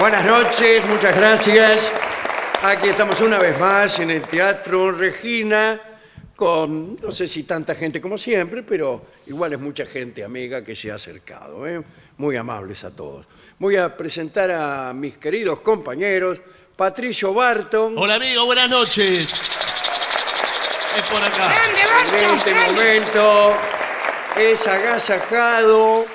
[0.00, 1.86] Buenas noches, muchas gracias.
[2.62, 5.78] Aquí estamos una vez más en el Teatro Regina
[6.34, 10.74] con, no sé si tanta gente como siempre, pero igual es mucha gente amiga que
[10.74, 11.66] se ha acercado.
[11.66, 11.82] ¿eh?
[12.16, 13.26] Muy amables a todos.
[13.58, 16.40] Voy a presentar a mis queridos compañeros,
[16.74, 17.92] Patricio Barton.
[17.98, 19.18] Hola amigo, buenas noches.
[20.96, 21.52] Es por acá.
[22.18, 23.54] En este momento
[24.34, 26.06] es agasajado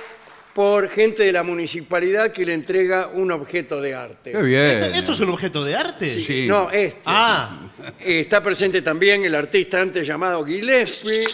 [0.55, 4.31] por gente de la municipalidad que le entrega un objeto de arte.
[4.31, 4.61] Qué bien.
[4.83, 6.07] ¿Esto, esto es un objeto de arte?
[6.21, 6.47] Sí.
[6.47, 7.01] No, este.
[7.05, 7.59] Ah,
[7.99, 11.25] Eh, Está presente también el artista antes llamado Gillespie,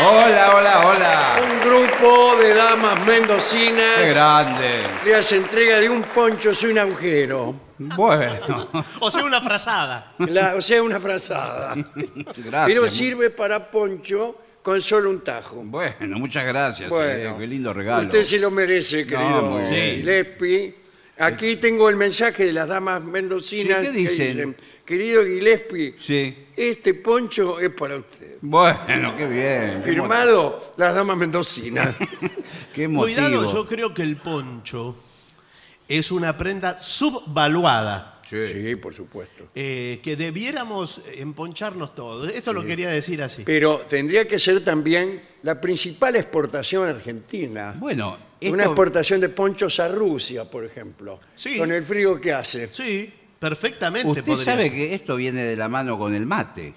[0.00, 1.40] Hola, hola, hola.
[1.42, 4.82] un grupo de damas Qué mendocinas grande.
[5.04, 8.68] le hace entrega de un poncho sin agujero, Bueno,
[9.00, 10.12] o sea, una frazada.
[10.18, 11.74] La- o sea, una frazada.
[12.36, 12.66] gracias.
[12.66, 14.36] Pero sirve para poncho
[14.68, 15.62] con solo un tajo.
[15.64, 16.90] Bueno, muchas gracias.
[16.90, 18.04] Bueno, eh, qué lindo regalo.
[18.04, 19.62] Usted se lo merece, querido.
[19.64, 20.74] Gillespie.
[21.16, 23.78] Aquí tengo el mensaje de las damas mendocinas.
[23.80, 24.56] Sí, ¿qué que dicen?
[24.84, 26.36] Querido Gillespie, Sí.
[26.54, 28.36] este poncho es para usted.
[28.42, 29.82] Bueno, qué bien.
[29.82, 31.94] Qué Firmado las damas mendocinas.
[32.74, 33.04] Qué motivo.
[33.16, 34.96] Cuidado, yo creo que el poncho
[35.88, 38.17] es una prenda subvaluada.
[38.28, 38.36] Sí.
[38.52, 39.48] Sí, por supuesto.
[39.54, 42.30] eh, que debiéramos emponcharnos todos.
[42.32, 43.42] Esto lo quería decir así.
[43.44, 47.74] Pero tendría que ser también la principal exportación argentina.
[47.78, 51.18] Bueno, Una esto- exportación de ponchos a Rusia, por ejemplo.
[51.34, 51.56] Sí.
[51.58, 52.68] Con el frío que hace.
[52.72, 54.72] Sí, perfectamente usted podría sabe ser.
[54.72, 56.74] que esto viene de la mano con el mate.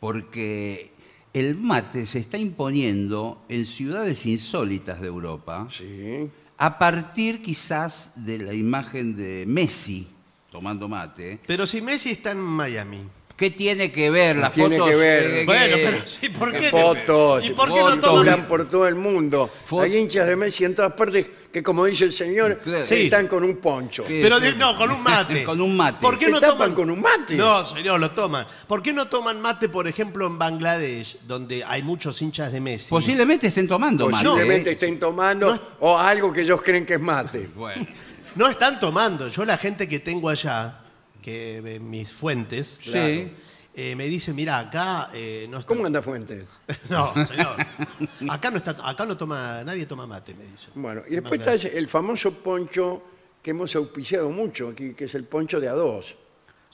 [0.00, 0.92] Porque
[1.32, 5.68] el mate se está imponiendo en ciudades insólitas de Europa.
[5.76, 6.28] Sí.
[6.58, 10.08] A partir quizás de la imagen de Messi
[10.52, 11.40] tomando mate.
[11.46, 13.00] Pero si Messi está en Miami.
[13.34, 14.90] ¿Qué tiene que ver las Tiene fotos?
[14.90, 15.24] que ver.
[15.30, 16.68] eh, Bueno, que- pero sí, ¿por Las qué?
[16.70, 18.44] fotos, ¿Y por qué no fotos, toman?
[18.46, 19.50] Por todo el mundo.
[19.68, 22.84] Fo- Hay hinchas de Messi en todas partes que, como dice el señor, Claro.
[22.84, 22.94] Sí.
[23.06, 24.04] están con un poncho.
[24.06, 24.20] Sí.
[24.22, 25.42] Pero no, con un mate.
[25.44, 25.98] Con un mate.
[26.00, 27.34] ¿Por qué ¿Se no tapan toman con un mate?
[27.34, 28.46] No, señor, lo toman.
[28.68, 32.90] ¿Por qué no toman mate, por ejemplo, en Bangladesh, donde hay muchos hinchas de Messi?
[32.90, 34.24] Posiblemente estén tomando mate.
[34.24, 34.72] Posiblemente ¿eh?
[34.74, 37.48] estén tomando o algo que ellos creen que es mate.
[37.56, 37.86] Bueno,
[38.34, 39.28] No están tomando.
[39.28, 40.80] Yo la gente que tengo allá,
[41.20, 42.90] que eh, mis fuentes, Sí.
[42.90, 43.30] claro,
[43.74, 45.68] eh, me dice, mira, acá eh, no está...
[45.68, 46.44] ¿Cómo anda Fuentes?
[46.90, 47.56] No, señor.
[48.28, 50.68] Acá no está, acá no toma, nadie toma mate, me dice.
[50.74, 53.02] Bueno, y después está el famoso poncho
[53.42, 56.14] que hemos auspiciado mucho aquí, que es el poncho de a dos.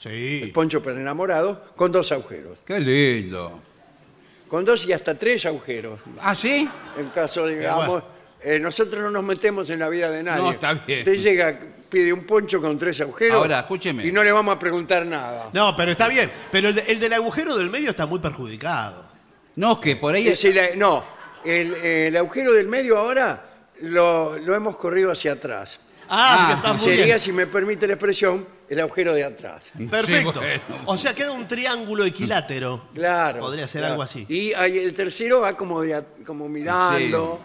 [0.05, 0.51] El Sí.
[0.53, 2.59] poncho para enamorados con dos agujeros.
[2.65, 3.61] qué lindo.
[4.49, 6.01] Con dos y hasta tres agujeros.
[6.21, 6.69] ¿Ah, sí?
[6.97, 8.03] En caso, digamos,
[8.43, 10.43] eh, nosotros no nos metemos en la vida de nadie.
[10.43, 11.01] No, está bien.
[11.01, 13.37] Usted llega, pide un poncho con tres agujeros.
[13.37, 14.07] Ahora, escúcheme.
[14.07, 15.51] Y no le vamos a preguntar nada.
[15.53, 16.31] No, pero está bien.
[16.53, 19.05] Pero el, de- el del agujero del medio está muy perjudicado.
[19.57, 20.29] No, que por ahí...
[20.29, 21.05] Es el- no,
[21.45, 23.45] el, el agujero del medio ahora
[23.83, 25.81] lo, lo hemos corrido hacia atrás.
[26.11, 27.21] Ah, Ah, está muy Sería, bien.
[27.21, 29.65] si me permite la expresión, el agujero de atrás.
[29.91, 30.33] Perfecto.
[30.33, 30.83] Sí, bueno.
[30.87, 32.89] O sea, queda un triángulo equilátero.
[32.95, 33.41] Claro.
[33.41, 33.93] Podría ser claro.
[33.95, 34.25] algo así.
[34.29, 37.41] Y el tercero va como, de a- como mirando.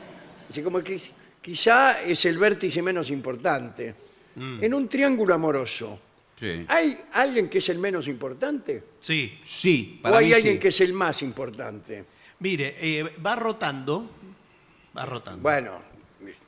[0.54, 1.02] Así como que
[1.42, 3.96] quizá es el vértice menos importante.
[4.36, 4.64] Mm.
[4.64, 6.00] En un triángulo amoroso,
[6.40, 6.64] Sí.
[6.68, 8.84] ¿hay alguien que es el menos importante?
[9.00, 9.40] Sí.
[9.44, 10.60] Sí, ¿O para hay mí alguien sí.
[10.60, 12.06] que es el más importante?
[12.38, 14.08] Mire, eh, va rotando.
[14.96, 15.42] Va rotando.
[15.42, 15.80] Bueno,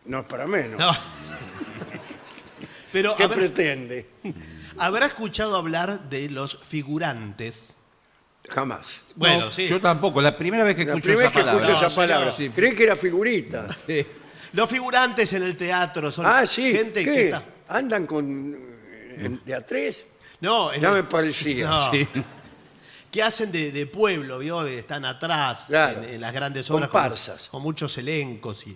[0.06, 0.80] no es para menos.
[0.80, 0.92] No.
[2.92, 4.06] Pero ¿Qué habrá, pretende?
[4.78, 7.75] habrá escuchado hablar de los figurantes.
[8.50, 8.86] Jamás.
[9.16, 9.68] Bueno, No, sí.
[9.68, 11.66] Yo tampoco, la primera vez que La escucho primera esa vez que palabra.
[11.66, 12.36] escucho No, esa palabra.
[12.36, 12.54] señor.
[12.54, 13.68] Creí que era figurita.
[13.88, 14.06] Sí.
[14.54, 16.72] Los figurantes en el teatro son Ah, sí.
[16.74, 17.12] gente ¿Qué?
[17.14, 17.44] que está.
[17.68, 18.26] ¿Andan con
[19.18, 20.00] en- de a tres?
[20.40, 21.68] No, en Ya el- me parecía.
[21.68, 21.92] No.
[21.92, 22.08] Sí.
[23.12, 24.66] que hacen de, de pueblo, ¿vio?
[24.66, 26.04] Están atrás Claro.
[26.04, 26.90] en, en las grandes obras.
[26.90, 27.48] con- Comparsas.
[27.50, 28.66] Con, muchos elencos.
[28.68, 28.76] Y,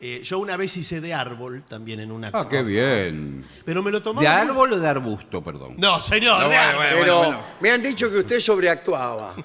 [0.00, 2.30] eh, yo una vez hice de árbol también en una.
[2.32, 3.44] Ah, qué bien.
[3.64, 4.28] Pero me lo tomaba.
[4.28, 5.74] ¿De muy- árbol o de arbusto, perdón?
[5.78, 6.84] No, señor, No, de bueno, árbol.
[6.84, 7.40] bueno, Pero bueno.
[7.60, 9.34] me han dicho que usted sobreactuaba.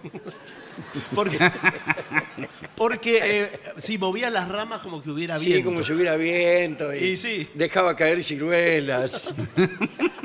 [1.13, 1.37] Porque,
[2.75, 5.69] porque eh, si movía las ramas como que hubiera Sí, viento.
[5.69, 7.47] como si hubiera viento y, Y sí.
[7.53, 9.35] dejaba caer ciruelas.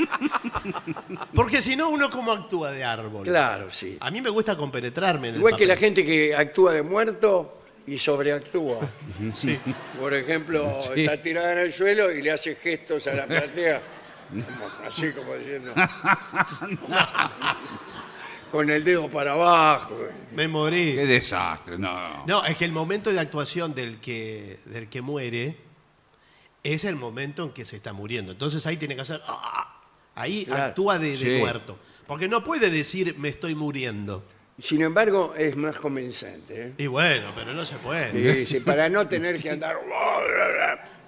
[1.35, 3.25] Porque si no, uno cómo actúa de árbol.
[3.27, 3.97] Claro, sí.
[4.01, 7.58] A mí me gusta compenetrarme en el Igual que la gente que actúa de muerto
[7.89, 8.81] y sobreactúa.
[9.35, 9.59] Sí.
[9.99, 13.81] Por ejemplo, está tirada en el suelo y le hace gestos a la platea.
[14.31, 15.73] como- así como diciendo.
[18.51, 19.95] Con el dedo para abajo.
[20.35, 20.95] Me morí.
[20.95, 22.25] Qué desastre, no.
[22.27, 25.57] No, es que el momento de actuación del que, del que muere
[26.63, 28.33] es el momento en que se está muriendo.
[28.33, 29.21] Entonces ahí tiene que hacer.
[29.27, 29.75] ¡ah!
[30.15, 30.65] Ahí Claro.
[30.65, 31.39] actúa de, de Sí.
[31.39, 31.79] muerto.
[32.07, 34.25] Porque no puede decir me estoy muriendo.
[34.61, 36.63] Sin embargo, es más convincente.
[36.63, 36.73] ¿eh?
[36.79, 38.45] Y bueno, pero no se puede.
[38.45, 39.77] Sí, sí, para no tener que andar...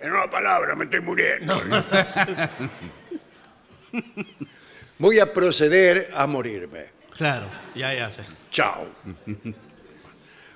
[0.00, 1.61] En una palabra, me estoy muriendo.
[4.99, 6.87] Voy a proceder a morirme.
[7.17, 8.11] Claro, ya, ya.
[8.11, 8.23] sí.
[8.50, 8.87] Chao.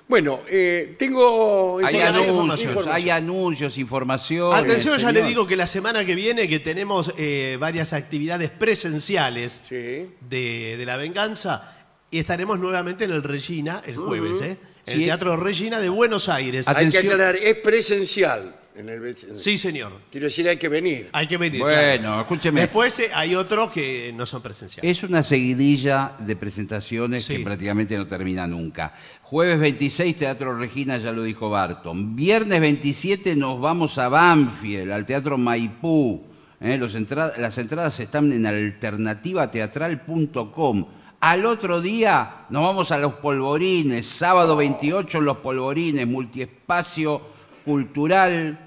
[0.07, 1.79] Bueno, eh, tengo...
[1.83, 2.95] Hay anuncios, información.
[2.95, 4.53] hay anuncios, información.
[4.55, 9.61] Atención, ya le digo que la semana que viene que tenemos eh, varias actividades presenciales
[9.67, 10.11] Sí.
[10.21, 11.74] de, de la venganza
[12.15, 14.57] y estaremos nuevamente en el Regina el jueves, ¿eh?
[14.85, 15.05] En el Sí.
[15.05, 16.65] Teatro Regina de Buenos Aires.
[16.69, 17.05] Hay que Atención.
[17.13, 18.55] aclarar, es presencial.
[18.77, 19.91] En el, Sí, señor.
[20.11, 21.09] Quiero decir, hay que venir.
[21.11, 21.59] Hay que venir.
[21.61, 22.21] Bueno, claro.
[22.21, 22.61] escúcheme.
[22.61, 24.97] Después eh, hay otros que no son presenciales.
[24.97, 27.35] Es una seguidilla de presentaciones Sí.
[27.37, 28.93] que prácticamente no termina nunca.
[29.23, 32.15] Jueves 26, Teatro Regina, ya lo dijo Barton.
[32.15, 36.23] Viernes 27 nos vamos a Banfield, al Teatro Maipú.
[36.61, 36.77] ¿eh?
[36.77, 40.85] Los entra- las entradas están en alternativateatral.com.
[41.27, 47.19] Al otro día nos vamos a Los Polvorines, sábado 28 en Los Polvorines, multiespacio
[47.65, 48.59] cultural.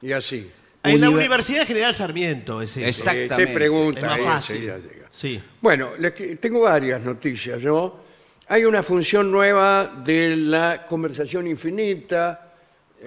[0.00, 0.50] Y así.
[0.82, 2.86] en la Univer- Universidad General Sarmiento es eso.
[2.86, 3.10] Exacto.
[3.10, 3.52] Eh, te Exactamente.
[3.52, 4.56] pregunta, Es más ahí fácil.
[4.56, 5.06] enseguida llega.
[5.10, 5.42] Sí.
[5.60, 7.60] Bueno, les que- tengo varias noticias.
[7.60, 8.00] yo.
[8.48, 12.54] Hay una función nueva de la conversación infinita.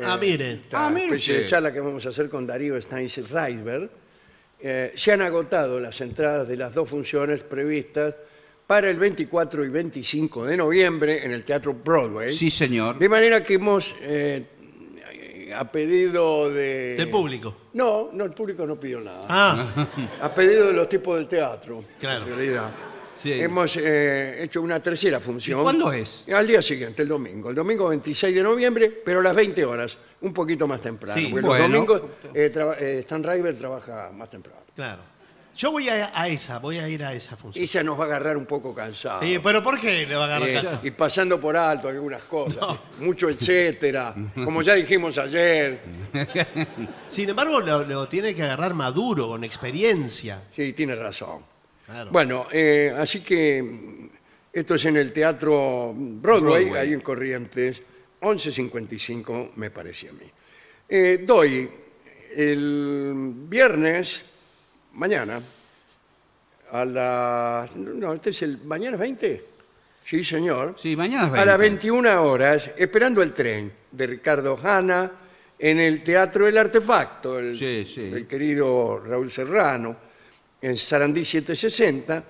[0.03, 0.51] Ah, mire.
[0.51, 1.49] esta Ah, mire especie de usted.
[1.49, 3.89] charla que vamos a hacer con Darío Steinz-Reisberg.
[4.59, 8.13] Eh, se han agotado las entradas de las dos funciones previstas
[8.67, 12.33] para el 24 y 25 de noviembre en el Teatro Broadway.
[12.33, 12.97] Sí, señor.
[12.97, 14.45] De manera que hemos, eh,
[15.55, 16.95] a pedido de...
[16.95, 17.55] Del público.
[17.73, 19.25] No, no, el público no pidió nada.
[19.27, 19.87] Ah,
[20.21, 21.83] A pedido de los tipos del teatro.
[21.99, 22.25] Claro.
[22.25, 22.71] En realidad.
[23.21, 23.31] Sí.
[23.33, 25.59] Hemos eh, hecho una tercera función.
[25.59, 26.25] ¿Y cuándo es?
[26.33, 27.49] Al día siguiente, el domingo.
[27.49, 31.13] El domingo 26 de noviembre, pero a las 20 horas, un poquito más temprano.
[31.19, 31.67] Sí, porque bueno.
[31.67, 32.01] los domingos
[32.33, 34.61] eh, eh, Stan River trabaja más temprano.
[34.75, 35.12] claro.
[35.55, 37.63] Yo voy a, a esa, voy a ir a esa función.
[37.63, 39.21] Esa nos va a agarrar un poco cansado.
[39.21, 40.79] Eh, pero ¿por qué le va a agarrar Eh, casa?
[40.83, 45.79] y pasando por alto algunas cosas, mucho etcétera, como ya dijimos ayer.
[47.09, 50.41] Sin embargo, lo, lo tiene que agarrar maduro, con experiencia.
[50.55, 51.41] Sí, tiene razón.
[51.85, 52.09] Claro.
[52.11, 54.09] Bueno, eh, así que mm,
[54.53, 56.81] esto es en el Teatro Broadway, Broadway.
[56.87, 57.81] ahí en Corrientes,
[58.21, 60.25] 11.55 me parece a mí.
[60.89, 61.69] Eh, doy
[62.35, 64.23] el viernes,
[64.93, 65.41] mañana,
[66.71, 67.75] a las...
[67.75, 68.59] No, este es el...
[68.63, 69.45] ¿Mañana es 20?
[70.05, 70.75] Sí, señor.
[70.77, 71.87] Sí, mañana es A las 20.
[71.87, 75.11] 21 horas, esperando el tren de Ricardo Hanna
[75.57, 78.09] en el Teatro El Artefacto, el, Sí, sí.
[78.09, 79.95] del querido Raúl Serrano,
[80.61, 82.23] en Sarandí 760.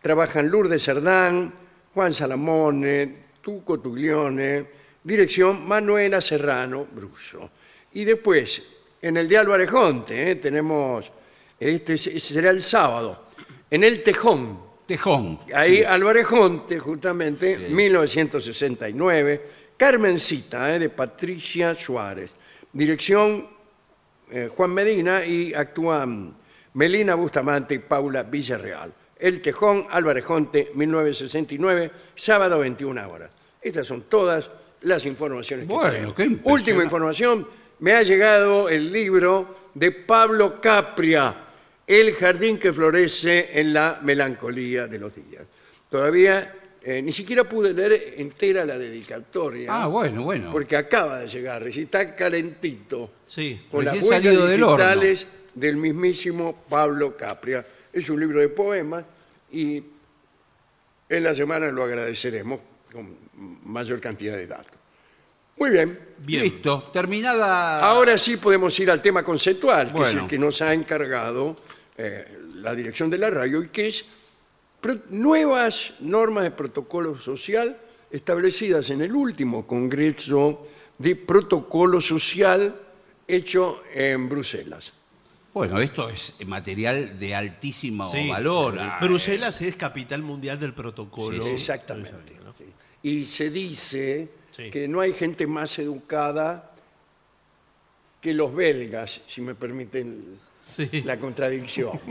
[0.00, 1.52] Trabajan Lourdes Cerdán,
[1.92, 4.66] Juan Salamone, Tuco Tuglione,
[5.02, 7.50] dirección Manuela Serrano Bruso.
[7.94, 8.62] Y después,
[9.02, 11.10] en el de Álvarez Jonte, eh, tenemos,
[11.58, 13.24] este será el sábado,
[13.70, 15.40] en el Tejón, Tejón.
[15.54, 17.72] Ahí Álvarez Jonte, justamente, Sí.
[17.74, 19.42] 1969.
[19.76, 22.30] Carmencita, eh, de Patricia Suárez.
[22.72, 23.46] Dirección
[24.30, 26.34] eh, Juan Medina y actúan
[26.74, 28.92] Melina Bustamante y Paula Villarreal.
[29.18, 33.30] El Tejón, Álvarez Jonte, 1969, sábado 21 horas.
[33.62, 34.50] Estas son todas
[34.82, 36.38] las informaciones que Bueno, qué.
[36.44, 37.46] Última información,
[37.78, 41.34] me ha llegado el libro de Pablo Capria,
[41.86, 45.44] El jardín que florece en la melancolía de los días.
[45.88, 46.52] Todavía
[46.82, 49.68] eh, ni siquiera pude leer entera la dedicatoria.
[49.72, 50.50] Ah, bueno, bueno.
[50.50, 53.66] Porque acaba de llegar, y está calentito, Sí.
[53.70, 54.76] con las Recién huellas salido del horno.
[54.76, 57.64] digitales del mismísimo Pablo Capria.
[57.92, 59.04] Es un libro de poemas
[59.52, 59.82] y
[61.08, 62.60] en la semana lo agradeceremos
[62.92, 63.16] con
[63.64, 64.72] mayor cantidad de datos.
[65.56, 65.98] Muy bien.
[66.18, 66.42] Bien.
[66.42, 67.80] Listo, terminada.
[67.80, 71.56] Ahora sí podemos ir al tema conceptual, que es el que nos ha encargado
[71.98, 74.04] eh, la dirección de la radio y que es
[75.10, 77.76] nuevas normas de protocolo social
[78.10, 80.66] establecidas en el último Congreso
[80.98, 82.80] de Protocolo Social
[83.26, 84.92] hecho en Bruselas.
[85.52, 88.28] Bueno, esto es material de altísimo Sí.
[88.28, 88.78] valor.
[88.78, 91.44] Ah, Bruselas es capital mundial del protocolo.
[91.44, 92.34] Sí, exactamente.
[92.58, 92.64] sí.
[93.02, 94.70] Y se dice Sí.
[94.70, 96.72] que no hay gente más educada
[98.20, 101.02] que los belgas, si me permiten Sí.
[101.04, 101.98] la contradicción.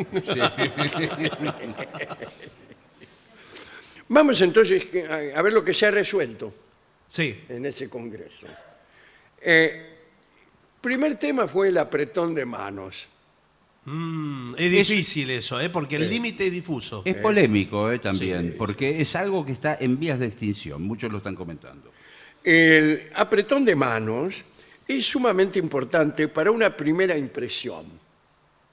[4.07, 6.53] Vamos entonces a a ver lo que se ha resuelto
[7.09, 7.35] Sí.
[7.49, 8.47] en ese Congreso.
[9.41, 9.97] Eh,
[10.81, 13.07] primer tema fue el apretón de manos.
[13.85, 15.69] Mm, es difícil eso, ¿eh?
[15.69, 17.03] porque el límite es difuso.
[17.05, 20.81] Es polémico eh, también, Sí, porque es algo que está en vías de extinción.
[20.81, 21.91] Muchos lo están comentando.
[22.43, 24.43] El apretón de manos
[24.87, 27.85] es sumamente importante para una primera impresión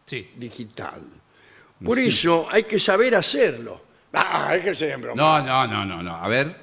[0.04, 0.30] Sí.
[0.37, 1.02] digital.
[1.85, 3.82] Por eso hay que saber hacerlo.
[4.12, 5.21] Ah, que ser broma.
[5.21, 6.14] No, no, no, no, no.
[6.14, 6.54] A ver.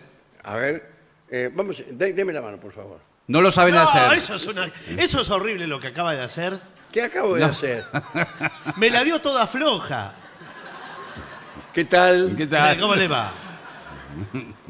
[0.43, 0.89] A ver,
[1.29, 2.99] eh, vamos, dé- deme la mano, por favor.
[3.27, 4.13] No lo saben No, hacer.
[4.17, 4.65] eso es, una-
[4.97, 6.59] eso es horrible lo que acaba de hacer.
[6.91, 7.83] ¿Qué acabo de hacer?
[8.77, 10.13] Me la dio toda floja.
[11.73, 12.33] ¿Qué tal?
[12.35, 12.79] ¿Qué tal?
[12.79, 13.31] ¿Cómo le va?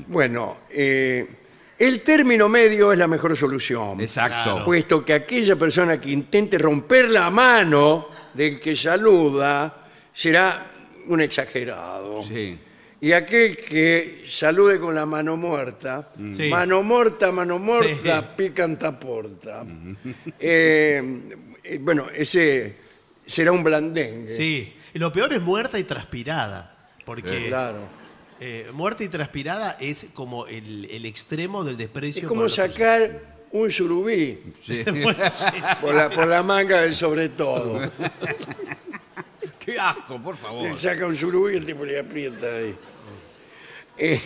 [0.08, 1.28] Bueno, eh,
[1.78, 4.02] el término medio es la mejor solución.
[4.02, 4.52] Exacto.
[4.52, 4.66] Claro.
[4.66, 10.72] Puesto que aquella persona que intente romper la mano del que saluda será
[11.08, 12.24] un exagerado.
[12.24, 12.58] Sí.
[13.02, 16.50] Y aquel que salude con la mano muerta, Sí.
[16.50, 18.28] mano muerta, mano muerta, Sí.
[18.36, 19.66] picanta porta.
[20.40, 21.02] Eh,
[21.64, 22.76] eh, bueno, ese
[23.26, 24.30] será un blandengue.
[24.30, 24.74] Sí.
[24.94, 26.76] Y lo peor es muerta y transpirada.
[27.06, 27.80] Porque Claro.
[28.40, 32.22] eh, muerta y transpirada es como el, el extremo del desprecio.
[32.24, 34.84] Es como por sacar un surubí Sí.
[35.82, 37.79] por la, por la manga del sobre todo.
[39.60, 40.70] Qué asco, por favor.
[40.70, 42.75] Le saca un surubí y el tipo le aprieta ahí.
[43.98, 44.22] Eh,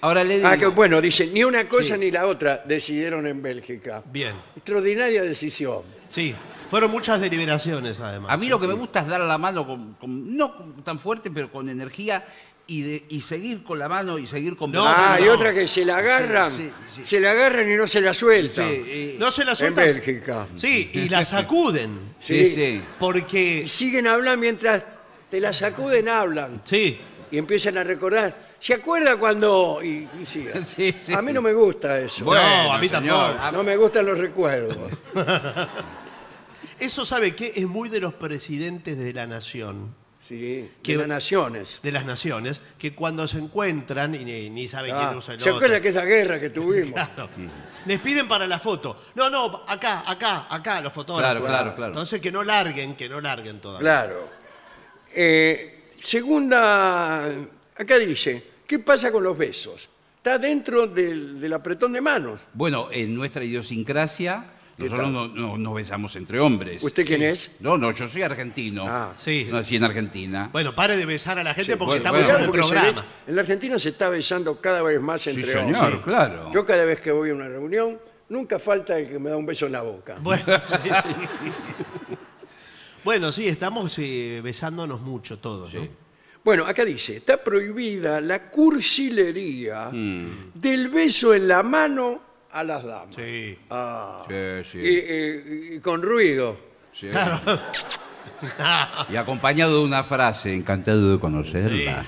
[0.00, 0.48] Ahora le digo.
[0.48, 4.02] ah, que, bueno, dice, ni una cosa ni la otra decidieron en Bélgica.
[4.06, 4.36] Bien.
[4.56, 5.80] Extraordinaria decisión.
[6.06, 6.34] Sí.
[6.70, 8.30] Fueron muchas deliberaciones, además.
[8.30, 11.30] A mí lo que me gusta es dar la mano, con, con- no tan fuerte,
[11.30, 12.24] pero con energía
[12.68, 14.94] y, de, y seguir con la mano y seguir conversando.
[14.96, 15.32] Ah, y no.
[15.32, 17.02] otra que se la agarran, Sí, sí.
[17.04, 18.68] se la agarran y no se la sueltan.
[18.68, 19.84] Sí, No se la en sueltan.
[19.86, 20.46] Bélgica.
[20.54, 22.14] Sí, y la sacuden.
[22.22, 22.54] sí, sí.
[22.54, 22.82] sí.
[22.98, 23.62] Porque.
[23.64, 24.84] Y siguen hablando mientras
[25.30, 26.62] te la sacuden, hablan.
[26.64, 27.00] Sí.
[27.30, 28.48] Y empiezan a recordar.
[28.60, 29.80] ¿Se acuerda cuando.?
[29.82, 30.64] Y, y sigan.
[30.66, 31.12] Sí, sí.
[31.12, 32.24] A mí no me gusta eso.
[32.24, 33.32] Bueno, a mí señor.
[33.34, 33.52] tampoco.
[33.52, 34.76] No me gustan los recuerdos.
[36.78, 37.52] Eso, ¿sabe qué?
[37.56, 39.94] Es muy de los presidentes de la nación,
[40.28, 41.80] Sí, Que- de las naciones.
[41.82, 45.40] de las naciones, que cuando se encuentran y ni, ni saben Ah, quién usa el
[45.40, 45.56] ¿Se otro.
[45.56, 46.92] acuerda que esa guerra que tuvimos?
[47.14, 47.30] Claro.
[47.86, 49.04] Les piden para la foto.
[49.14, 51.40] No, no, acá, acá, acá, los fotógrafos.
[51.40, 51.92] Claro, claro, claro.
[51.92, 53.80] Entonces que no larguen, que no larguen todavía.
[53.80, 54.28] Claro.
[55.14, 57.24] Eh, segunda,
[57.76, 59.88] acá dice, ¿qué pasa con los besos?
[60.16, 62.40] Está dentro del, del apretón de manos.
[62.52, 66.82] Bueno, en nuestra idiosincrasia, ¿Qué nosotros no, no- nos besamos entre hombres.
[66.82, 67.50] ¿Usted quién es?
[67.60, 68.84] No, no, yo soy argentino.
[68.88, 69.12] Ah.
[69.16, 69.48] Sí.
[69.50, 70.48] Nací en Argentina.
[70.52, 72.38] Bueno, pare de besar a la gente Sí, porque bueno, estamos bueno.
[72.38, 73.00] en el Porque se programa.
[73.00, 76.00] ve- en la Argentina se está besando cada vez más Sí, entre señor, hombres.
[76.04, 76.50] claro.
[76.52, 79.46] Yo cada vez que voy a una reunión, nunca falta el que me da un
[79.46, 80.16] beso en la boca.
[80.20, 81.14] Bueno, sí, sí.
[83.04, 85.80] Bueno, sí, estamos eh, besándonos mucho todos, ¿no?
[85.82, 85.90] Sí.
[86.44, 90.52] Bueno, acá dice, está prohibida la cursilería Mm.
[90.54, 93.14] del beso en la mano a las damas.
[93.14, 93.58] Sí.
[93.70, 94.24] Ah.
[94.28, 94.78] Sí, sí.
[94.78, 96.56] Y, y- y con ruido.
[96.92, 97.08] sí.
[99.10, 102.04] Y acompañado de una frase, encantado de conocerla.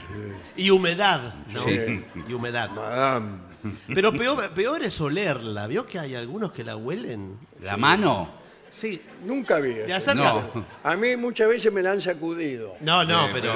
[0.57, 1.61] Y humedad, ¿no?
[1.65, 2.05] Sí.
[2.29, 2.71] Y humedad.
[2.71, 3.51] Madame.
[3.95, 5.67] Pero peor, peor es olerla.
[5.67, 7.37] ¿Vio que hay algunos que la huelen?
[7.63, 8.31] ¿La mano?
[8.71, 9.01] Sí.
[9.25, 10.15] Nunca vi eso.
[10.15, 10.43] No.
[10.85, 13.53] A mí muchas veces me la han sacudido, No, no, Sí, pero...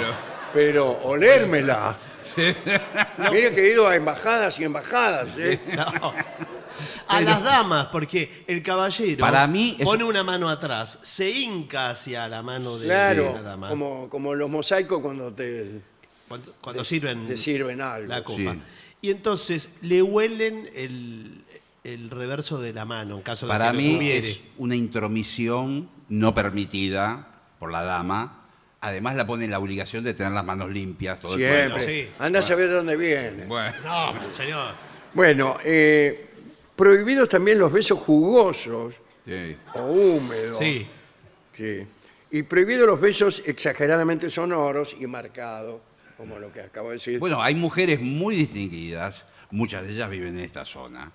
[0.52, 1.96] pero olérmela.
[2.24, 2.42] Sí.
[3.30, 5.28] Mire que he ido a embajadas y embajadas.
[5.38, 5.60] ¿eh?
[5.76, 6.12] no.
[7.06, 11.90] A las damas, porque el caballero Para mí es- pone una mano atrás, se hinca
[11.90, 13.68] hacia la mano de Claro, la dama.
[13.68, 15.82] como, como los mosaicos cuando te,
[16.26, 18.08] Cuando, cuando sirven te sirven algo.
[18.08, 18.52] la copa.
[18.54, 18.60] Sí.
[19.02, 21.44] Y entonces le huelen el,
[21.84, 24.30] el reverso de la mano, en caso de Para que lo mí tuviere.
[24.30, 27.28] es una intromisión no permitida
[27.60, 28.43] por la dama.
[28.86, 31.60] Además la pone en la obligación de tener las manos limpias todo el Siempre.
[31.64, 31.80] tiempo.
[31.80, 32.08] sí.
[32.18, 33.44] Anda a saber de dónde viene.
[33.46, 34.74] Bueno, No, pero señor.
[35.14, 36.26] Bueno, eh,
[36.76, 39.56] prohibidos también los besos jugosos sí.
[39.74, 40.58] o húmedos.
[40.58, 40.86] Sí.
[41.54, 41.86] Sí.
[42.30, 45.80] Y prohibidos los besos exageradamente sonoros y marcados,
[46.18, 47.18] como lo que acabo de decir.
[47.18, 51.10] Bueno, hay mujeres muy distinguidas, muchas de ellas viven en esta zona,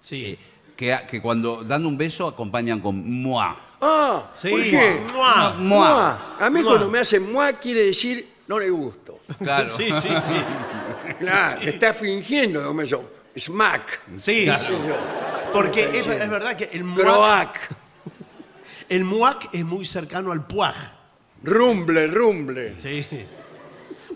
[0.00, 0.38] Sí.
[0.78, 3.50] Que, que cuando dan un beso acompañan con moi.
[3.82, 4.48] ah, Sí.
[4.48, 5.02] ¿por qué?
[5.12, 5.50] Mua.
[5.58, 5.58] Mua.
[5.58, 6.36] Mua.
[6.38, 6.70] A mí Mua.
[6.70, 9.18] cuando me hacen mua quiere decir no le gusto.
[9.42, 9.68] Claro.
[9.68, 10.38] Sí, sí, sí.
[11.18, 12.86] Claro, está fingiendo que me
[13.36, 14.46] smack, Sí,
[15.52, 17.68] porque es, es verdad que el muac, croac,
[18.88, 20.74] el muac es muy cercano al puaj.
[21.42, 22.74] rumble, rumble.
[22.80, 23.04] Sí.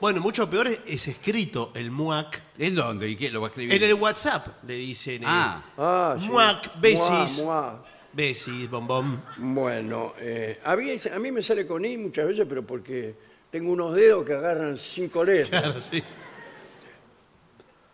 [0.01, 2.42] Bueno, mucho peor es, es escrito el muac.
[2.59, 3.09] ¿En dónde?
[3.09, 3.73] ¿Y quién lo va a escribir?
[3.83, 5.23] En el WhatsApp le dicen.
[5.23, 5.63] eh, Ah.
[5.79, 6.27] Ah, sí.
[6.29, 7.39] Muac, besis.
[7.43, 7.85] Mua, mua.
[8.13, 9.23] Besis, bombón.
[9.39, 13.15] Bueno, eh, a, mí, a mí me sale con I muchas veces, pero porque
[13.51, 15.63] tengo unos dedos que agarran cinco letras.
[15.63, 16.03] Claro, sí.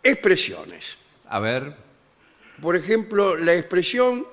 [0.03, 0.97] Expresiones.
[1.27, 1.75] A ver,
[2.61, 4.25] Por ejemplo, la expresión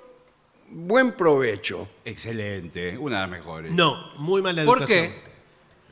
[0.68, 1.88] buen provecho.
[2.04, 3.73] excelente, una de las mejores.
[3.73, 5.09] No, muy mala ¿Por educación.
[5.12, 5.26] qué?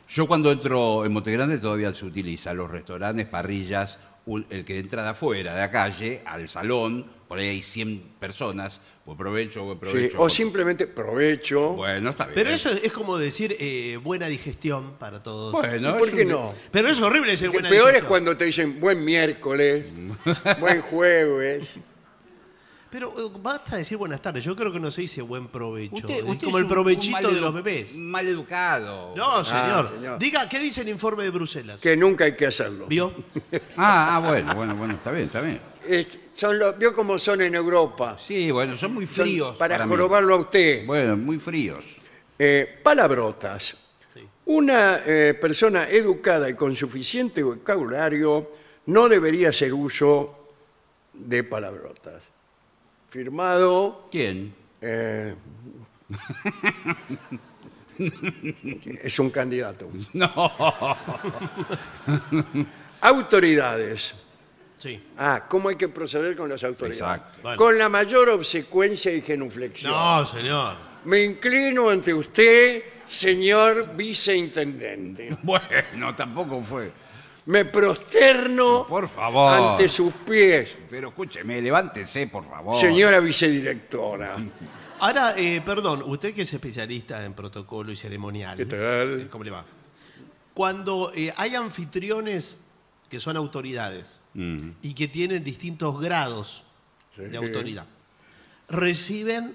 [0.08, 5.08] Yo cuando entro en Montegrande todavía se utiliza los restaurantes, parrillas, el que entra de
[5.10, 9.86] afuera, de la calle, al salón por ahí hay 100 personas, buen provecho, buen Sí,
[9.86, 10.20] provecho.
[10.22, 11.70] o simplemente provecho.
[11.72, 12.34] Bueno, está bien.
[12.34, 15.52] Pero eso es como decir eh, buena digestión para todos.
[15.52, 16.54] Bueno, ¿Y por es qué un- no?
[16.70, 18.08] Pero es horrible decir El buena peor es digestión.
[18.08, 19.86] cuando te dicen buen miércoles,
[20.60, 21.68] buen jueves.
[22.94, 24.44] Pero eh, basta decir buenas tardes.
[24.44, 25.96] Yo creo que no se dice buen provecho.
[25.96, 27.94] Usted- es usted como es el provechito de los bebés.
[27.96, 29.12] un Maleducado.
[29.16, 29.88] No, señor.
[29.96, 30.16] señor.
[30.20, 31.80] Diga, ¿qué dice el informe de Bruselas?
[31.80, 32.86] Que nunca hay que hacerlo.
[32.86, 33.12] ¿Vio?
[33.76, 35.60] Ah, ah, bueno, bueno, bueno, está bien, está bien.
[35.88, 38.16] Es- son los, ¿Vio cómo son en Europa?
[38.16, 39.56] Sí, bueno, son muy Son fríos.
[39.56, 40.86] para jorobarlo a usted.
[40.86, 41.96] Bueno, muy fríos.
[42.38, 43.76] Eh, palabrotas.
[44.14, 44.20] Sí.
[44.46, 48.52] Una eh, persona educada y con suficiente vocabulario
[48.86, 50.52] no debería hacer uso
[51.12, 52.22] de palabrotas.
[53.14, 54.08] Firmado.
[54.10, 54.52] ¿Quién?
[54.80, 55.36] eh,
[59.04, 59.88] es un candidato.
[60.14, 60.32] No.
[63.00, 64.14] Autoridades.
[64.76, 65.00] Sí.
[65.16, 67.00] Ah, ¿cómo hay que proceder con las autoridades?
[67.00, 67.38] Exacto.
[67.40, 67.56] Bueno.
[67.56, 69.92] Con la mayor obsecuencia y genuflexión.
[69.92, 70.74] No, señor.
[71.04, 75.38] Me inclino ante usted, señor viceintendente.
[75.44, 76.90] Bueno, tampoco fue.
[77.46, 79.72] Me prosterno Por favor.
[79.72, 82.80] ante sus pies, Pero escúcheme, levántese, por favor.
[82.80, 84.36] señora vicedirectora.
[85.00, 88.56] Ahora, eh, perdón, usted que es especialista en protocolo y ceremonial.
[88.56, 89.28] ¿Qué tal?
[89.30, 89.64] ¿Cómo le va?
[90.54, 92.58] Cuando eh, hay anfitriones
[93.10, 94.70] que son autoridades Mm.
[94.82, 96.64] y que tienen distintos grados
[97.14, 97.22] Sí.
[97.22, 97.86] de autoridad,
[98.68, 99.54] reciben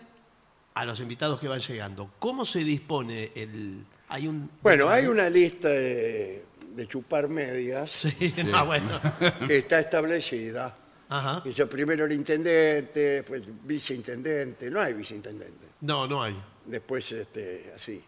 [0.76, 2.10] a los invitados que van llegando.
[2.20, 3.84] ¿Cómo se dispone el...?
[4.08, 4.50] Hay un...
[4.62, 6.46] Bueno, hay una lista de,
[6.80, 9.00] de chupar medias Sí, ah, bueno.
[9.48, 10.76] que está establecida.
[11.10, 11.42] Ajá.
[11.44, 14.70] Dice primero el intendente, después viceintendente.
[14.70, 15.68] No hay viceintendente.
[15.82, 16.36] No, no hay.
[16.66, 18.02] Después, este, así.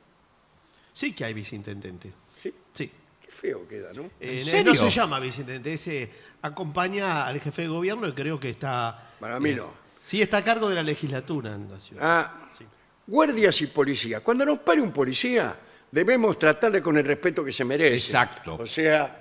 [0.93, 2.11] Sí que hay viceintendente.
[2.41, 2.53] ¿Sí?
[2.73, 2.91] Sí.
[3.23, 4.03] Qué feo queda, ¿no?
[4.19, 4.75] Eh, ¿En no serio?
[4.75, 6.09] se llama viceintendente, ese
[6.43, 9.13] acompaña al jefe de gobierno y creo que está...
[9.19, 9.71] Para mí eh, no.
[10.01, 12.01] Sí, está a cargo de la legislatura en la ciudad.
[12.03, 12.65] Ah, Sí.
[13.07, 14.21] guardias y policías.
[14.21, 15.55] Cuando nos pare un policía,
[15.91, 17.95] debemos tratarle con el respeto que se merece.
[17.95, 18.55] Exacto.
[18.59, 19.17] O sea,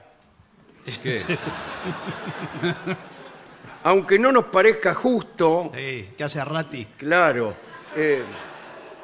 [1.02, 1.18] ¿Qué?
[3.84, 6.84] aunque no nos parezca justo, Eh, ¿Qué hace Ratti?
[6.96, 7.54] claro,
[7.96, 8.22] eh,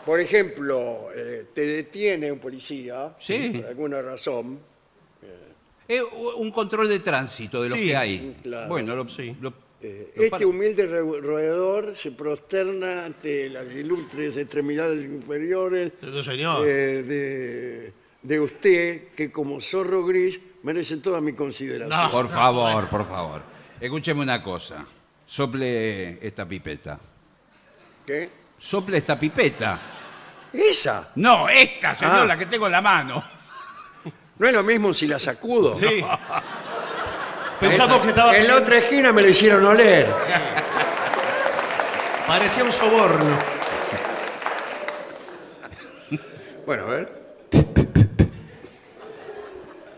[0.05, 3.55] por ejemplo, eh, te detiene un policía, Sí.
[3.61, 4.61] por alguna razón,
[5.89, 6.03] Es
[6.37, 8.37] un control de tránsito de lo Sí, que hay.
[8.43, 8.69] claro.
[8.69, 9.37] Bueno, lo, Sí.
[9.41, 9.53] lo-
[9.87, 16.67] eh, este humilde roedor se prosterna ante las ilustres extremidades inferiores No, señor.
[16.67, 21.99] eh, de, de usted, que como zorro gris merece toda mi consideración.
[21.99, 22.11] No.
[22.11, 23.43] Por favor, por favor.
[23.81, 24.85] Escúcheme una cosa.
[25.27, 26.99] Sople esta pipeta.
[28.07, 28.31] ¿Qué?
[28.59, 29.81] Sople esta pipeta.
[30.53, 31.13] ¿Esa?
[31.17, 32.25] No, esta, señor, Ah.
[32.27, 33.23] la que tengo en la mano.
[34.39, 35.75] No es lo mismo si la sacudo.
[35.75, 35.85] Sí.
[37.61, 38.37] Pensamos que estaba...
[38.37, 40.07] En la otra esquina me lo hicieron oler.
[42.27, 43.37] Parecía un soborno.
[46.67, 47.13] Bueno, a ver.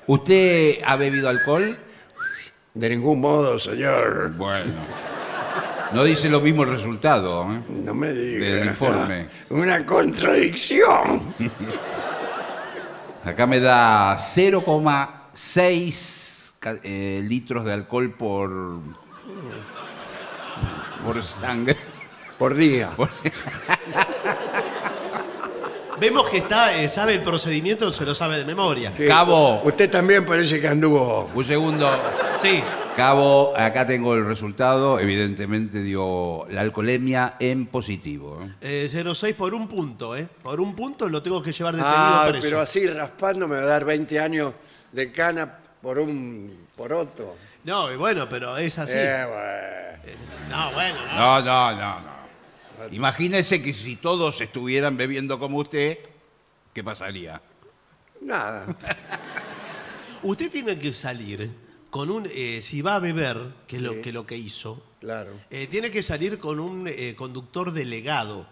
[0.06, 1.76] ¿Usted ha bebido alcohol?
[2.74, 4.32] De ningún modo, señor.
[4.36, 4.72] Bueno.
[5.92, 7.42] No dice lo mismo el resultado.
[7.52, 7.60] ¿eh?
[7.68, 8.44] No me diga.
[8.46, 9.28] Del informe.
[9.50, 11.34] Una contradicción.
[13.24, 14.62] Acá me da 0,6
[14.94, 16.37] ca-
[16.82, 18.80] eh, litros de alcohol por,
[21.04, 21.76] por sangre.
[22.38, 22.90] Por día.
[26.00, 28.92] Vemos que está, eh, sabe el procedimiento, se lo sabe de memoria.
[28.96, 29.60] Sí, Cabo.
[29.64, 31.28] Usted también parece que anduvo.
[31.34, 31.90] Un segundo.
[32.36, 32.62] Sí.
[32.94, 35.00] Cabo, acá tengo el resultado.
[35.00, 38.40] Evidentemente dio la alcoholemia en positivo.
[38.60, 38.86] ¿eh?
[38.88, 40.28] Eh, 06 por un punto, ¿eh?
[40.40, 42.44] Por un punto lo tengo que llevar detenido Ah, preso.
[42.44, 44.52] pero así raspando me va a dar 20 años
[44.92, 47.36] de cana por un poroto.
[47.64, 48.92] No, y bueno, pero es así.
[48.96, 50.18] Eh, bueno.
[50.48, 51.16] No, bueno, no.
[51.16, 52.18] No, no, no, no.
[52.92, 55.98] Imagínese que si todos estuvieran bebiendo como usted,
[56.72, 57.40] ¿qué pasaría?
[58.20, 58.66] Nada.
[60.22, 61.50] Usted tiene que salir
[61.90, 64.00] con un, eh, si va a beber, que es lo Sí.
[64.00, 65.32] que, lo que hizo, Claro.
[65.50, 68.46] eh, tiene que salir con un eh, conductor delegado.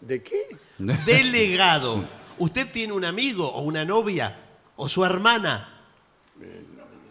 [0.00, 0.48] ¿De qué?
[0.78, 2.06] Delegado.
[2.38, 4.38] ¿Usted tiene un amigo o una novia
[4.76, 5.69] o su hermana?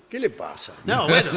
[0.10, 0.74] ¿Qué le pasa?
[0.86, 1.30] No, bueno.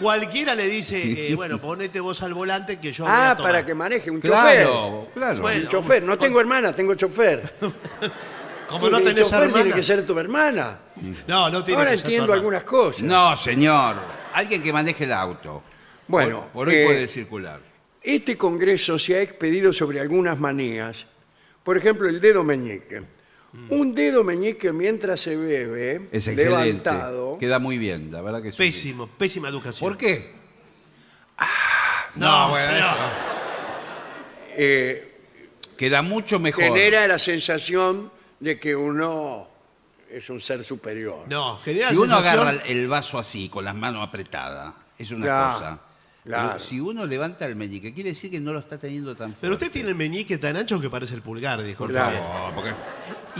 [0.00, 3.52] Cualquiera le dice, eh, bueno, ponete vos al volante que yo voy a Ah, tomar.
[3.52, 5.12] para que maneje un Claro, chofer.
[5.14, 5.40] claro.
[5.42, 5.60] Bueno.
[5.62, 6.02] Un chofer.
[6.02, 7.42] No tengo hermana, tengo chofer.
[8.68, 9.62] Como no El tenés chofer hermana.
[9.64, 10.78] tiene que ser tu hermana.
[11.26, 12.38] No, no tiene Ahora que ser tu entiendo hermana.
[12.38, 13.02] algunas cosas.
[13.02, 13.96] No, señor.
[14.32, 15.62] Alguien que maneje el auto.
[16.06, 17.60] Bueno, por, por hoy eh, puede circular.
[18.00, 21.04] Este congreso se ha expedido sobre algunas manías.
[21.62, 23.02] Por ejemplo, el dedo meñique.
[23.68, 26.44] Un dedo meñique mientras se bebe, Es excelente.
[26.50, 28.58] levantado, Queda muy bien, la verdad que sí.
[28.58, 29.88] Pésimo, pésima educación.
[29.90, 30.32] ¿Por qué?
[32.14, 32.84] No, bueno, señor.
[32.84, 32.96] eso.
[34.56, 35.06] eh,
[35.76, 36.62] Queda mucho mejor.
[36.64, 39.48] genera la sensación de que uno
[40.10, 41.24] es un ser superior.
[41.28, 45.10] No, genera Si la uno sensación- agarra el vaso así, con las manos apretadas, es
[45.10, 45.80] una cosa.
[46.24, 46.48] Claro.
[46.48, 49.38] Pero si uno levanta el meñique, quiere decir que no lo está teniendo tan fuerte.
[49.40, 51.84] Pero usted tiene el meñique tan ancho que parece el pulgar, dijo.
[51.84, 52.16] el Claro.
[52.18, 52.54] Fabián.
[52.54, 52.72] Porque-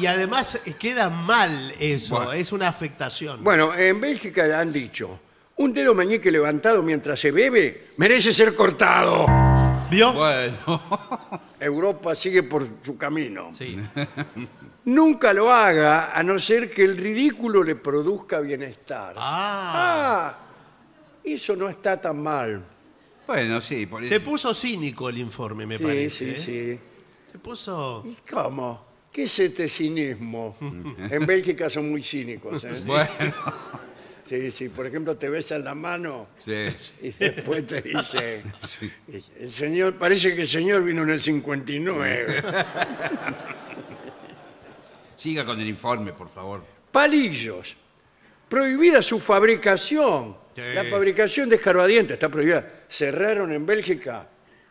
[0.01, 2.33] Y además eh, queda mal eso, Bueno.
[2.33, 3.43] es una afectación.
[3.43, 5.19] Bueno, en Bélgica han dicho,
[5.57, 9.27] un dedo meñique levantado mientras se bebe merece ser cortado.
[9.91, 10.13] ¿Vio?
[10.13, 10.81] Bueno,
[11.61, 13.49] Europa sigue por su camino.
[13.53, 13.77] Sí.
[14.85, 19.15] Nunca lo haga a no ser que el ridículo le produzca bienestar.
[19.17, 20.33] Ah.
[20.33, 20.39] Ah,
[21.25, 22.65] eso no está tan mal.
[23.27, 24.09] bueno, sí, por eso.
[24.13, 26.41] Se puso cínico el informe, me Sí, parece.
[26.41, 26.79] sí, ¿eh?
[26.79, 26.81] sí.
[27.33, 28.05] Se puso.
[28.07, 28.89] ¿Y cómo?
[29.13, 30.57] ¿Qué es este cinismo?
[31.11, 32.65] En Bélgica son muy cínicos.
[32.65, 32.83] ¿eh?
[32.85, 33.11] Bueno,
[34.29, 34.69] Sí, sí.
[34.69, 36.53] Por ejemplo, te besan la mano sí.
[37.03, 38.43] y después te dice,
[39.41, 42.43] el señor, parece que el señor vino en el 59.
[45.17, 46.65] Siga con el informe, por favor.
[46.93, 47.77] Palillos.
[48.49, 50.37] Prohibida su fabricación.
[50.69, 50.75] Sí.
[50.75, 52.65] La fabricación de escarbadientes está prohibida.
[52.89, 54.29] Cerraron en Bélgica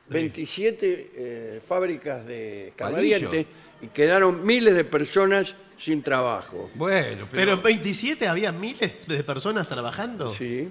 [0.10, 3.45] 27 eh, fábricas de escarbadientes
[3.82, 6.69] y quedaron miles de personas sin trabajo.
[6.75, 7.54] Bueno, Pero pero.
[7.54, 10.67] en 27 había miles de personas trabajando Sí,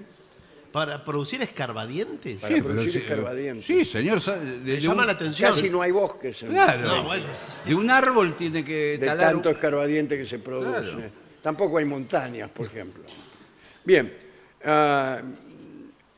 [0.71, 2.39] para producir escarbadientes.
[2.41, 3.65] para Sí, pero producir sí, escarbadientes.
[3.65, 4.21] Sí, señor.
[4.21, 5.53] sa- De, Me de llama un- la atención.
[5.53, 6.81] Casi no hay bosques en- Claro.
[6.87, 7.25] No, bueno.
[7.65, 9.31] De un árbol tiene que de talar.
[9.33, 10.91] tanto escarbadiente que se produce.
[10.91, 11.09] Claro.
[11.41, 13.03] Tampoco hay montañas, por ejemplo.
[13.85, 14.13] Bien,
[14.65, 15.19] ah,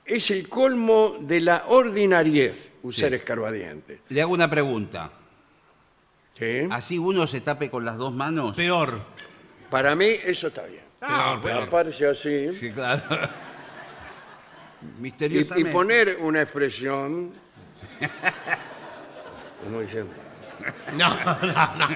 [0.06, 3.16] es el colmo de la ordinariez usar Sí.
[3.16, 4.00] escarbadientes.
[4.10, 5.12] Le hago una pregunta.
[6.38, 6.68] ¿Sí?
[6.70, 8.56] Así uno se tape con las dos manos.
[8.56, 9.02] Peor.
[9.70, 10.84] Para mí eso está bien.
[11.02, 11.66] Ah, peor, peor.
[11.66, 13.02] Taparse así Sí, claro.
[14.82, 15.72] y, y Misteriosamente.
[15.72, 17.32] poner una expresión
[19.64, 20.12] como diciendo,
[20.98, 21.88] No, no, no.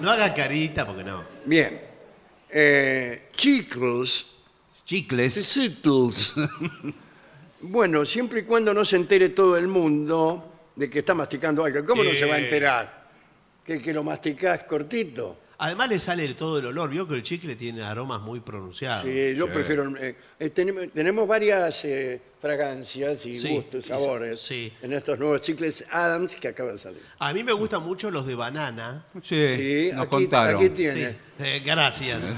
[0.00, 1.22] No haga carita porque no.
[1.44, 1.80] Bien,
[2.50, 4.26] eh, chicles,
[4.88, 5.34] Chicles.
[5.34, 6.34] Skittles.
[7.60, 11.84] bueno, siempre y cuando no se entere todo el mundo de que está masticando algo.
[11.84, 13.10] ¿Cómo no se va a enterar?
[13.62, 15.40] ¿Que, que lo masticás cortito?
[15.60, 16.88] Además le sale todo el olor.
[16.88, 19.04] Vio que el chicle tiene aromas muy pronunciados.
[19.04, 19.92] Sí, yo prefiero...
[19.96, 24.72] eh, eh, tenemos, tenemos varias eh, fragancias y Sí, gustos, y- sabores sí.
[24.82, 27.02] en estos nuevos chicles Adams que acaban de salir.
[27.18, 29.04] A mí me gustan mucho los de banana.
[29.22, 30.56] Sí, Sí, nos aquí, contaron.
[30.56, 30.74] aquí Sí.
[30.74, 31.16] tiene.
[31.40, 32.32] Eh, gracias.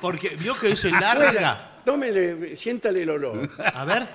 [0.00, 1.80] Porque vio que se larga.
[1.84, 3.50] Tómele, siéntale el olor.
[3.58, 4.06] A ver.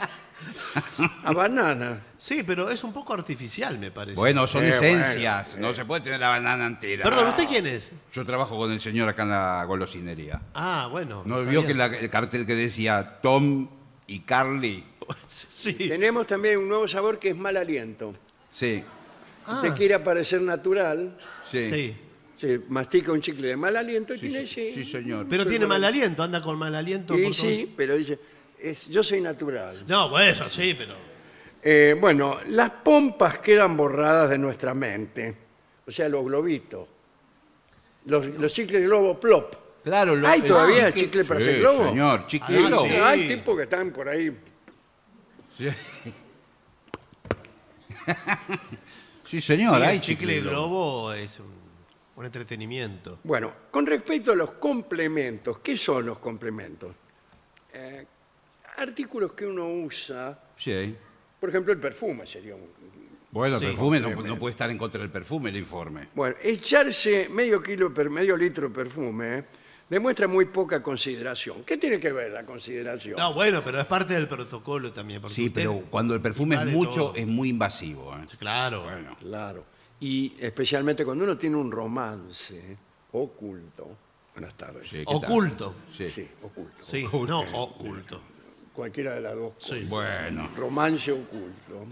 [1.24, 2.02] A banana.
[2.18, 4.20] Sí, pero es un poco artificial, me parece.
[4.20, 5.54] Bueno, son Eh, esencias.
[5.54, 7.04] bueno, No se puede tener la banana entera.
[7.04, 7.92] Perdón, ¿usted quién es?
[8.14, 10.42] Yo trabajo con el señor acá en la golosinería.
[10.56, 11.24] Ah, bueno.
[11.26, 11.68] ¿No está vio bien.
[11.72, 13.68] que la- el cartel que decía Tom
[14.08, 14.84] y Carly?
[15.28, 15.74] Sí.
[15.74, 18.14] Tenemos también un nuevo sabor que es mal aliento.
[18.52, 18.84] Sí,
[19.46, 21.18] Ah, Usted quiere parecer natural,
[21.52, 21.70] sí.
[21.70, 21.98] sí.
[22.40, 25.26] se mastica un chicle de mal aliento y Sí, tiene sí, sí, señor.
[25.30, 27.14] Pero tiene mal aliento, anda con mal aliento.
[27.18, 28.18] Y por todo- sí, pero dice,
[28.64, 29.84] es, yo soy natural.
[29.88, 30.96] No, bueno, sí, pero.
[31.62, 35.36] Eh, bueno, las pompas quedan borradas de nuestra mente.
[35.86, 36.88] O sea, los globitos.
[38.06, 39.56] Los, los chicles globo plop.
[39.84, 41.90] Claro, lo- ¿Hay todavía chicle- chicle para Sí, hacer globo?
[41.90, 42.86] señor, chicle Ah, globo.
[42.88, 42.96] sí.
[42.96, 44.38] Hay tipos que están por ahí.
[45.58, 45.68] Sí.
[49.26, 51.52] Sí, señor, Sí, hay el chicle globo es un,
[52.16, 53.20] un entretenimiento.
[53.24, 56.94] Bueno, con respecto a los complementos, ¿qué son los complementos?
[57.74, 58.06] Eh,
[58.78, 60.96] artículos que uno usa, Sí.
[61.40, 62.84] por ejemplo, el perfume sería un,
[63.32, 63.66] Bueno, el Sí.
[63.68, 66.10] perfume no, no puede estar en contra del perfume, el informe.
[66.14, 69.44] Bueno, echarse medio kilo per medio litro de perfume eh,
[69.90, 71.64] demuestra muy poca consideración.
[71.64, 73.18] ¿Qué tiene que ver la consideración?
[73.18, 75.20] No, bueno, pero es parte del protocolo también.
[75.20, 77.16] porque Sí, usted- pero cuando el perfume es vale mucho, todo.
[77.16, 78.16] es muy invasivo.
[78.16, 78.26] ¿eh?
[78.38, 78.84] Claro.
[78.84, 79.66] Bueno, Claro.
[80.00, 82.78] Y especialmente cuando uno tiene un romance
[83.14, 83.98] oculto.
[84.36, 84.88] Buenas tardes.
[84.90, 85.16] sí, ¿qué tal?
[85.16, 85.76] Oculto.
[85.98, 86.10] Sí.
[86.12, 86.86] Sí, oculto.
[86.86, 88.22] Sí, no oculto.
[88.74, 89.54] Cualquiera de las dos.
[89.60, 89.82] Sí.
[89.88, 90.50] Bueno.
[90.56, 91.86] Romance oculto.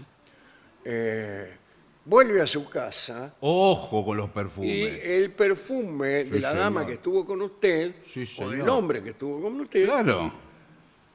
[0.84, 1.56] Eh,
[2.04, 5.00] vuelve a su casa Ojo con los y perfumes.
[5.04, 6.64] el perfume Sí, de la señor.
[6.64, 10.32] dama que estuvo con usted, Sí, o del hombre que estuvo con usted, Claro.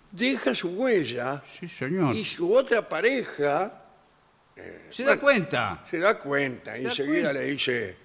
[0.10, 2.15] deja su huella Sí, señor.
[2.15, 3.84] y su otra pareja
[4.89, 5.86] ¿Se da cuenta?
[5.91, 7.34] se da cuenta y da enseguida cuenta.
[7.34, 7.97] le dice,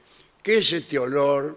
[0.43, 1.57] ¿qué es este olor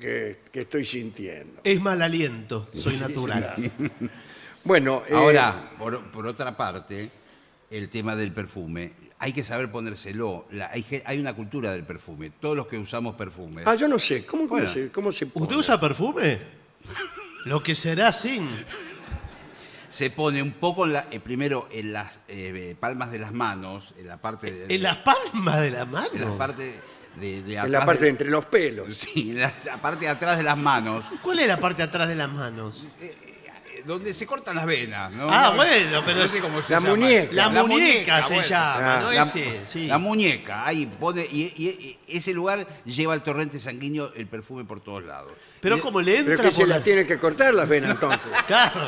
[0.00, 1.60] que, que estoy sintiendo?
[1.64, 3.70] Es mal aliento, soy natural.
[4.68, 7.10] Bueno, eh, Ahora, por, por otra parte,
[7.70, 10.44] el tema del perfume, hay que saber ponérselo.
[10.50, 12.32] La- hay, hay una cultura del perfume.
[12.38, 13.62] Todos los que usamos perfume.
[13.64, 14.70] ah, yo no sé, ¿cómo, cómo Bueno.
[14.70, 15.56] se, cómo se ¿Usted pone?
[15.56, 16.40] usa perfume?
[17.46, 18.46] Lo que será sin.
[19.88, 23.94] se pone un poco en la- eh, primero en las eh, palmas de las manos,
[23.98, 26.08] en la parte de, En las palmas de la mano.
[26.12, 26.74] en la parte
[27.18, 28.94] de, de En la atrás parte de de- entre los pelos.
[28.98, 31.88] sí, en la, la parte de atrás de las manos, ¿Cuál es la parte de
[31.88, 32.86] atrás de las manos?
[33.86, 35.28] Donde se cortan las venas, ¿no?
[35.30, 36.90] Ah, No- bueno, pero no es- sé cómo se la llama.
[36.96, 37.34] muñeca.
[37.34, 38.48] La, muñeca, se bueno.
[38.48, 39.12] llama, Ah, ¿no?
[39.12, 39.86] La, Ese, sí.
[39.86, 44.64] la muñeca, ahí pone, y, y- y ese lugar lleva al torrente sanguíneo el perfume
[44.64, 45.32] por todos lados.
[45.60, 47.68] pero Y- como le Pero entra es que se las la- tiene que cortar las
[47.68, 48.20] venas entonces.
[48.46, 48.80] Claro.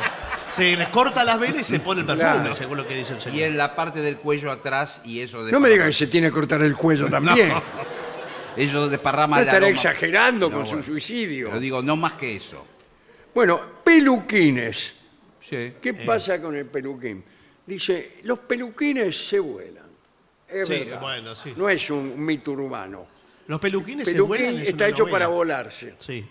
[0.51, 2.55] Se le corta las venas y se pone el perfume, Claro.
[2.55, 3.39] según lo que dice el señor.
[3.39, 6.07] Y en la parte del cuello atrás y eso de No me diga que se
[6.07, 7.53] tiene que cortar el cuello también.
[8.57, 11.49] Eso desparrama No el estará exagerando No, con su suicidio.
[11.49, 12.67] Pero digo, no más que eso.
[13.35, 14.95] Bueno, peluquines.
[15.41, 15.73] Sí.
[15.81, 17.23] ¿Qué pasa con el peluquín?
[17.67, 19.85] Dice, los peluquines se vuelan.
[20.49, 21.01] Es Sí, verdad.
[21.01, 21.53] bueno, sí.
[21.57, 23.07] No es un mito urbano.
[23.47, 24.57] Los peluquines se vuelan.
[24.59, 25.13] Es está una hecho novela.
[25.15, 25.95] para volarse.
[25.99, 26.25] Sí.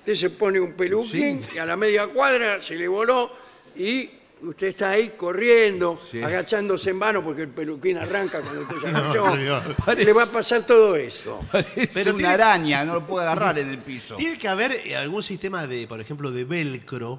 [0.00, 3.30] Usted se pone un peluquín y a la media cuadra se le voló
[3.74, 4.08] y
[4.46, 6.22] usted está ahí corriendo, Sí.
[6.22, 9.36] agachándose en vano porque el peluquín arranca cuando usted se No, agachó.
[9.36, 9.76] señor.
[9.98, 11.40] Le va a pasar todo eso.
[11.76, 14.14] Es Pero una tiene- araña, no lo puede agarrar en el piso.
[14.16, 17.18] Tiene que haber eh, algún sistema de, por ejemplo, de velcro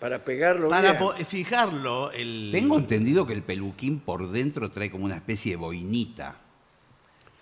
[0.00, 1.02] Para pegarlo para bien.
[1.02, 2.10] po- fijarlo.
[2.12, 2.50] El...
[2.52, 6.36] Tengo entendido que el peluquín por dentro trae como una especie de boinita.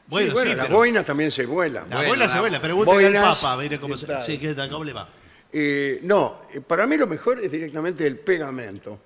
[0.06, 1.88] Bueno, Sí, bueno, sí, las pero boinas también se vuelan.
[1.88, 2.60] la Bueno, bola se la- vuela.
[2.60, 4.06] Pregúntale al boinas, Papa, mire cómo ¿qué se...
[4.06, 4.22] tal?
[4.22, 4.68] Sí, ¿qué tal?
[4.70, 5.08] ¿Cómo le va?
[5.56, 8.98] Eh, no, eh, para mí lo mejor es directamente el pegamento.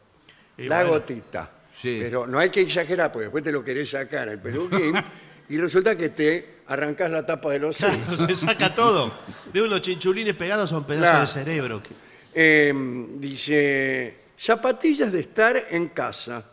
[0.57, 0.93] Y la bueno.
[0.93, 1.51] gotita.
[1.81, 1.99] Sí.
[2.03, 4.95] Pero no hay que exagerar porque después te lo querés sacar el peluquín
[5.51, 7.77] y resulta que te arrancás la tapa de los.
[7.77, 9.13] Claro, se saca todo.
[9.53, 11.21] Ve unos chinchulines pegados son pedazos Claro.
[11.21, 11.83] de cerebro.
[12.35, 12.73] Eh,
[13.19, 16.45] dice, zapatillas de estar en casa.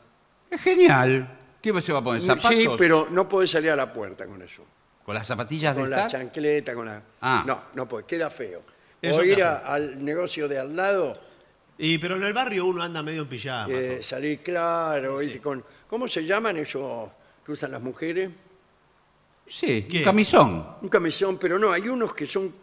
[0.51, 1.39] Es genial.
[1.62, 2.21] ¿Qué se va a poner?
[2.21, 2.51] ¿Zapatos?
[2.51, 4.63] Sí, pero no podés salir a la puerta con eso.
[5.03, 6.12] ¿Con las zapatillas de Con la estar?
[6.12, 7.01] chancleta, con la...
[7.21, 7.43] Ah.
[7.45, 8.62] No, no podés, queda feo.
[9.10, 11.18] Eso o ir a- al negocio de al lado,
[11.78, 13.74] Y, pero en el barrio uno anda medio en pijama.
[13.74, 14.04] eh, todo.
[14.04, 15.39] salir claro, ¿viste?
[15.41, 15.63] con...
[15.88, 17.10] ¿Cómo se llaman esos
[17.46, 18.30] que usan las mujeres?
[19.48, 20.00] Sí, ¿Qué?
[20.00, 20.68] un camisón.
[20.82, 22.54] Un camisón, pero no, hay unos que son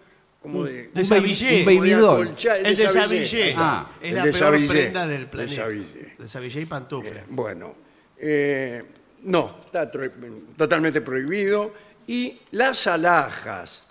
[0.40, 0.88] como de...
[0.88, 1.60] De Savillé.
[1.60, 2.34] un baby doll.
[2.64, 3.54] El de Savillé.
[3.56, 5.62] Ah, es el la de peor Savillé, prenda del de planeta.
[5.62, 6.14] Savillé.
[6.18, 7.20] De Savillé y pantufla.
[7.20, 7.74] Eh, bueno,
[8.18, 8.82] eh,
[9.22, 10.10] no, está tro-
[10.56, 11.72] totalmente prohibido.
[12.08, 13.82] Y las alhajas.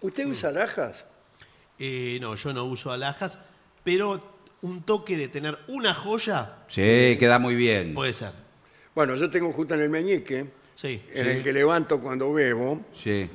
[0.00, 1.04] ¿Usted usa alhajas?
[1.78, 3.38] Eh, no, yo no uso alhajas,
[3.82, 4.20] pero
[4.62, 7.94] un toque de tener una joya Sí, queda muy bien.
[7.94, 8.32] puede ser.
[8.94, 11.02] Bueno, yo tengo justo en el meñique, Sí.
[11.12, 13.28] en el que levanto cuando bebo, Sí,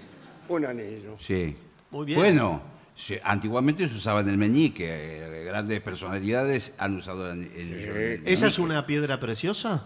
[0.48, 1.18] un anillo.
[1.20, 1.56] sí.
[1.92, 2.20] Muy bien.
[2.20, 2.62] Bueno,
[2.96, 4.86] sí, antiguamente se usaba en el meñique.
[4.88, 8.62] eh, Grandes personalidades han usado el, el- el ¿Esa es meñique.
[8.62, 9.86] una piedra preciosa?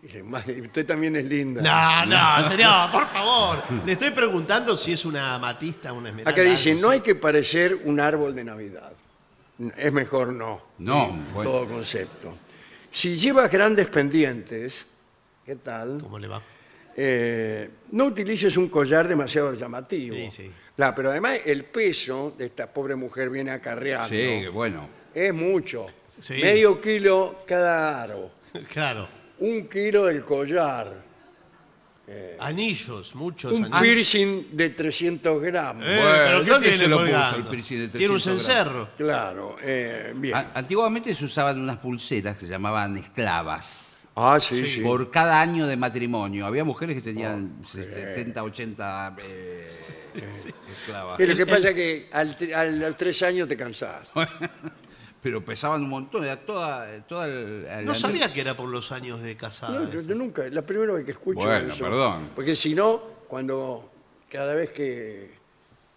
[0.02, 1.60] Dije, "Madre, Usted también es linda.
[1.62, 3.62] No, no, señor, por favor.
[3.84, 6.30] Le estoy preguntando si es una amatista, una esmeralda.
[6.30, 8.92] Acá dice, algo no hay que parecer un árbol de Navidad.
[9.76, 10.62] Es mejor no.
[10.78, 11.50] No, bueno.
[11.50, 12.34] Todo concepto.
[12.90, 14.86] Si llevas grandes pendientes,
[15.44, 15.98] ¿qué tal?
[16.00, 16.42] ¿Cómo le va?
[16.96, 20.16] Eh, no utilices un collar demasiado llamativo.
[20.16, 20.50] Sí, sí.
[20.74, 24.08] Claro, pero además el peso de esta pobre mujer viene acarreando.
[24.08, 24.88] Sí, bueno.
[25.14, 25.86] Es mucho.
[26.18, 26.34] Sí.
[26.42, 28.30] Medio kilo cada aro.
[28.72, 29.19] Claro.
[29.40, 31.10] Un kilo del collar.
[32.40, 33.80] Anillos, muchos Un anillos.
[33.82, 35.84] piercing de 300 gramos.
[35.86, 37.26] Eh, Bueno, pero ¿qué ¿dónde tiene se lo colgando?
[37.28, 38.88] puso el piercing de Tiene un 300 cencerro.
[38.96, 40.34] Claro, eh, bien.
[40.34, 44.00] A- Antiguamente se usaban unas pulseras que se llamaban esclavas.
[44.16, 44.80] Ah, sí, sí.
[44.80, 46.46] Por cada año de matrimonio.
[46.46, 49.68] Había mujeres que tenían 60, 80 eh,
[50.80, 51.20] esclavas.
[51.20, 54.08] Y lo que pasa es que al, tre- al- a los tres años te cansás.
[55.22, 56.24] Pero pesaban un montón.
[56.24, 59.90] Era toda, toda el- No sabía que era por los años de No, casada.
[59.90, 61.84] yo, yo nunca, la primera vez que escucho Bueno, eso.
[61.84, 62.30] perdón.
[62.34, 63.90] Porque si no, cuando
[64.30, 65.30] cada vez que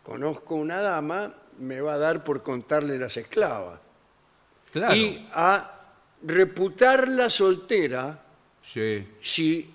[0.04, 3.80] conozco una dama, me va a dar por contarle las esclavas.
[4.74, 4.96] Claro.
[4.96, 5.70] Y a
[6.24, 8.20] reputarla soltera
[8.64, 9.70] Sí, si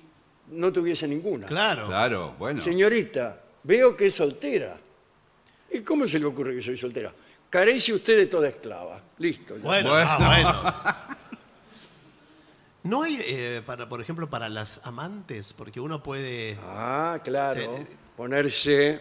[0.49, 1.47] no tuviese ninguna.
[1.47, 1.87] Claro.
[1.89, 2.63] claro, bueno.
[2.63, 4.77] Señorita, veo que es soltera.
[5.71, 7.13] ¿Y cómo se le ocurre que soy soltera?
[7.51, 9.01] Carece usted de toda esclava.
[9.19, 9.57] Listo.
[9.57, 9.63] ya.
[9.63, 10.11] Bueno, Bueno.
[10.11, 11.09] ah, bueno.
[12.85, 16.57] No hay, eh, para, por ejemplo, para las amantes, porque uno puede...
[16.63, 17.61] Ah, claro.
[17.79, 17.87] Sí.
[18.17, 19.01] Ponerse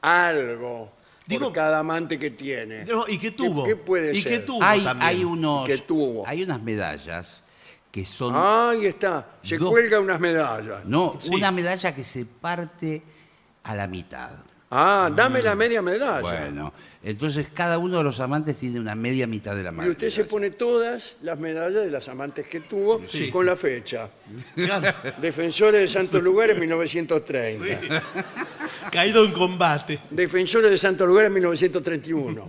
[0.00, 0.92] algo
[1.26, 2.84] Digo- por cada amante que tiene.
[2.84, 3.64] No, ¿Y qué tuvo?
[3.64, 4.32] qué puede ¿Y ser?
[4.32, 5.08] qué tuvo hay, también?
[5.08, 6.26] hay unos, que tuvo.
[6.26, 7.44] hay unas medallas
[7.90, 8.34] que son...
[8.36, 9.26] Ahí está.
[9.42, 9.70] Se Dos.
[9.70, 10.84] cuelga unas medallas.
[10.84, 11.30] No, Sí.
[11.34, 13.02] una medalla que se parte
[13.64, 14.30] a la mitad.
[14.70, 16.20] Ah, dame la media medalla.
[16.20, 16.72] Bueno,
[17.04, 19.90] entonces cada uno de los amantes tiene una media mitad de la Y medalla.
[19.92, 24.08] usted se pone todas las medallas de las amantes que tuvo con la fecha.
[24.54, 28.02] Claro, Defensores de Santos Lugares 1930.
[28.90, 29.98] caído en combate.
[30.10, 32.48] Defensores de Santos Lugares 1931.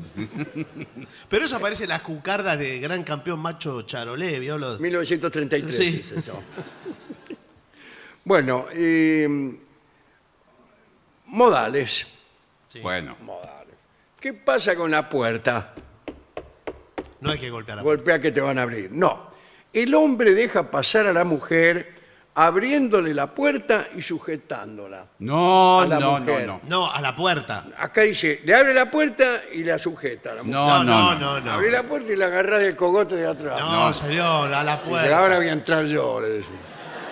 [1.30, 4.58] Pero eso aparece en las cucardas de gran campeón macho Charolé, ¿vio?
[4.58, 5.76] Lo- 1933.
[5.76, 5.92] Sí.
[5.92, 6.42] dice yo.
[8.24, 9.28] Bueno, eh,
[11.28, 12.08] modales.
[12.70, 12.80] Sí.
[12.80, 13.65] Bueno, Modales.
[14.26, 15.72] ¿Qué pasa con la puerta?
[17.22, 17.98] No hay que golpear la puerta.
[18.02, 18.90] Golpea que te van a abrir.
[18.92, 19.30] No.
[19.72, 21.94] El hombre deja pasar a la mujer
[22.34, 25.06] abriéndole la puerta y sujetándola.
[25.20, 26.48] no, A la no, no, mujer.
[26.48, 26.62] no.
[26.68, 27.68] No, a la puerta.
[27.78, 30.60] Acá dice, le abre la puerta y la sujeta a la mujer.
[30.60, 31.52] No, no, no, no.
[31.52, 33.60] Abre la puerta y la agarra del cogote de atrás.
[33.60, 35.20] No, señor, a la Dice, puerta.
[35.20, 36.50] ahora voy a entrar yo, le decía.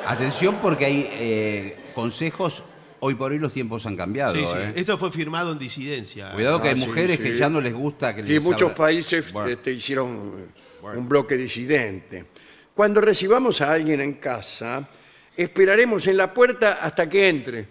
[0.07, 2.63] Atención porque hay eh, consejos,
[3.05, 4.33] hoy por hoy los tiempos han cambiado.
[4.33, 4.53] Sí, sí.
[4.57, 4.73] ¿eh?
[4.75, 6.31] Esto fue firmado en disidencia.
[6.33, 7.23] Cuidado que Ah, hay sí, mujeres sí.
[7.23, 10.47] que ya no les gusta que Y les muchos abra- países Bueno, este, hicieron
[10.81, 12.25] un bloque disidente.
[12.73, 14.87] Cuando recibamos a alguien en casa,
[15.35, 17.67] esperaremos en la puerta hasta que entre.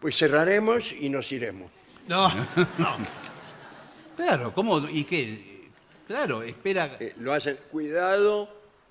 [0.00, 1.70] Pues cerraremos y nos iremos.
[2.06, 2.28] No,
[2.78, 2.96] no.
[4.16, 4.88] Claro, ¿cómo?
[4.88, 5.68] ¿Y qué?
[6.06, 6.96] Claro, espera.
[7.00, 8.48] Eh, lo hacen, cuidado,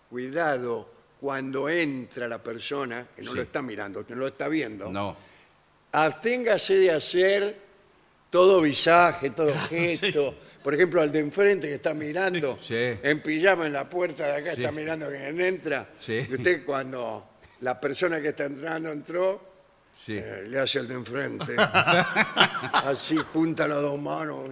[0.10, 3.38] cuidado, cuando entra la persona, que no Sí.
[3.38, 5.18] lo está mirando, que no lo está viendo, No.
[5.92, 7.58] Absténgase de hacer
[8.30, 10.36] todo visaje, todo gesto.
[10.64, 12.76] Por ejemplo, al de enfrente que está mirando, Sí.
[12.76, 14.62] en pijama en la puerta de acá, Sí.
[14.62, 15.90] está mirando quién entra.
[16.00, 16.26] Sí.
[16.30, 17.30] Y usted cuando
[17.62, 19.42] la persona que está entrando entró,
[20.06, 20.18] Sí.
[20.18, 21.56] eh, le hace el de enfrente.
[22.74, 24.50] Así junta las dos manos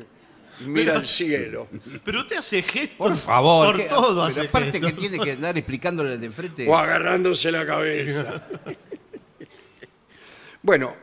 [0.62, 1.68] y mira al cielo.
[2.06, 2.98] Pero usted hace gestos.
[2.98, 3.68] Por favor.
[3.68, 6.66] Por ¿qué- todo pero aparte que tiene que andar explicándole al de enfrente.
[6.68, 8.48] O agarrándose la cabeza.
[10.62, 10.96] bueno,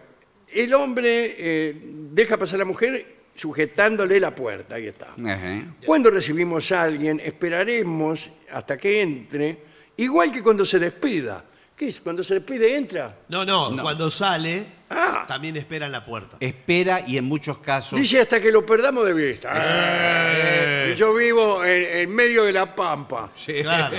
[0.54, 1.76] el hombre eh,
[2.12, 5.08] deja pasar a la mujer sujetándole la puerta, ahí está.
[5.24, 5.74] Ajá.
[5.84, 9.58] Cuando recibimos a alguien, esperaremos hasta que entre,
[9.96, 11.44] igual que cuando se despida.
[11.76, 12.00] ¿Qué es?
[12.00, 13.16] Cuando se despide, entra.
[13.28, 13.82] No, no, No.
[13.82, 15.24] cuando sale, Ah.
[15.26, 16.36] también espera en la puerta.
[16.38, 17.98] Espera y en muchos casos.
[17.98, 19.50] Dice hasta que lo perdamos de vista.
[19.56, 23.32] Eh, yo vivo en, en medio de la pampa.
[23.62, 23.96] Claro.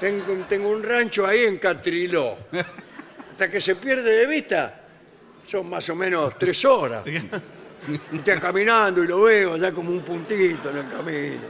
[0.00, 2.36] Tengo, tengo un rancho ahí en Catriló.
[3.30, 4.83] Hasta que se pierde de vista,
[5.46, 7.04] son más o menos tres horas.
[8.14, 11.42] Está caminando y lo veo ya como un puntito en el camino.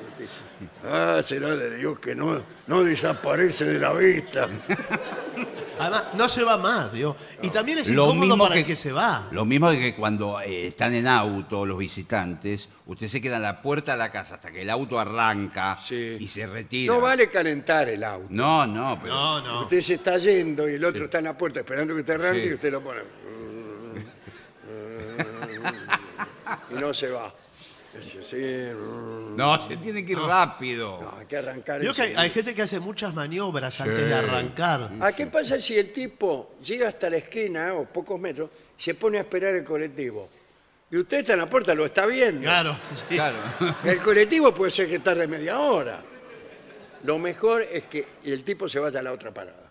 [0.84, 4.48] Ah, será de Dios que no, no desaparece de la vista.
[5.78, 7.16] Además, no se va más, ¿vio?
[7.42, 9.28] Y también es Lo incómodo mismo para que, el que se va.
[9.32, 13.60] Lo mismo que cuando eh, están en auto los visitantes, usted se queda en la
[13.62, 16.16] puerta de la casa hasta que el auto arranca Sí.
[16.18, 16.94] y se retira.
[16.94, 18.26] No vale calentar el auto.
[18.30, 19.14] No, no, pero.
[19.14, 19.60] No, no.
[19.62, 22.42] Usted se está yendo y el otro está en la puerta esperando que usted arranque
[22.42, 22.48] Sí.
[22.48, 23.00] y usted lo pone.
[26.70, 27.32] Y no se va.
[27.94, 28.76] Dice, sí,
[29.36, 31.00] No, se tiene que ir rápido.
[31.00, 31.80] no, hay que arrancar.
[31.80, 34.90] Vio que hay, gente que hace muchas maniobras antes de arrancar.
[35.00, 38.94] ¿A qué pasa si el tipo llega hasta la esquina o pocos metros y se
[38.94, 40.28] pone a esperar el colectivo?
[40.90, 42.42] Y usted está en la puerta, lo está viendo.
[42.42, 43.14] Claro, sí.
[43.14, 43.38] Claro.
[43.84, 46.00] El colectivo puede ser que tarde media hora.
[47.02, 49.63] Lo mejor es que el tipo se vaya a la otra parada.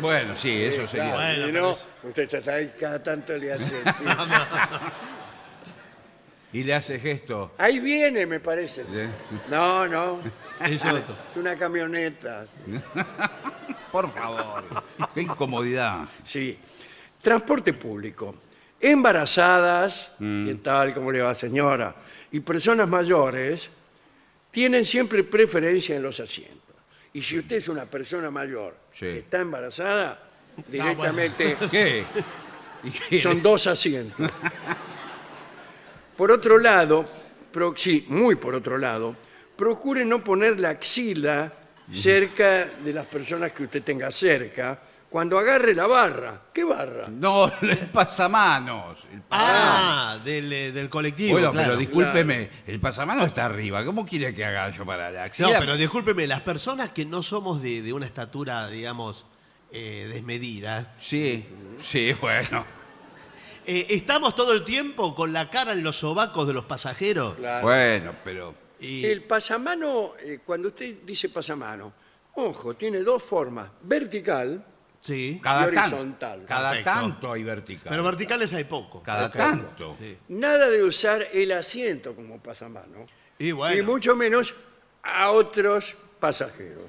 [0.00, 1.12] Bueno, sí, eso Sí, sería.
[1.12, 3.74] claro, Bueno, y pero no, es- usted está ahí cada tanto le hace.
[3.84, 4.04] así.
[6.52, 7.52] Y le hace gesto.
[7.58, 8.82] Ahí viene, me parece.
[8.92, 9.08] ¿eh?
[9.50, 10.20] No, no.
[10.64, 11.14] Es otro.
[11.32, 12.46] Es una camioneta.
[13.92, 14.64] Por favor.
[15.14, 16.06] Qué incomodidad.
[16.26, 16.58] Sí.
[17.20, 18.34] Transporte público.
[18.80, 20.94] Embarazadas, ¿qué tal?
[20.94, 21.94] ¿Cómo le va, señora?
[22.30, 23.68] Y personas mayores
[24.50, 26.65] tienen siempre preferencia en los asientos.
[27.16, 29.06] Y si usted es una persona mayor Sí.
[29.06, 30.20] que está embarazada,
[30.68, 32.04] directamente ¿Qué?
[32.84, 33.18] ¿Y qué?
[33.18, 34.30] son dos asientos.
[36.14, 37.06] Por otro lado,
[37.50, 39.16] pro- sí, muy por otro lado,
[39.56, 41.50] procure no poner la axila
[41.90, 44.78] cerca de las personas que usted tenga cerca
[45.10, 46.42] cuando agarre la barra.
[46.52, 47.08] ¿Qué barra?
[47.08, 48.98] No, el pasamanos.
[49.12, 51.32] El Ah, del, eh, del colectivo.
[51.32, 51.68] Bueno, claro.
[51.68, 53.84] pero discúlpeme, el pasamanos está arriba.
[53.84, 55.58] ¿Cómo quiere que haga yo para la No, axila?
[55.58, 59.26] pero discúlpeme, las personas que no somos de, de una estatura, digamos,
[59.72, 61.44] eh, desmedida, Sí,
[61.82, 62.64] sí, bueno.
[63.66, 67.36] eh, estamos todo el tiempo con la cara en los sobacos de los pasajeros.
[67.36, 67.66] Claro.
[67.66, 68.54] Bueno, pero.
[68.78, 71.92] Y, El pasamano, eh, cuando usted dice pasamano,
[72.34, 74.64] ojo, tiene dos formas, vertical,
[75.06, 75.40] sí.
[75.42, 76.44] Cada, Y tan- horizontal.
[76.46, 76.90] cada Perfecto.
[76.90, 77.86] tanto hay vertical.
[77.88, 79.02] Pero verticales hay poco.
[79.02, 79.66] cada Perfecto.
[79.66, 79.96] tanto.
[80.00, 80.16] Sí.
[80.28, 83.04] nada de usar el asiento como pasamano,
[83.38, 83.84] Y y bueno.
[83.84, 84.54] mucho menos
[85.02, 86.84] a otros pasajeros.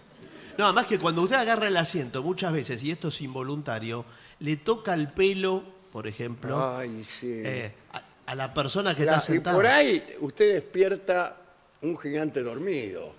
[0.57, 4.05] No, además que cuando usted agarra el asiento, muchas veces, y esto es involuntario,
[4.39, 6.76] le toca el pelo, por ejemplo.
[6.76, 7.41] Ay, sí.
[7.45, 9.55] eh, a- a la persona que La- está y sentada.
[9.55, 11.38] por ahí usted despierta
[11.82, 13.13] un gigante dormido.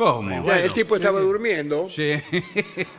[0.00, 0.30] ¿Cómo?
[0.30, 2.12] Ya, Bueno, el tipo estaba durmiendo Sí.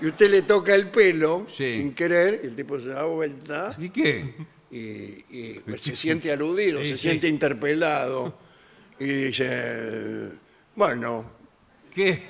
[0.02, 1.78] y usted le toca el pelo Sí.
[1.78, 4.36] sin querer, y el tipo se da vuelta ¿Y qué?
[4.70, 4.78] y,
[5.36, 7.02] y, pues, se siente aludido, Sí, se sí.
[7.02, 8.38] siente interpelado
[9.00, 10.30] y dice,
[10.76, 11.26] bueno,
[11.92, 12.22] ¿Qué?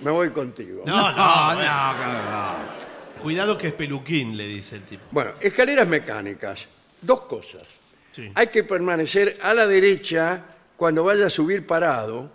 [0.00, 0.84] me voy contigo.
[0.86, 2.80] No, no, No, no, no, no.
[3.20, 5.02] Cuidado que es peluquín, le dice el tipo.
[5.10, 6.68] Bueno, escaleras mecánicas.
[7.02, 7.64] Dos cosas.
[8.12, 8.30] Sí.
[8.36, 10.44] Hay que permanecer a la derecha
[10.76, 12.30] cuando vaya a subir parado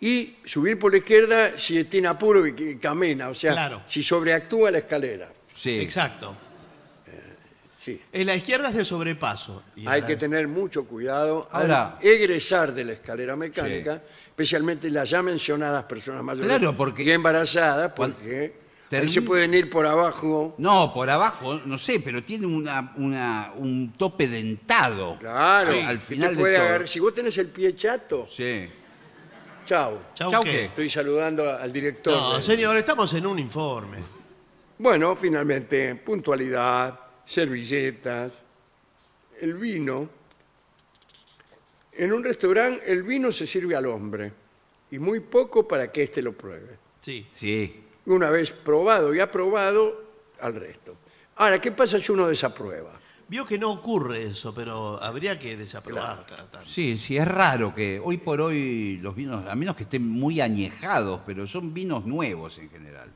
[0.00, 3.82] y subir por la izquierda si tiene apuro y que camina, o sea, Claro.
[3.88, 5.28] si sobreactúa la escalera.
[5.54, 5.80] Sí.
[5.80, 6.36] Exacto.
[7.78, 8.00] Sí.
[8.12, 9.62] En la izquierda es de sobrepaso.
[9.76, 14.02] y en Hay la- que tener mucho cuidado Ahora- al egresar de la escalera mecánica,
[14.26, 18.54] especialmente las ya mencionadas personas mayores Claro, porque- y embarazadas, porque
[18.90, 20.56] ahí se pueden ir por abajo.
[20.58, 25.16] No, por abajo, no sé, pero tiene una, una- un tope dentado.
[25.20, 26.66] Claro, Sí, al final de puede todo.
[26.66, 28.66] agarrar- Si vos tenés el pie chato, Sí.
[29.66, 30.00] Chao.
[30.14, 30.50] Chau, Chau, ¿qué?
[30.50, 30.64] ¿qué?
[30.66, 32.14] Estoy saludando al director.
[32.14, 33.98] No, del- señor, estamos en un informe.
[34.78, 38.32] Bueno, finalmente, puntualidad, servilletas,
[39.40, 40.08] el vino.
[41.92, 44.32] En un restaurante el vino se sirve al hombre
[44.90, 46.78] y muy poco para que éste lo pruebe.
[47.00, 47.26] Sí.
[47.34, 47.82] Sí.
[48.06, 50.04] Una vez probado y aprobado,
[50.40, 50.94] al resto.
[51.36, 52.92] Ahora, ¿qué pasa si uno desaprueba?
[53.28, 56.68] Vio que no ocurre eso, pero habría que desaprobar cada tanto.
[56.68, 60.40] Sí, sí, es raro que hoy por hoy los vinos, a menos que estén muy
[60.40, 63.10] añejados, pero son vinos nuevos en general.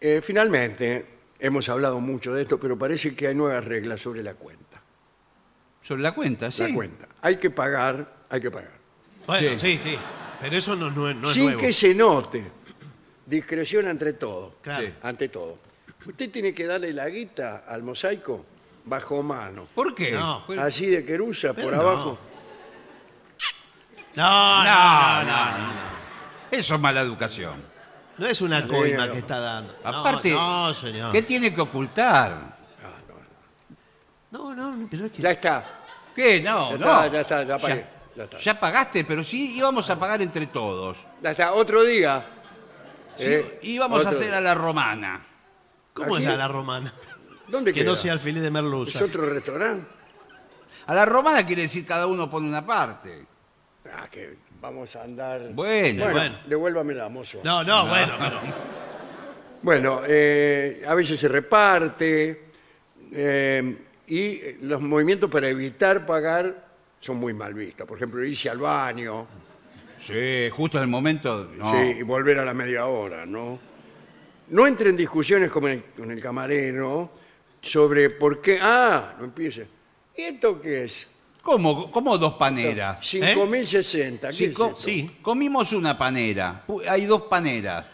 [0.00, 1.06] Eh, finalmente,
[1.40, 4.80] hemos hablado mucho de esto, pero parece que hay nuevas reglas sobre la cuenta.
[5.82, 6.62] Sobre la cuenta, sí.
[6.62, 7.08] La cuenta.
[7.22, 8.72] Hay que pagar, hay que pagar.
[9.26, 9.72] Bueno, Sí.
[9.76, 9.98] sí, sí.
[10.40, 11.58] Pero eso no, no es- no es Sin nuevo.
[11.60, 12.44] que se note.
[13.26, 14.56] Discreción ante todo.
[14.62, 14.86] Claro.
[14.86, 14.92] Sí.
[15.02, 15.58] Ante todo.
[16.06, 18.44] Usted tiene que darle la guita al mosaico
[18.86, 19.66] bajo mano.
[19.74, 20.12] ¿Por qué?
[20.12, 20.44] No.
[20.58, 21.82] Así de querusa Pero por no.
[21.82, 22.18] abajo.
[24.14, 25.96] No, no, No, no, no, no.
[26.50, 27.62] Eso es mala educación.
[28.16, 29.12] No es una coima no.
[29.12, 29.74] que está dando.
[29.84, 31.12] No, Aparte, No, señor.
[31.12, 32.56] ¿qué tiene que ocultar?
[34.30, 35.18] No, no, pero es que.
[35.18, 35.64] Ah, ¿Ya está?
[36.14, 36.40] ¿Qué?
[36.40, 36.86] No, Ya no.
[36.86, 38.38] está, ya está, ya pagué, ya está.
[38.38, 40.96] ya pagaste, pero sí íbamos a pagar entre todos.
[41.22, 42.24] Ya está, otro día.
[43.18, 44.38] Sí, Eh, íbamos a otro hacer día.
[44.38, 45.24] a la romana.
[45.92, 46.92] ¿Cómo aquí- es la, la romana?
[47.48, 47.90] ¿Dónde Que queda?
[47.90, 48.98] no sea el feliz de merluza.
[48.98, 49.86] ¿Es otro restaurante?
[50.86, 53.24] A la romana quiere decir cada uno pone una parte.
[53.92, 55.40] Ah, que vamos a andar...
[55.52, 57.40] Bueno, Bueno, devuélvamela, mozo.
[57.44, 58.40] No, no, bueno, pero.
[59.62, 62.50] Bueno, eh, a veces se reparte
[63.12, 63.76] eh,
[64.08, 66.66] y los movimientos para evitar pagar
[67.00, 67.86] son muy mal vistos.
[67.86, 69.26] Por ejemplo, irse al baño
[70.00, 71.50] Sí, justo en el momento.
[71.56, 71.70] no.
[71.72, 73.58] sí, y volver a la media hora, ¿no?
[74.50, 77.10] No entre en discusiones como en el- con el camarero
[77.66, 78.58] sobre por qué...
[78.60, 79.66] Ah, no empiece.
[80.16, 81.06] ¿Y esto qué es?
[81.42, 82.98] ¿Cómo, cómo dos paneras?
[83.02, 84.20] 5.060.
[84.20, 84.74] ¿qué Sí, es esto?
[84.74, 85.10] Sí.
[85.22, 86.64] Comimos una panera.
[86.66, 87.86] Pu- Hay dos paneras.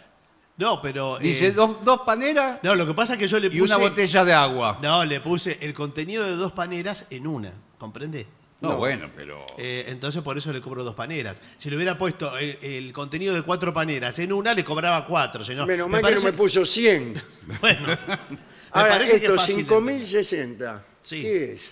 [0.57, 1.19] No, pero.
[1.19, 3.75] eh, Dice dos, dos paneras No, lo que pasa es que yo le y puse.
[3.75, 4.79] una botella de agua.
[4.83, 7.53] No, le puse el contenido de dos paneras en una.
[7.79, 8.27] ¿Comprende?
[8.61, 9.45] No, bueno, pero.
[9.59, 11.41] Eh, entonces por eso le cobro dos paneras.
[11.59, 15.45] Si le hubiera puesto el, el contenido de cuatro paneras en una, le cobraba cuatro,
[15.45, 15.67] señor.
[15.67, 17.15] Menos Me mal parece- que no me puso 100.
[17.61, 17.87] Bueno,
[18.73, 19.67] Ahora, parece que esto, es fácil.
[19.67, 20.81] 5.060.
[21.01, 21.23] Sí.
[21.23, 21.63] ¿Qué es?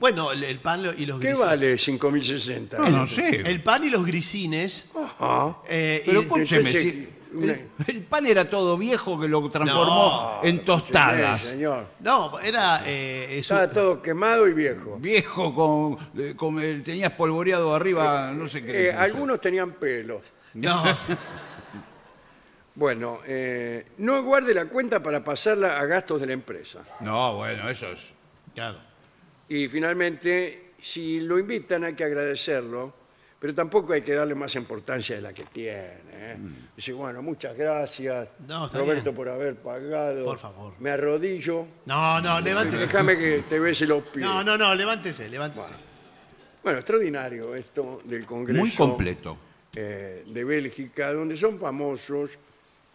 [0.00, 1.46] Bueno, el, el pan lo- y los ¿Qué grisines.
[1.48, 2.78] vale 5.060?
[2.78, 3.42] No, no sé.
[3.44, 4.90] El pan y los grisines.
[4.96, 5.58] Ajá.
[5.68, 9.48] eh, Pero y- escúcheme, entonces, si- una- el, el pan era todo viejo que lo
[9.48, 11.42] transformó No, en tostadas.
[11.42, 11.86] Sí, señor.
[12.00, 12.82] no, era.
[12.84, 14.96] eh, eso- Estaba todo quemado y viejo.
[14.98, 18.72] Viejo con, eh, con el- tenías polvoreado arriba, no sé qué.
[18.72, 19.02] le Eh, puso.
[19.04, 20.22] algunos tenían pelos.
[20.54, 20.82] No,
[22.74, 26.80] Bueno, eh, no guarde la cuenta para pasarla a gastos de la empresa.
[27.00, 28.12] No, bueno, eso es.
[28.54, 28.78] claro.
[29.48, 32.94] Y finalmente, si lo invitan hay que agradecerlo,
[33.38, 35.98] pero tampoco hay que darle más importancia de la que tiene.
[36.12, 36.36] ¿eh?
[36.74, 39.16] Dice, bueno, muchas gracias, No, está Roberto, bien.
[39.16, 40.24] por haber pagado.
[40.24, 40.72] Por favor.
[40.78, 41.66] Me arrodillo.
[41.84, 42.86] No, no, levántese.
[42.86, 44.24] Déjame que te bese los pies.
[44.24, 45.74] No, no, no, levántese, levántese.
[46.62, 49.36] Bueno, extraordinario esto del Congreso Muy completo.
[49.74, 52.30] eh, de Bélgica, donde son famosos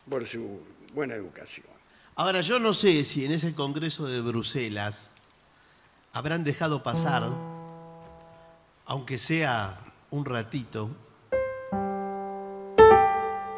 [0.10, 0.62] por su
[0.94, 1.68] buena educación.
[2.16, 5.12] Ahora, yo no sé si en ese Congreso de Bruselas
[6.14, 7.30] habrán dejado pasar,
[8.86, 9.80] aunque sea
[10.10, 10.90] un ratito,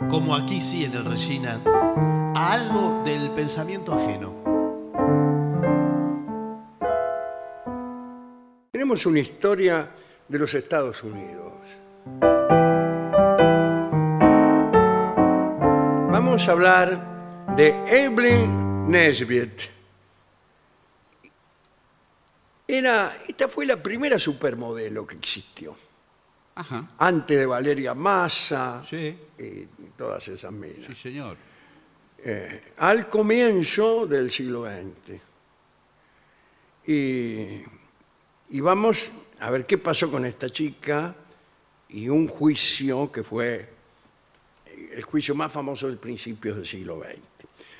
[0.09, 1.61] como aquí sí en el Regina,
[2.35, 4.33] a algo del pensamiento ajeno.
[8.71, 9.89] Tenemos una historia
[10.27, 12.38] de los Estados Unidos.
[16.39, 17.67] Vamos a hablar de
[18.05, 19.63] Evelyn Nesbitt.
[22.65, 25.75] Era, esta fue la primera supermodelo que existió,
[26.55, 26.91] Ajá.
[26.97, 29.65] antes de Valeria Massa Sí, y
[29.97, 30.85] todas esas minas.
[30.87, 31.35] sí, señor.
[32.19, 35.19] Eh, al comienzo del siglo XX.
[36.87, 37.63] Y,
[38.51, 39.11] y vamos
[39.41, 41.13] a ver qué pasó con esta chica
[41.89, 43.78] y un juicio que fue
[44.99, 47.19] el juicio más famoso del principio del siglo XX.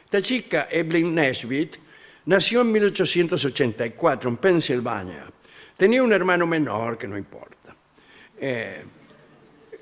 [0.06, 1.76] Esta chica, Evelyn Nesbit,
[2.26, 5.26] nació en 1884 en Pensilvania.
[5.78, 7.76] Tenía un hermano menor, que no importa.
[8.40, 8.84] Eh,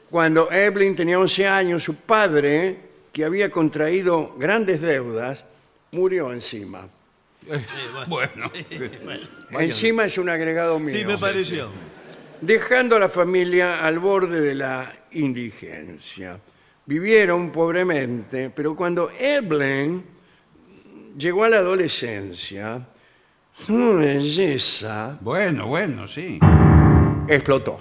[0.09, 2.77] cuando Evelyn tenía 11 años, su padre,
[3.13, 5.45] que había contraído grandes deudas,
[5.91, 6.89] murió encima.
[8.07, 8.51] Bueno,
[9.51, 10.93] Encima es un agregado mío.
[10.93, 11.69] Sí, me pareció.
[12.41, 16.39] Dejando a la familia al borde de la indigencia.
[16.87, 20.01] Vivieron pobremente, pero cuando Evelyn
[21.17, 22.87] llegó a la adolescencia,
[23.51, 26.39] su belleza bueno, bueno, sí.
[27.27, 27.77] explotó.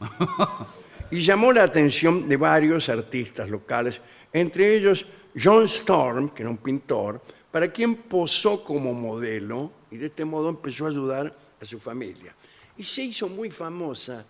[1.10, 3.98] y llamó la atención de varios artistas locales,
[4.30, 10.08] entre ellos John Storm, que era un pintor, para quien posó como modelo y de
[10.08, 12.34] este modo empezó a ayudar a su familia.
[12.76, 14.22] Y se hizo muy famosa,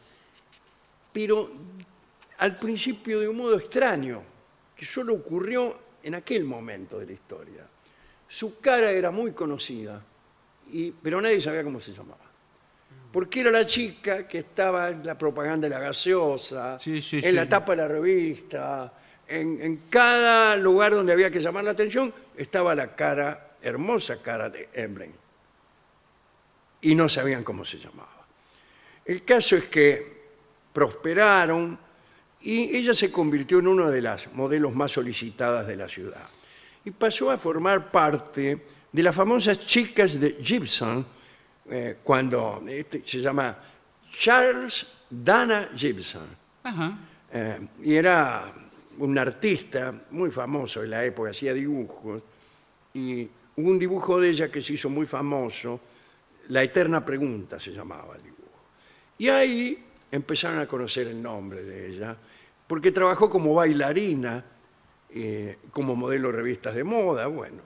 [1.12, 1.50] pero
[2.40, 4.22] al principio de un modo extraño,
[4.76, 7.66] que solo ocurrió en aquel momento de la historia.
[8.28, 10.02] Su cara era muy conocida,
[10.72, 12.30] y, pero nadie sabía cómo se llamaba
[13.12, 17.22] porque era la chica que estaba en la propaganda de la gaseosa, Sí, sí, en
[17.24, 17.32] sí.
[17.32, 18.92] la tapa de la revista,
[19.26, 24.48] en, en cada lugar donde había que llamar la atención, estaba la cara, hermosa cara
[24.48, 25.12] de Evelyn.
[26.82, 28.24] Y no sabían cómo se llamaba.
[29.04, 30.20] El caso es que
[30.72, 31.78] prosperaron
[32.42, 36.28] y ella se convirtió en una de las modelos más solicitadas de la ciudad.
[36.84, 41.06] Y pasó a formar parte de las famosas chicas de Gibson,
[41.68, 43.56] eh, cuando este se llama
[44.18, 46.26] Charles Dana Gibson.
[46.62, 46.98] Ajá.
[47.32, 48.52] Eh, y era
[48.98, 52.22] un artista muy famoso en la época, hacía dibujos.
[52.94, 55.80] Y hubo un dibujo de ella que se hizo muy famoso,
[56.48, 58.40] La Eterna Pregunta se llamaba el dibujo.
[59.18, 62.16] Y ahí empezaron a conocer el nombre de ella,
[62.70, 64.44] porque trabajó como bailarina,
[65.12, 67.62] eh, como modelo de revistas de moda, bueno,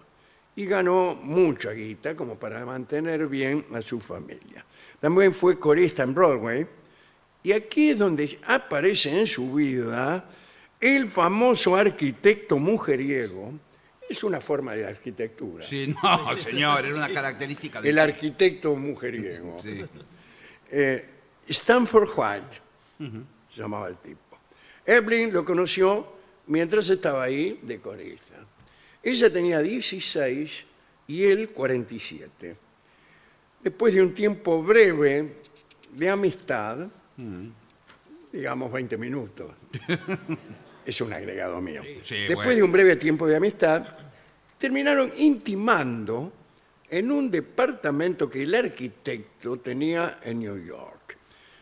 [0.56, 4.64] y ganó mucha guita como para mantener bien a su familia.
[4.98, 6.66] También fue corista en Broadway,
[7.42, 10.26] y aquí es donde aparece en su vida
[10.80, 13.52] el famoso arquitecto mujeriego.
[14.08, 15.66] Es una forma de arquitectura.
[15.66, 17.90] Sí, no, señor, era una característica de...
[17.90, 19.58] El arquitecto mujeriego.
[19.60, 19.84] Sí.
[20.70, 21.10] Eh,
[21.46, 22.62] Stanford White
[23.50, 24.33] se llamaba el tipo.
[24.86, 26.06] Evelyn lo conoció
[26.46, 28.34] mientras estaba ahí de corista.
[29.02, 30.64] Ella tenía 16
[31.08, 32.56] y él 47.
[33.62, 35.36] Después de un tiempo breve
[35.92, 36.86] de amistad,
[38.32, 39.52] digamos 20 minutos,
[40.86, 41.82] es un agregado mío.
[42.04, 42.56] Sí, Después bueno.
[42.56, 43.86] de un breve tiempo de amistad,
[44.58, 46.32] terminaron intimando
[46.90, 51.16] en un departamento que el arquitecto tenía en New York.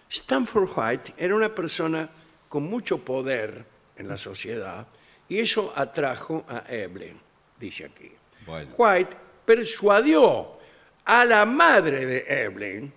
[0.09, 2.11] Stanford White era una persona
[2.53, 3.65] con mucho poder
[3.97, 4.87] en la sociedad
[5.27, 7.19] y eso atrajo a Evelyn,
[7.59, 8.13] dice aquí.
[8.45, 8.75] Bueno.
[8.77, 10.59] White persuadió
[11.03, 12.93] a la madre de Evelyn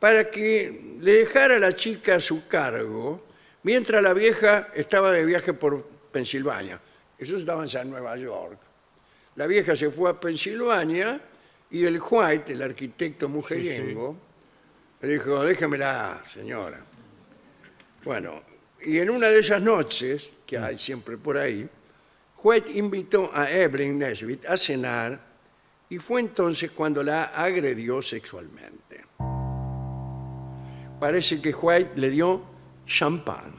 [0.00, 3.26] para que le dejara a la chica a su cargo
[3.62, 6.80] mientras la vieja estaba de viaje por Pensilvania.
[7.18, 8.58] Ellos estaban en Nueva York.
[9.36, 11.20] La vieja se fue a Pensilvania
[11.70, 14.16] y el White, el arquitecto mujeriego,
[15.02, 16.80] le dijo, déjamela, señora.
[18.02, 18.47] Bueno,
[18.84, 21.68] y en una de esas noches, que hay siempre por ahí,
[22.42, 25.20] White invitó a Evelyn Nesbit a cenar
[25.88, 29.04] y fue entonces cuando la agredió sexualmente.
[31.00, 32.42] Parece que White le dio
[32.86, 33.52] champán,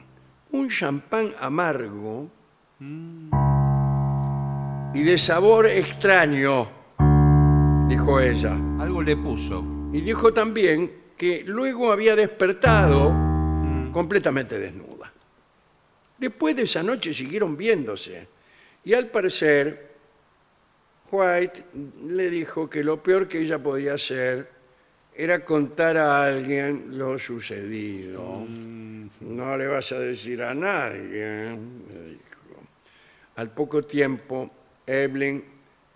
[0.51, 2.29] un champán amargo
[4.93, 6.67] y de sabor extraño,
[7.87, 8.57] dijo ella.
[8.79, 9.63] Algo le puso.
[9.91, 13.13] Y dijo también que luego había despertado
[13.91, 14.88] completamente desnuda.
[16.19, 18.27] Después de esa noche siguieron viéndose
[18.83, 19.89] y al parecer
[21.11, 21.63] White
[22.07, 24.49] le dijo que lo peor que ella podía hacer
[25.15, 28.45] era contar a alguien lo sucedido.
[28.47, 31.57] No le vas a decir a nadie,
[31.91, 32.61] le dijo.
[33.35, 34.49] Al poco tiempo,
[34.85, 35.43] Evelyn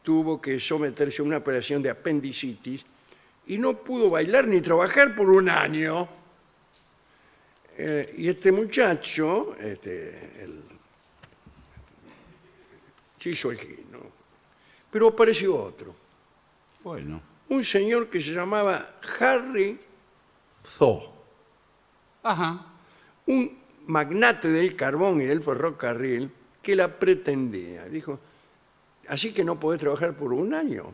[0.02, 2.86] tuvo que someterse a una operación de apendicitis
[3.48, 6.23] y no pudo bailar ni trabajar por un año.
[7.76, 10.62] Eh, y este muchacho, este, el
[13.20, 13.58] Chiso el
[13.92, 14.00] ¿no?
[14.92, 15.96] Pero apareció otro,
[16.84, 17.22] Bueno.
[17.50, 19.80] un señor que se llamaba Harry
[20.78, 21.14] Tho,
[22.22, 22.66] Ajá.
[23.26, 23.58] un
[23.88, 26.30] magnate del carbón y del ferrocarril
[26.62, 27.86] que la pretendía.
[27.86, 28.20] Dijo,
[29.08, 30.94] así que no podés trabajar por un año.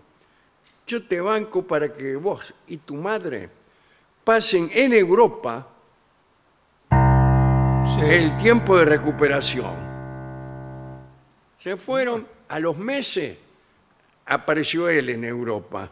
[0.88, 3.50] Yo te banco para que vos y tu madre
[4.24, 5.68] pasen en Europa.
[8.04, 9.76] El tiempo de recuperación.
[11.60, 13.38] Se fueron a los meses,
[14.26, 15.90] apareció él en Europa,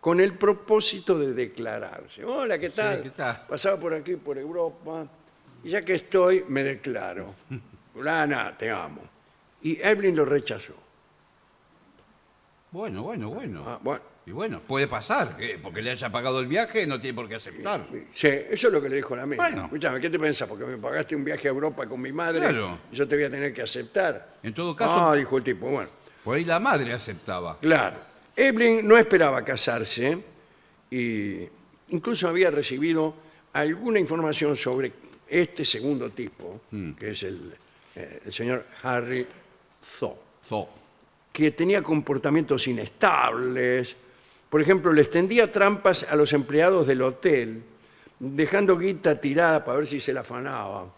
[0.00, 2.24] con el propósito de declararse.
[2.24, 3.02] Hola, ¿qué tal?
[3.02, 3.44] ¿qué tal?
[3.48, 5.06] Pasaba por aquí, por Europa,
[5.62, 7.34] y ya que estoy, me declaro.
[7.92, 9.02] Fulana, te amo.
[9.62, 10.74] Y Evelyn lo rechazó.
[12.70, 13.64] Bueno, bueno, bueno.
[13.66, 17.14] Ah, bueno, Y bueno, puede pasar, que porque le haya pagado el viaje no tiene
[17.14, 17.86] por qué aceptar.
[18.10, 19.44] sí, eso es lo que le dijo la amiga.
[19.44, 19.64] Bueno.
[19.66, 20.48] Escúchame, ¿qué te pensás?
[20.48, 22.76] Porque me pagaste un viaje a Europa con mi madre, Claro.
[22.90, 24.38] yo te voy a tener que aceptar.
[24.42, 25.88] En todo caso, Ah, dijo el tipo, bueno.
[26.24, 27.58] por ahí la madre aceptaba.
[27.60, 27.98] Claro.
[28.34, 30.18] Evelyn no esperaba casarse
[30.90, 31.42] y
[31.90, 33.14] incluso había recibido
[33.52, 34.92] alguna información sobre
[35.28, 36.62] este segundo tipo,
[36.98, 37.54] que es el,
[37.94, 39.24] eh, el señor Harry
[40.00, 40.68] Thaw, Zo.
[41.32, 43.96] que tenía comportamientos inestables.
[44.50, 47.62] Por ejemplo, le extendía trampas a los empleados del hotel,
[48.18, 50.94] dejando guita tirada para ver si se la afanaba.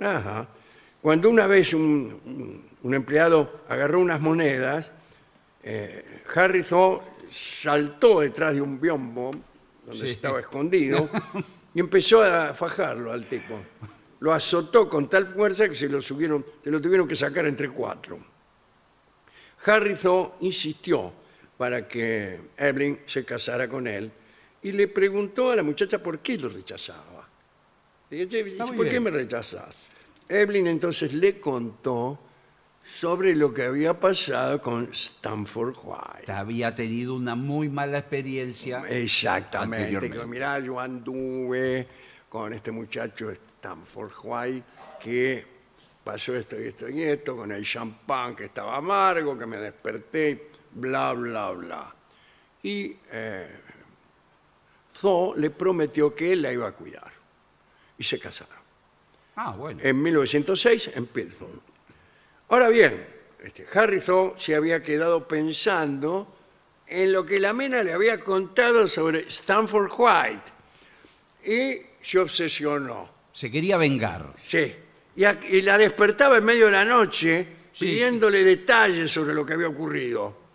[0.00, 0.48] Ajá.
[1.02, 4.92] Cuando una vez un, empleado agarró unas monedas,
[5.62, 9.32] eh, Thaw saltó detrás de un biombo
[9.84, 10.12] donde Sí.
[10.12, 11.08] estaba escondido
[11.74, 13.58] y empezó a fajarlo al tipo.
[14.20, 17.68] Lo azotó con tal fuerza que se lo, subieron, se lo tuvieron que sacar entre
[17.70, 18.18] cuatro.
[19.64, 21.12] Thaw insistió
[21.56, 24.10] para que Evelyn se casara con él
[24.62, 27.28] y le preguntó a la muchacha por qué lo rechazaba.
[28.10, 29.02] Dice, "Che, Está muy ¿por qué bien.
[29.04, 29.74] me rechazas?
[30.28, 32.18] Evelyn entonces le contó
[32.84, 36.30] sobre lo que había pasado con Stanford White.
[36.30, 38.84] Había tenido una muy mala experiencia.
[38.88, 40.10] Exactamente.
[40.10, 41.86] Que, mirá, yo anduve
[42.28, 44.62] con este muchacho Stanford White
[45.00, 45.44] que
[46.04, 50.50] pasó esto y esto y esto, con el champán que estaba amargo, que me desperté,
[50.76, 51.94] bla, bla, bla.
[52.62, 53.60] Y eh,
[55.36, 57.12] le prometió que él la iba a cuidar.
[57.98, 58.56] Y se casaron
[59.36, 59.80] Ah, bueno.
[59.82, 61.60] en 1906 en Pittsburgh.
[62.48, 63.06] Ahora bien,
[63.42, 66.34] este, Harry Thaw se había quedado pensando
[66.86, 70.52] en lo que la mena le había contado sobre Stanford White
[71.44, 73.08] y se obsesionó.
[73.32, 74.32] Se quería vengar.
[74.38, 74.74] Sí.
[75.16, 77.84] Y, a- y la despertaba en medio de la noche Sí.
[77.86, 80.45] pidiéndole detalles sobre lo que había ocurrido.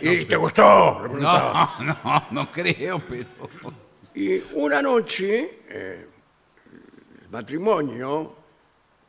[0.00, 1.00] ¿Y te gustó?
[1.02, 1.76] Le preguntaba.
[1.80, 3.26] No, no, no creo, pero.
[4.14, 6.06] Y una noche, eh,
[7.22, 8.34] el matrimonio,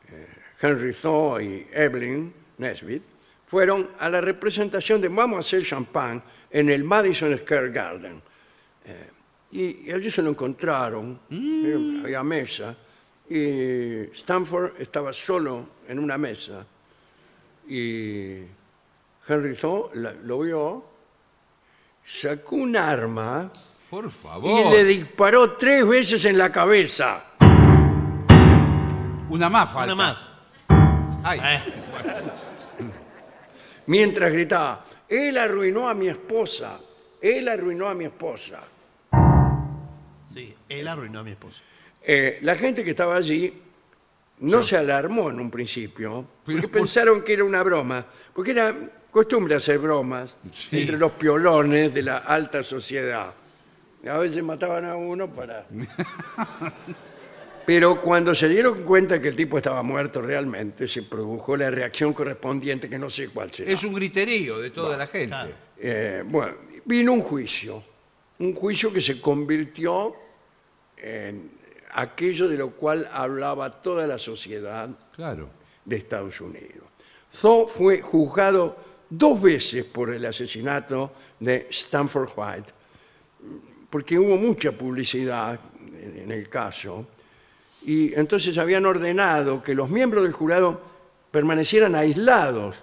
[0.08, 0.26] eh,
[0.60, 3.02] Henry Thaw y Evelyn Nesbitt,
[3.46, 8.22] fueron a la representación de Vamos a hacer champán en el Madison Square Garden.
[8.84, 9.10] Eh,
[9.52, 12.76] y, allí se lo encontraron, eh, había mesa,
[13.30, 16.66] y Stanford estaba solo en una mesa.
[17.66, 18.40] Y
[19.28, 20.84] Henry Thaw la- lo vio,
[22.04, 23.50] sacó un arma
[23.90, 24.72] Por y favor.
[24.72, 27.24] le disparó tres veces en la cabeza.
[29.30, 29.92] Una más falta.
[29.92, 30.32] Una más.
[31.22, 31.72] Ay, Eh,
[33.86, 36.78] Mientras gritaba, él arruinó a mi esposa,
[37.20, 38.60] él arruinó a mi esposa.
[40.32, 41.62] sí, él arruinó a mi esposo.
[42.02, 43.62] Eh, la gente que estaba allí
[44.40, 48.04] no se alarmó en un principio, Pero porque por- pensaron que era una broma,
[48.34, 48.74] porque era
[49.10, 50.80] costumbre hacer bromas Sí.
[50.80, 53.32] entre los piolones de la alta sociedad.
[54.08, 55.66] A veces mataban a uno para...
[57.66, 62.14] Pero cuando se dieron cuenta que el tipo estaba muerto realmente, se produjo la reacción
[62.14, 63.70] correspondiente, que no sé cuál será.
[63.70, 65.28] es un griterío de toda la gente.
[65.28, 65.50] claro.
[65.76, 66.54] Eh, bueno,
[66.86, 67.82] vino un juicio,
[68.38, 70.14] un juicio que se convirtió
[70.96, 71.50] en
[71.92, 75.50] aquello de lo cual hablaba toda la sociedad Claro.
[75.84, 76.84] de Estados Unidos.
[77.42, 78.76] Thaw fue juzgado
[79.10, 82.72] dos veces por el asesinato de Stanford White,
[83.88, 85.58] porque hubo mucha publicidad
[86.00, 87.06] en el caso,
[87.82, 90.80] y entonces habían ordenado que los miembros del jurado
[91.30, 92.76] permanecieran aislados.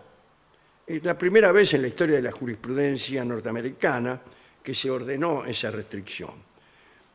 [0.87, 4.21] Es la primera vez en la historia de la jurisprudencia norteamericana
[4.63, 6.31] que se ordenó esa restricción.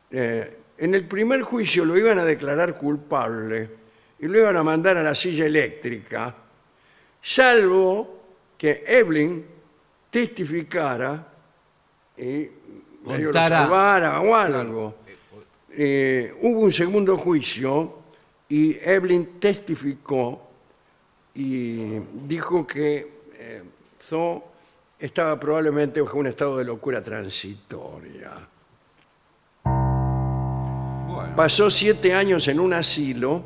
[0.09, 3.69] Eh, en el primer juicio lo iban a declarar culpable
[4.19, 6.35] y lo iban a mandar a la silla eléctrica,
[7.21, 8.20] salvo
[8.61, 9.43] que Evelyn
[10.11, 11.27] testificara
[12.15, 12.21] y
[13.07, 14.93] medio lo Contara- salvara o algo.
[15.71, 17.95] Eh, hubo un segundo juicio
[18.49, 20.47] y Evelyn testificó
[21.33, 21.97] y
[22.27, 23.63] dijo que eh,
[24.07, 24.43] Thaw
[24.99, 28.47] estaba probablemente bajo un estado de locura transitoria.
[31.35, 33.41] pasó siete años en un asilo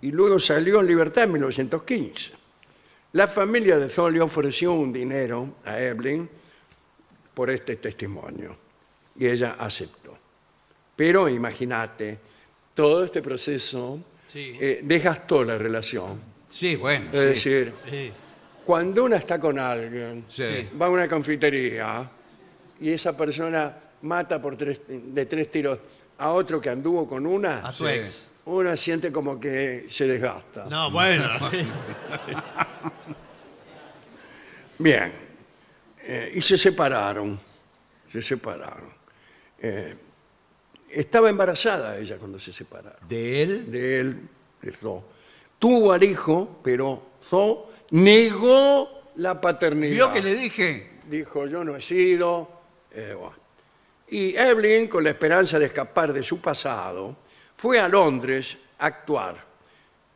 [0.00, 2.43] y luego salió en libertad en 1915.
[3.14, 6.28] La familia de le ofreció un dinero a Evelyn
[7.32, 8.56] por este testimonio
[9.16, 10.18] y ella aceptó.
[10.96, 12.18] Pero imagínate,
[12.74, 14.56] todo este proceso Sí.
[14.60, 16.20] eh, desgastó la relación.
[16.50, 17.06] Sí, bueno.
[17.12, 17.50] Es sí.
[17.50, 17.72] decir,
[18.66, 20.24] cuando uno está con alguien,
[20.80, 22.10] va a una confitería
[22.80, 25.78] y esa persona mata por tres, de tres tiros
[26.18, 27.84] a otro que anduvo con una, a Sí.
[27.86, 28.30] ex.
[28.46, 30.66] Una siente como que se desgasta.
[30.66, 31.66] No, bueno, sí.
[34.78, 35.12] Bien.
[36.02, 37.38] Eh, y se separaron.
[38.10, 38.92] Se separaron.
[39.58, 39.96] Eh,
[40.90, 42.98] estaba embarazada ella cuando se separaron.
[43.08, 43.70] ¿De él?
[43.70, 44.28] De él,
[44.60, 45.04] de Zo.
[45.58, 49.94] Tuvo al hijo, pero Zo negó la paternidad.
[49.94, 50.90] ¿Vio que le dije?
[51.08, 52.50] Dijo, yo no he sido.
[52.92, 53.42] eh, bueno.
[54.08, 57.16] Y Evelyn, con la esperanza de escapar de su pasado,
[57.56, 59.36] fue a Londres a actuar.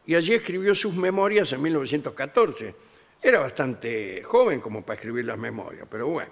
[0.06, 2.74] Y allí escribió sus memorias en 1914.
[3.20, 6.30] Era bastante joven como para escribir las memorias, pero bueno.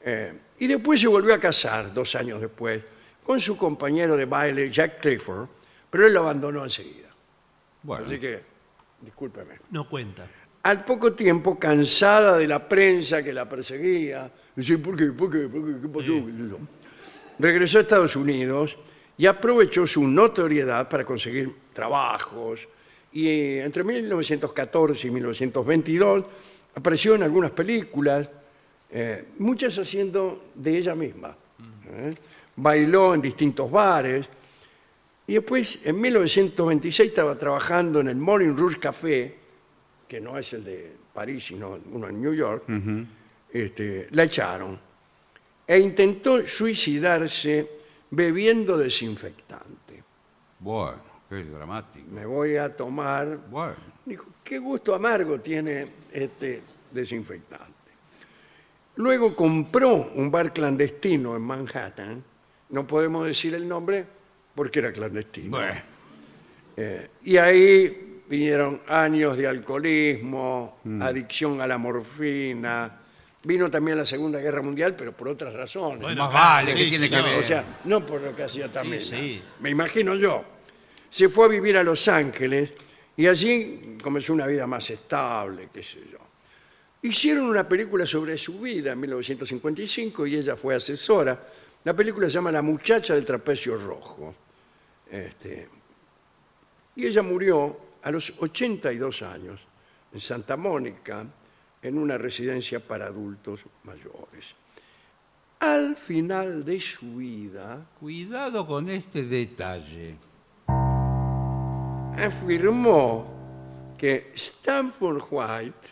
[0.00, 2.82] Eh, y después se volvió a casar, dos años después,
[3.22, 5.48] con su compañero de baile, Jack Clifford,
[5.90, 7.08] pero él lo abandonó enseguida.
[7.82, 8.06] Bueno.
[8.06, 8.42] Así que,
[9.00, 9.56] discúlpeme.
[9.70, 10.26] No cuenta.
[10.62, 15.06] Al poco tiempo, cansada de la prensa que la perseguía, dice, ¿por qué?
[15.06, 15.48] ¿Por qué?
[15.48, 15.80] ¿Por qué?
[15.80, 16.26] ¿Qué pasó?
[16.26, 16.58] ¿Qué sé yo?".
[17.38, 18.76] regresó a Estados Unidos
[19.18, 22.68] y aprovechó su notoriedad para conseguir trabajos.
[23.12, 26.24] Y eh, entre 1914 y 1922
[26.76, 28.28] apareció en algunas películas,
[28.90, 31.36] eh, muchas haciendo de ella misma.
[31.92, 32.14] ¿eh?
[32.54, 34.28] Bailó en distintos bares.
[35.26, 39.34] Y después, en 1926, estaba trabajando en el Morning Rouge Café,
[40.06, 42.64] que no es el de París, sino uno en New York.
[43.52, 44.78] este, la echaron.
[45.66, 47.77] E intentó suicidarse
[48.10, 50.02] bebiendo desinfectante.
[50.58, 52.06] Bueno, qué dramático.
[52.10, 53.38] Me voy a tomar.
[53.50, 53.76] Bueno.
[54.04, 57.72] Dijo, qué gusto amargo tiene este desinfectante.
[58.96, 62.24] Luego compró un bar clandestino en Manhattan.
[62.70, 64.04] No podemos decir el nombre
[64.54, 65.56] porque era clandestino.
[65.56, 65.80] Bueno.
[66.76, 72.98] Eh, y ahí vinieron años de alcoholismo, adicción a la morfina.
[73.44, 76.00] Vino también la Segunda Guerra Mundial, pero por otras razones.
[76.00, 77.44] Bueno, Más claro, vale, sí, ¿qué tiene sí, que no, ver?
[77.44, 79.00] O sea, no por lo que hacía también.
[79.02, 79.42] sí.
[79.60, 80.44] Me imagino yo.
[81.10, 82.72] Se fue a vivir a Los Ángeles
[83.16, 86.18] y allí comenzó una vida más estable, qué sé yo.
[87.02, 91.40] Hicieron una película sobre su vida en 1955 y ella fue asesora.
[91.84, 94.34] La película se llama La muchacha del trapecio rojo.
[95.10, 95.68] Este,
[96.96, 99.60] y ella murió a los 82 años
[100.12, 101.24] en Santa Mónica,
[101.82, 104.54] en una residencia para adultos mayores.
[105.60, 110.16] Al final de su vida, Cuidado con este detalle.
[112.16, 113.38] afirmó
[113.96, 115.88] que Stanford White,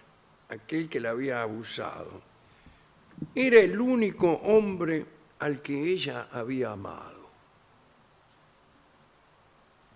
[0.49, 2.23] aquel que la había abusado,
[3.35, 5.05] era el único hombre
[5.41, 7.27] al que ella había amado.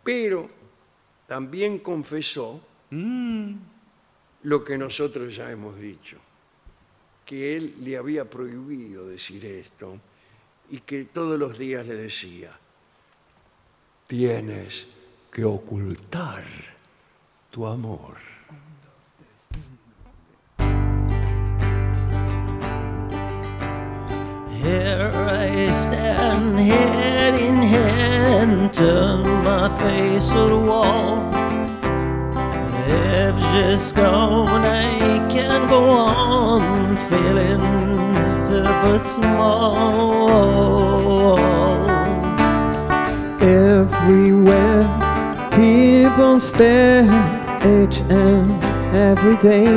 [0.03, 0.49] Pero
[1.27, 2.61] también confesó
[4.43, 6.17] lo que nosotros ya hemos dicho,
[7.25, 9.99] que él le había prohibido decir esto
[10.71, 12.59] y que todos los días le decía,
[14.07, 14.87] tienes
[15.31, 16.45] que ocultar
[17.51, 18.31] tu amor.
[32.93, 37.61] If she's gone, I can go on feeling
[38.45, 40.31] too small.
[43.41, 44.85] Everywhere
[45.53, 47.05] people stare
[47.65, 48.51] each and
[48.95, 49.69] every day.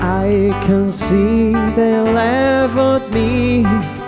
[0.00, 3.64] I can see they laugh at me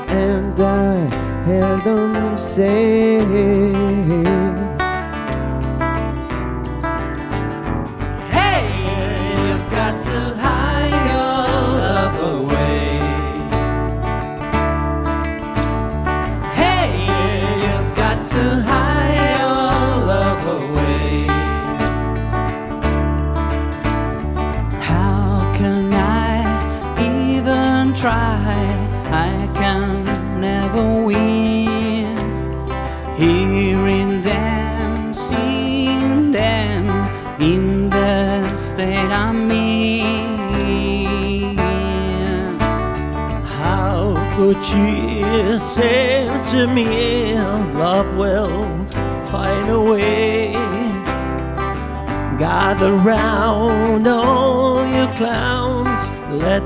[0.09, 1.09] and I
[1.47, 3.21] hear them say
[46.51, 47.35] to me,
[47.75, 48.87] love will
[49.33, 50.53] find a way.
[52.39, 56.63] Gather round all you clowns, let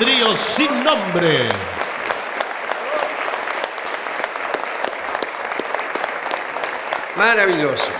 [0.00, 1.48] trío sin nombre.
[7.16, 7.90] Maravilloso.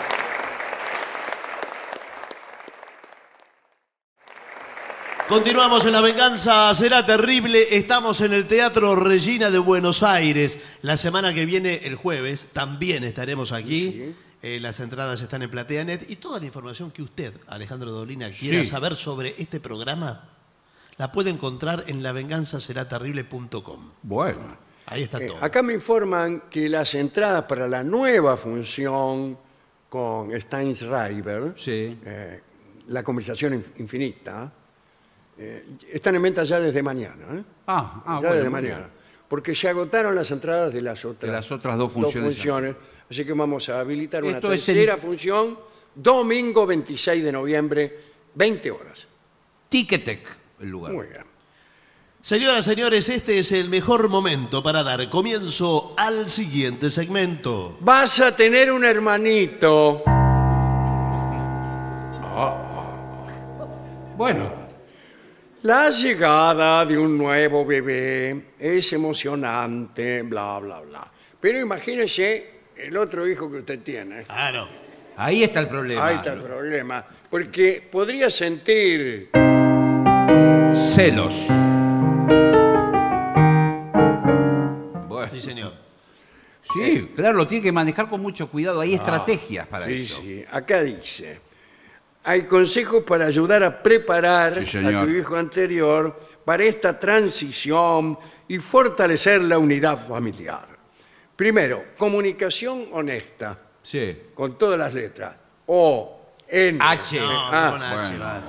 [5.28, 7.76] Continuamos en La Venganza Será Terrible.
[7.76, 10.58] Estamos en el Teatro Regina de Buenos Aires.
[10.82, 14.12] La semana que viene, el jueves, también estaremos aquí.
[14.42, 16.10] Eh, las entradas están en PlateaNet.
[16.10, 18.68] Y toda la información que usted, Alejandro Dolina, quiera Sí.
[18.70, 20.28] saber sobre este programa,
[21.00, 23.90] la puede encontrar en lavenganzaseraterrible.com.
[24.02, 24.70] Bueno.
[24.84, 25.38] Ahí está Eh, todo.
[25.42, 29.38] acá me informan que las entradas para la nueva función
[29.88, 31.98] con Steinschreiber, Sí.
[32.04, 32.40] eh,
[32.88, 34.52] la conversación inf- infinita,
[35.38, 37.24] eh, están en venta ya desde mañana.
[37.38, 37.44] ¿eh?
[37.66, 38.76] Ah, ah, ya bueno, desde mañana.
[38.78, 38.90] bien.
[39.26, 42.34] Porque se agotaron las entradas de las otras, De las otras dos funciones.
[42.34, 42.76] funciones.
[43.08, 45.58] Así que vamos a habilitar una Esto tercera función,
[45.94, 48.00] domingo 26 de noviembre,
[48.34, 49.06] 20 horas.
[49.70, 50.92] Ticketek, el lugar.
[50.92, 51.24] Muy bien.
[52.22, 57.78] Señoras, señores, este es el mejor momento para dar comienzo al siguiente segmento.
[57.80, 60.02] Vas a tener un hermanito.
[64.16, 64.52] Bueno,
[65.62, 71.10] La llegada de un nuevo bebé es emocionante, bla, bla, bla.
[71.38, 74.24] Pero imagínese el otro hijo que usted tiene.
[74.24, 74.68] Claro.
[75.16, 76.06] ahí está el problema.
[76.06, 77.04] Ahí está el problema.
[77.30, 79.30] Porque podría sentir
[80.72, 81.46] Celos.
[85.08, 85.72] Bueno, Sí, señor.
[86.72, 88.80] sí, claro, lo tiene que manejar con mucho cuidado.
[88.80, 90.20] Hay estrategias para Ah, Sí, eso.
[90.22, 90.44] sí.
[90.50, 91.40] Acá dice,
[92.24, 98.18] hay consejos para ayudar a preparar Sí, a tu hijo anterior para esta transición
[98.48, 100.66] y fortalecer la unidad familiar.
[101.36, 104.16] Primero, comunicación honesta, Sí.
[104.34, 105.36] con todas las letras.
[105.66, 106.16] O,
[106.48, 107.18] N, H.
[107.20, 108.24] No, Ah, con H, bueno.
[108.24, 108.42] va.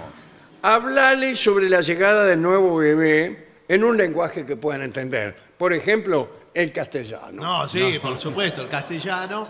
[0.63, 5.35] Háblale sobre la llegada del nuevo bebé en un lenguaje que puedan entender.
[5.57, 7.41] Por ejemplo, el castellano.
[7.41, 9.47] No, sí, por supuesto, el castellano.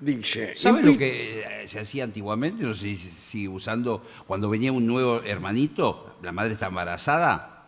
[0.00, 2.62] Dice, ¿Sabe "Invi- lo que eh, se hacía antiguamente?
[2.62, 4.02] No sé si sigue usando.
[4.26, 7.66] Cuando venía un nuevo hermanito, la madre está embarazada,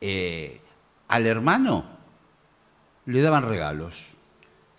[0.00, 0.60] eh,
[1.08, 1.84] al hermano
[3.06, 4.09] le daban regalos.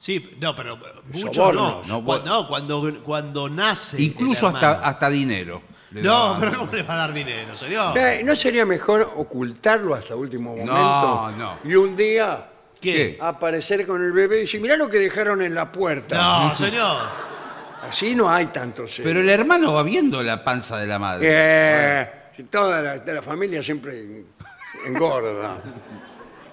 [0.01, 0.79] Sí, no, pero
[1.13, 1.83] mucho no.
[1.85, 2.25] No, Cu- bueno.
[2.25, 3.97] No, cuando, cuando nace.
[3.97, 4.87] el Incluso hasta, hermano.
[4.87, 5.61] hasta dinero.
[5.91, 6.39] le No, daban.
[6.39, 7.95] pero ¿cómo le va a dar dinero, señor?
[7.95, 10.73] Eh, ¿No sería mejor ocultarlo hasta último momento?
[10.73, 11.57] No, no.
[11.63, 12.49] Y un día
[12.81, 13.15] ¿Qué?
[13.21, 16.15] aparecer con el bebé y decir, mirá lo que dejaron en la puerta.
[16.17, 16.97] No, señor.
[17.87, 18.85] Así no hay tanto.
[19.03, 21.27] Pero el hermano va viendo la panza de la madre.
[21.29, 22.09] Eh,
[22.49, 24.23] toda la, de la familia siempre
[24.87, 25.57] engorda.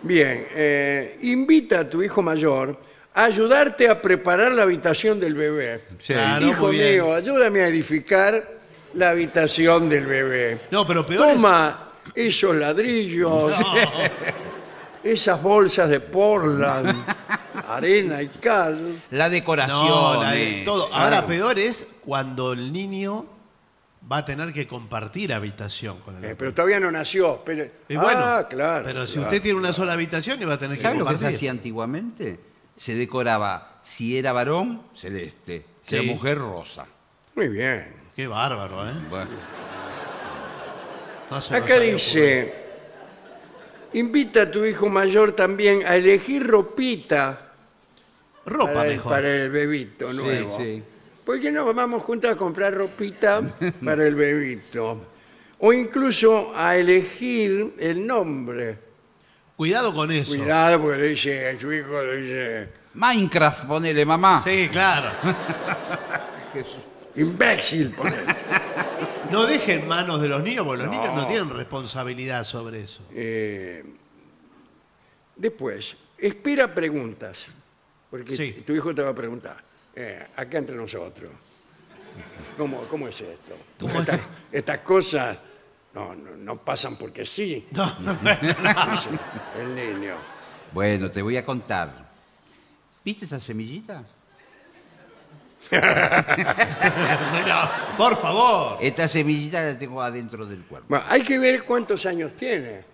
[0.02, 2.87] Bien, eh, invita a tu hijo mayor
[3.24, 5.82] ayudarte a preparar la habitación del bebé.
[5.98, 6.12] Sí.
[6.14, 6.92] Claro, hijo muy bien.
[6.94, 8.48] mío, ayúdame a edificar
[8.94, 10.60] la habitación del bebé.
[10.70, 13.52] No, pero peor es- Toma esos ladrillos,
[15.04, 17.04] esas bolsas de Portland,
[17.68, 19.02] arena y cal.
[19.10, 19.86] La decoración.
[19.86, 20.88] No, la de es- todo.
[20.88, 21.04] claro.
[21.04, 23.26] Ahora peor es cuando el niño
[24.10, 27.42] va a tener que compartir habitación con el Eh, pero todavía no nació.
[27.44, 28.84] Pero, Y bueno, ah, claro.
[28.86, 29.28] pero si claro.
[29.28, 31.36] usted tiene una sola habitación y va a tener que ¿Sabe lo que se compartir.
[31.36, 32.40] hacía antiguamente?
[32.78, 35.96] Se decoraba, si era varón, celeste, si Sí.
[35.96, 36.86] era mujer, rosa.
[37.34, 37.92] Muy bien.
[38.16, 38.94] Qué bárbaro, ¿eh?
[39.10, 39.30] Bueno,
[41.30, 42.54] No se nos Acá había dice,
[43.92, 47.48] invita a tu hijo mayor también a elegir ropita ocurrido.
[48.46, 49.12] Ropa para, el, mejor.
[49.12, 50.56] para el bebito nuevo.
[50.56, 50.82] sí.
[51.26, 53.42] ¿Por qué no vamos juntos a comprar ropita
[53.84, 55.04] para el bebito?
[55.58, 58.78] O incluso a elegir el nombre.
[59.58, 60.36] Cuidado con eso.
[60.36, 64.40] Cuidado porque le dice a su hijo, le dice, Minecraft, ponele mamá.
[64.40, 65.10] Sí, claro.
[67.16, 68.22] imbécil, ponele.
[69.32, 73.02] No dejen manos de los niños, porque los niños no tienen responsabilidad sobre eso.
[73.12, 73.82] Eh,
[75.34, 77.46] después, espera preguntas.
[78.10, 78.62] Porque Sí.
[78.64, 79.56] tu hijo te va a preguntar.
[79.96, 81.32] eh, acá entre nosotros.
[82.56, 83.56] ¿Cómo, cómo es esto?
[83.80, 84.22] ¿Cómo Estas- es?
[84.52, 85.36] Estas cosas
[85.94, 87.66] no, no, no pasan porque sí.
[87.72, 88.30] No, no, no.
[88.30, 89.08] dice
[89.60, 90.14] el niño.
[90.72, 92.08] Bueno, te voy a contar.
[93.04, 94.04] ¿Viste esa semillita?
[97.96, 98.78] Por favor.
[98.80, 100.86] Esta semillita la tengo adentro del cuerpo.
[100.88, 102.84] Bueno, hay que ver cuántos años tiene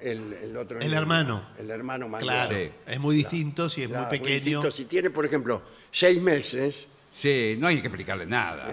[0.00, 0.98] el, el otro El niño.
[1.00, 1.42] hermano.
[1.58, 2.26] El hermano mayor.
[2.28, 2.56] Claro.
[2.56, 2.70] Sí.
[2.86, 4.34] Es muy distinto si es Claro, muy pequeño.
[4.36, 4.70] distinto.
[4.70, 6.74] Si tiene, por ejemplo, seis meses,
[7.14, 8.66] Sí, no hay que explicarle nada.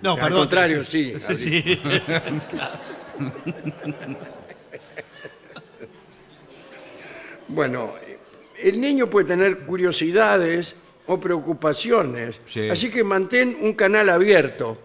[0.00, 0.38] No, Al perdón.
[0.42, 1.80] contrario, sí, Sí, sí.
[7.48, 7.94] Bueno,
[8.58, 10.74] el niño puede tener curiosidades
[11.06, 12.68] o preocupaciones, Sí.
[12.68, 14.76] así que mantén un canal abierto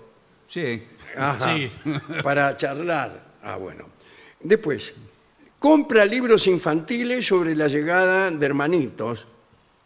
[0.48, 0.84] Sí.
[1.18, 1.72] Ajá, Sí.
[2.24, 3.32] para charlar.
[3.42, 3.86] Ah, bueno.
[4.40, 4.94] Después,
[5.58, 9.26] compra libros infantiles sobre la llegada de hermanitos.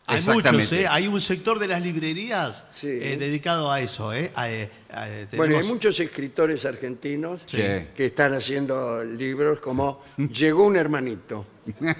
[0.07, 0.85] Hay muchos, ¿eh?
[0.87, 2.87] Hay un sector de las librerías Sí.
[2.87, 4.31] eh, dedicado a eso, ¿eh?
[4.35, 7.57] A, eh, a, eh, Bueno, hay muchos escritores argentinos Sí.
[7.57, 11.45] que están haciendo libros como Llegó un hermanito.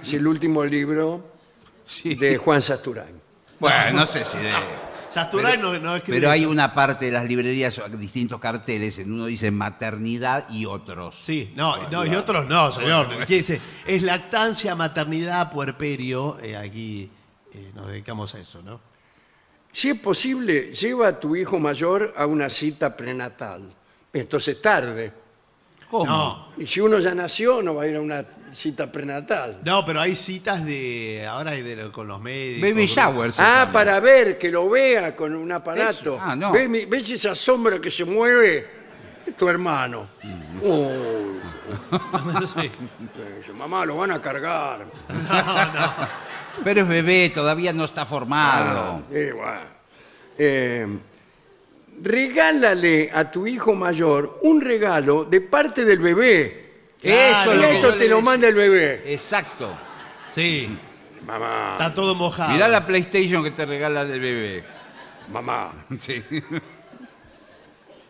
[0.04, 1.34] Es el último libro
[1.86, 2.14] Sí.
[2.16, 3.20] de Juan Sasturán.
[3.60, 4.52] Bueno, no sé si de...
[5.10, 6.50] Sasturay no, no escribe Pero hay eso.
[6.50, 11.16] una parte de las librerías, distintos carteles, en uno dice maternidad y otros.
[11.18, 13.26] Sí, no, no, y otros no, señor.
[13.26, 13.62] ¿Qué dice?
[13.88, 16.38] Es lactancia, maternidad, puerperio.
[16.44, 17.10] eh, aquí
[17.56, 18.80] eh, nos dedicamos a eso, ¿no?
[19.72, 23.74] Si es posible, lleva a tu hijo mayor a una cita prenatal.
[24.14, 25.12] Entonces tarde.
[25.90, 26.06] ¿Cómo?
[26.06, 29.60] No, Y si uno ya nació, no va a ir a una cita prenatal.
[29.64, 31.26] no, pero hay citas de.
[31.30, 32.62] Ahora hay de, con los médicos.
[32.70, 32.94] Baby ¿no?
[32.94, 33.34] shower.
[33.34, 36.16] se Ah, para ver, que lo vea con un aparato.
[36.16, 36.18] Eso.
[36.20, 36.52] Ah, no.
[36.54, 38.70] ¿Ves, mi- ves esa sombra que se mueve?
[39.28, 40.08] Es tu hermano.
[40.62, 41.40] Uy,
[42.48, 42.72] Sí.
[43.40, 44.86] dice, mamá, lo van a cargar.
[46.64, 49.04] Pero es bebé, todavía no está formado.
[49.12, 49.62] Eh, bueno.
[50.38, 50.88] Eh,
[52.02, 56.66] regálale a tu hijo mayor un regalo de parte del bebé.
[57.02, 57.52] Claro.
[57.52, 58.32] Eso es Y lo que esto yo te le lo decía.
[58.32, 59.04] manda el bebé.
[59.14, 59.78] Exacto.
[60.30, 60.70] Sí,
[61.26, 62.52] Mamá, está todo mojado.
[62.54, 64.64] Mirá la PlayStation que te regala del bebé.
[65.32, 66.24] mamá, Sí.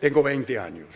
[0.00, 0.86] tengo 20 años.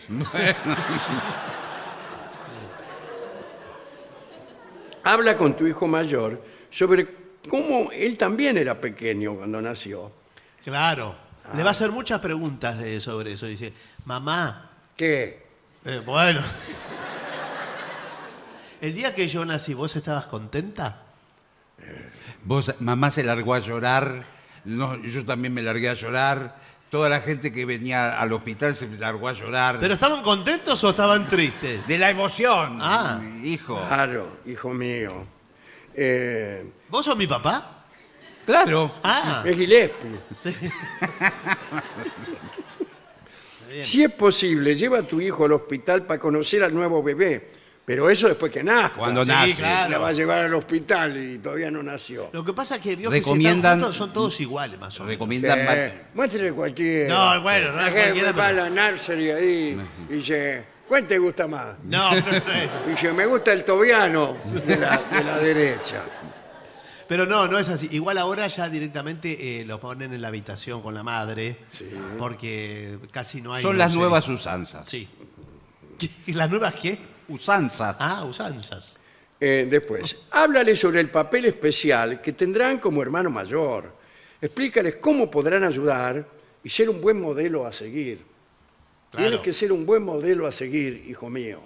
[5.03, 6.39] Habla con tu hijo mayor
[6.69, 7.05] sobre
[7.49, 10.11] cómo él también era pequeño cuando nació.
[10.63, 11.15] Claro.
[11.45, 11.55] Ah.
[11.55, 13.45] Le va a hacer muchas preguntas de, sobre eso.
[13.47, 13.73] Dice,
[14.05, 15.45] mamá, ¿Qué?
[15.85, 16.41] eh, bueno.
[18.81, 21.03] El día que yo nací, ¿vos estabas contenta?
[22.43, 24.23] Vos, mamá se largó a llorar,
[24.65, 26.55] no, yo también me largué a llorar,
[26.89, 29.77] toda la gente que venía al hospital se largó a llorar.
[29.79, 31.85] ¿Pero estaban contentos o estaban tristes?
[31.87, 33.21] de la emoción, Ah.
[33.43, 33.79] hijo.
[33.87, 35.25] Claro, hijo mío.
[35.95, 37.85] Eh, ¿Vos sos mi papá?
[38.45, 38.91] Claro.
[39.03, 40.19] Ah, es Gillespie.
[40.41, 40.55] sí.
[43.83, 47.61] Si es posible, lleva a tu hijo al hospital para conocer al nuevo bebé.
[47.85, 48.97] Pero eso después que nazca.
[48.97, 49.61] Cuando Sí, nace.
[49.61, 49.91] claro.
[49.91, 52.29] La va a llevar al hospital y todavía no nació.
[52.31, 54.97] Lo que pasa es que vio que si Recomiendan- están juntos son todos iguales, más
[54.99, 55.15] o menos.
[55.15, 57.13] Recomiendan Eh, muéstrele cualquiera.
[57.35, 60.65] No, bueno, no es La gente cualquiera, va a pero- la nursery ahí y dice,
[60.91, 61.77] ¿cuál te gusta más?
[61.85, 62.69] No, pero no es.
[62.85, 66.03] Y dice, me gusta el tobiano de la, de la derecha.
[67.07, 67.87] Pero no, no es así.
[67.91, 71.55] Igual ahora ya directamente eh, lo ponen en la habitación con la madre,
[72.17, 73.61] porque casi no hay...
[73.61, 73.99] Son no las sé.
[73.99, 74.89] nuevas usanzas.
[74.89, 75.07] Sí.
[75.97, 76.33] ¿Qué?
[76.33, 76.99] ¿Las nuevas qué?
[77.29, 77.95] Usanzas.
[77.97, 78.99] Ah, usanzas.
[79.39, 83.95] Eh, después, háblale sobre el papel especial que tendrán como hermano mayor.
[84.41, 86.27] Explícales cómo podrán ayudar
[86.61, 88.30] y ser un buen modelo a seguir.
[89.11, 89.27] Claro.
[89.27, 91.59] Tienes que ser un buen modelo a seguir, hijo mío.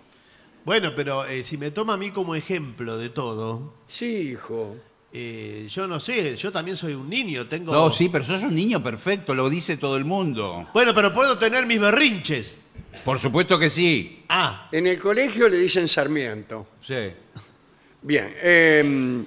[0.66, 4.76] Bueno, pero eh, si me toma a mí como ejemplo de todo, Sí, hijo.
[5.14, 7.72] eh, yo no sé, yo también soy un niño, tengo...
[7.72, 10.68] No, sí, pero sos un niño perfecto, lo dice todo el mundo.
[10.74, 12.60] Bueno, pero puedo tener mis berrinches.
[13.04, 14.24] Por supuesto que sí.
[14.30, 16.68] Ah, En el colegio le dicen Sarmiento.
[16.82, 17.12] Sí.
[18.02, 18.34] Bien.
[18.42, 19.24] eh,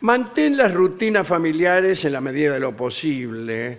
[0.00, 3.78] mantén las rutinas familiares en la medida de lo posible.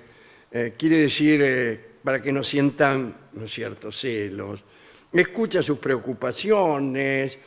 [0.52, 4.64] Eh, quiere decir, eh, para que no sientan, ¿no es cierto?, celos.
[5.12, 7.38] Escucha sus preocupaciones.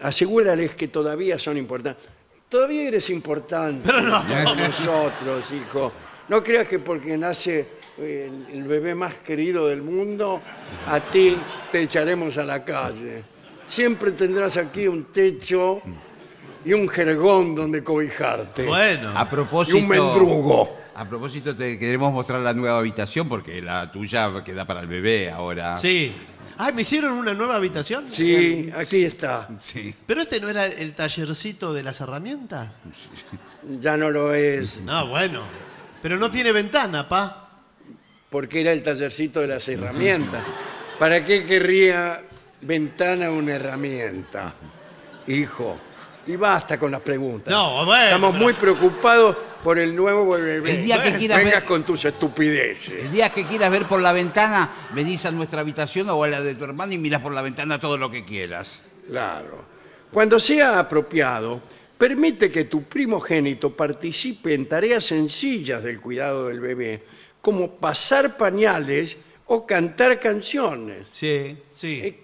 [0.00, 2.06] Asegúrales que todavía son importantes.
[2.48, 5.92] Todavía eres importante para nosotros, hijo.
[6.28, 10.40] No creas que porque nace eh, el, el bebé más querido del mundo,
[10.88, 11.36] a ti
[11.70, 13.22] te echaremos a la calle.
[13.68, 15.82] Siempre tendrás aquí un techo
[16.64, 18.64] y un jergón donde cobijarte.
[18.64, 19.12] bueno.
[19.14, 19.76] A y propósito.
[19.76, 20.85] un mendrugo.
[20.98, 25.30] A propósito, te queremos mostrar la nueva habitación porque la tuya queda para el bebé
[25.30, 25.76] ahora.
[25.76, 26.14] Sí.
[26.58, 28.06] Ah, ¿me hicieron una nueva habitación?
[28.10, 29.46] Sí, aquí está.
[29.60, 29.94] Sí.
[30.06, 32.68] ¿Pero este no era el tallercito de las herramientas?
[33.80, 35.42] Ya no lo es, No, bueno.
[36.00, 37.50] Pero no tiene ventana, pa.
[38.30, 40.44] porque era el tallercito de las herramientas.
[41.00, 42.22] ¿Para qué querría
[42.60, 44.54] ventana una herramienta?
[45.26, 45.78] Hijo.
[46.26, 47.50] Y basta con las preguntas.
[47.52, 50.70] No, bueno, Estamos pero- muy preocupados por el nuevo bebé.
[50.78, 53.04] El día que quieras Vengas ver- con tus estupideces.
[53.04, 56.40] El día que quieras ver por la ventana, venís a nuestra habitación o a la
[56.40, 58.82] de tu hermano y miras por la ventana todo lo que quieras.
[59.08, 59.64] Claro.
[60.12, 61.62] Cuando sea apropiado,
[61.96, 67.04] permite que tu primogénito participe en tareas sencillas del cuidado del bebé,
[67.40, 69.16] como pasar pañales
[69.46, 71.06] o cantar canciones.
[71.12, 71.56] Sí.
[71.68, 72.00] Sí.
[72.02, 72.22] Eh,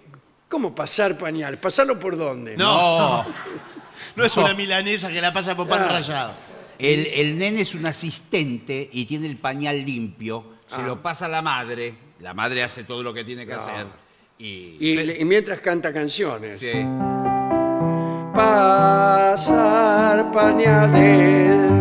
[0.49, 1.59] ¿Cómo pasar pañales?
[1.59, 2.55] ¿Pasarlo por dónde?
[2.57, 3.23] No.
[3.23, 3.25] No
[4.17, 5.87] es una milanesa que la pasa por pan Ah.
[5.89, 6.33] rallado.
[6.79, 10.85] El, el nene es un asistente y tiene el pañal limpio, se Ah.
[10.87, 13.85] lo pasa a la madre, la madre hace todo lo que tiene que hacer
[14.37, 14.77] y...
[14.79, 16.59] Y, y mientras canta canciones.
[16.59, 16.71] Sí.
[18.33, 21.71] Pasar pañales.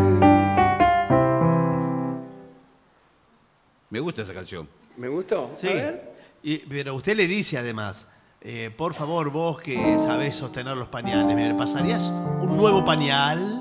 [3.91, 4.69] Me gusta esa canción.
[4.97, 5.53] ¿Me gustó?
[5.57, 5.69] Sí.
[5.69, 6.13] A ver.
[6.43, 8.07] Y- pero usted le dice además,
[8.45, 13.61] eh, por favor, vos que sabés sostener los pañales, ¿me pasarías un nuevo pañal?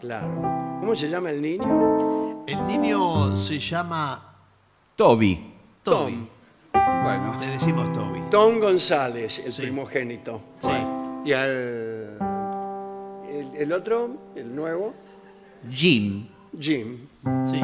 [0.00, 0.28] Claro.
[0.80, 2.44] ¿Cómo se llama el niño?
[2.46, 4.34] El niño se llama
[4.96, 5.52] Toby.
[5.84, 6.28] Toby.
[6.72, 8.20] Bueno, Le decimos Toby.
[8.30, 9.62] Tom González, el Sí.
[9.62, 10.40] primogénito.
[10.60, 10.68] Sí.
[11.24, 12.18] Y al.
[13.30, 14.92] El, el otro, el nuevo,
[15.70, 16.26] Jim.
[16.58, 17.06] Jim.
[17.44, 17.60] Sí.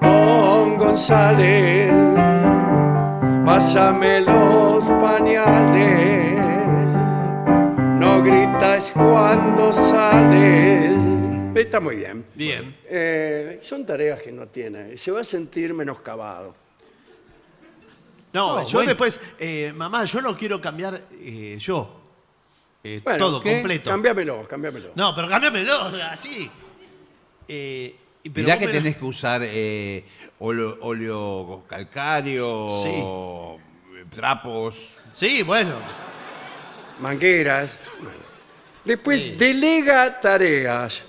[0.00, 1.92] Tom González,
[3.44, 4.61] pásame los
[5.12, 6.66] pañales.
[8.00, 10.96] No gritas cuando sales.
[11.54, 12.24] Está muy bien.
[12.34, 12.74] Bien.
[12.88, 14.96] Eh, son tareas que no tiene.
[14.96, 16.54] Se va a sentir menoscabado.
[18.32, 18.88] No, No, yo bueno.
[18.88, 22.00] después, eh, mamá, yo no quiero cambiar eh, yo.
[22.82, 23.52] Eh, Bueno, todo, ¿qué?
[23.56, 23.90] completo.
[23.90, 24.92] Cámbiamelo, cámbiamelo.
[24.94, 25.72] No, pero cámbiamelo,
[26.10, 26.50] así.
[27.46, 30.06] Eh, y- pero Mirá vos que me- tenés que usar eh,
[30.38, 34.08] óleo, óleo calcáreo, Sí.
[34.10, 34.96] trapos.
[35.12, 35.72] Sí, bueno.
[37.00, 37.70] mangueras.
[38.84, 39.30] Después, Sí.
[39.36, 41.02] delega tareas.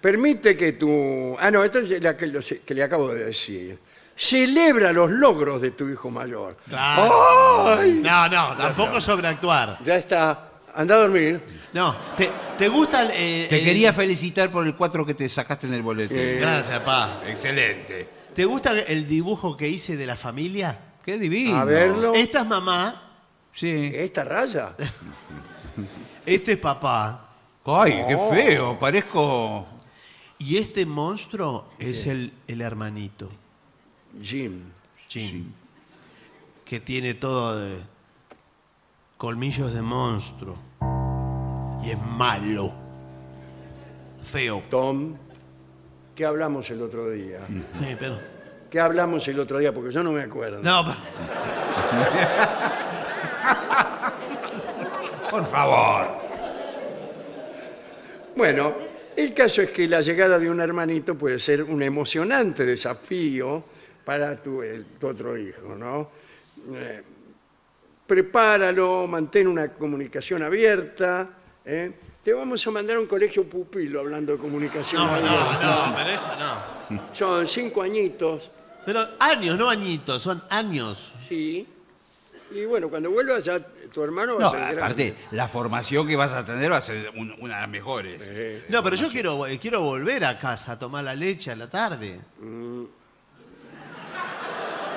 [0.00, 1.36] Permite que tu...
[1.38, 3.78] Ah, no, esto es la que, lo que le acabo de decir.
[4.16, 6.56] Celebra los logros de tu hijo mayor.
[6.68, 7.76] Claro.
[7.78, 8.00] ¡Ay!
[8.02, 9.78] No, no, tampoco sobreactuar.
[9.84, 10.44] Ya está.
[10.74, 11.40] Anda a dormir.
[11.72, 15.28] No, ¿te, te gusta el, eh, Te el- quería felicitar por el 4 que te
[15.28, 16.14] sacaste en el boleto.
[16.16, 17.22] Eh, Gracias, pa.
[17.26, 18.08] Excelente.
[18.34, 20.78] ¿Te gusta el dibujo que hice de la familia?
[21.04, 21.56] Qué divino.
[21.56, 22.14] A verlo.
[22.14, 23.07] Esta es mamá,
[23.58, 23.90] Sí.
[23.92, 24.76] ¿Esta raya?
[26.26, 27.24] este es papá
[27.64, 28.30] Ay, qué Oh.
[28.30, 28.78] feo.
[28.78, 29.66] Parezco.
[30.38, 33.28] y este monstruo es el, el hermanito,
[34.22, 34.62] Jim.
[35.08, 35.52] Jim,
[36.64, 37.80] que tiene todo de
[39.16, 40.56] colmillos de monstruo
[41.82, 42.72] y es malo,
[44.22, 44.62] feo.
[44.70, 45.16] Tom.
[46.14, 47.40] ¿Qué hablamos el otro día?
[47.82, 48.18] Eh, pero-
[48.70, 49.72] ¿Qué hablamos el otro día?
[49.74, 50.62] Porque yo no me acuerdo.
[50.62, 50.96] no, pero-
[55.38, 56.08] Por favor.
[58.34, 58.74] Bueno,
[59.14, 63.62] el caso es que la llegada de un hermanito puede ser un emocionante desafío
[64.04, 66.10] para tu, el- tu otro hijo, ¿no?
[66.74, 67.02] Eh,
[68.04, 71.28] prepáralo, mantén una comunicación abierta.
[71.64, 71.92] ¿eh?
[72.24, 75.60] Te vamos a mandar a un colegio pupilo hablando de comunicación no, abierta.
[75.62, 76.30] no, no, pero eso
[76.90, 77.14] no.
[77.14, 78.50] Son cinco añitos,
[78.84, 81.12] Pero años, no añitos, son años.
[81.28, 81.64] sí.
[82.50, 83.60] Y bueno, cuando vuelvas ya
[83.92, 84.82] tu hermano va No, a ser grande.
[84.82, 88.20] aparte, la formación que vas a tener va a ser un- una de las mejores.
[88.22, 91.56] Eh, No, pero yo quiero, eh, quiero volver a casa a tomar la leche a
[91.56, 92.20] la tarde.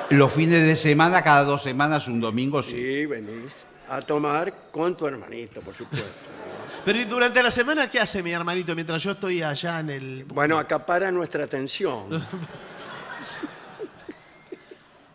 [0.09, 2.72] Los fines de semana, cada dos semanas, un domingo, sí.
[2.72, 3.53] sí, venís
[3.89, 6.07] a tomar con tu hermanito, por supuesto.
[6.84, 10.23] Pero ¿y durante la semana qué hace mi hermanito mientras yo estoy allá en el...
[10.26, 12.07] Bueno, acapara nuestra atención.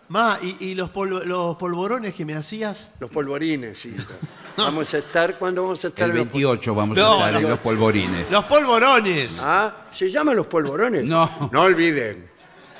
[0.08, 2.92] Ma, ¿y, y los, polvo- los polvorones que me hacías?
[3.00, 3.94] Los polvorines, sí.
[4.56, 6.04] Vamos a estar, ¿cuándo vamos a estar?
[6.06, 7.48] El en los 28 vamos No, a estar en no.
[7.50, 8.30] los polvorines.
[8.30, 9.32] ¡Los polvorones!
[9.34, 11.04] pol- Ah, ¿se llaman los polvorones?
[11.04, 11.50] No.
[11.52, 12.26] No olviden,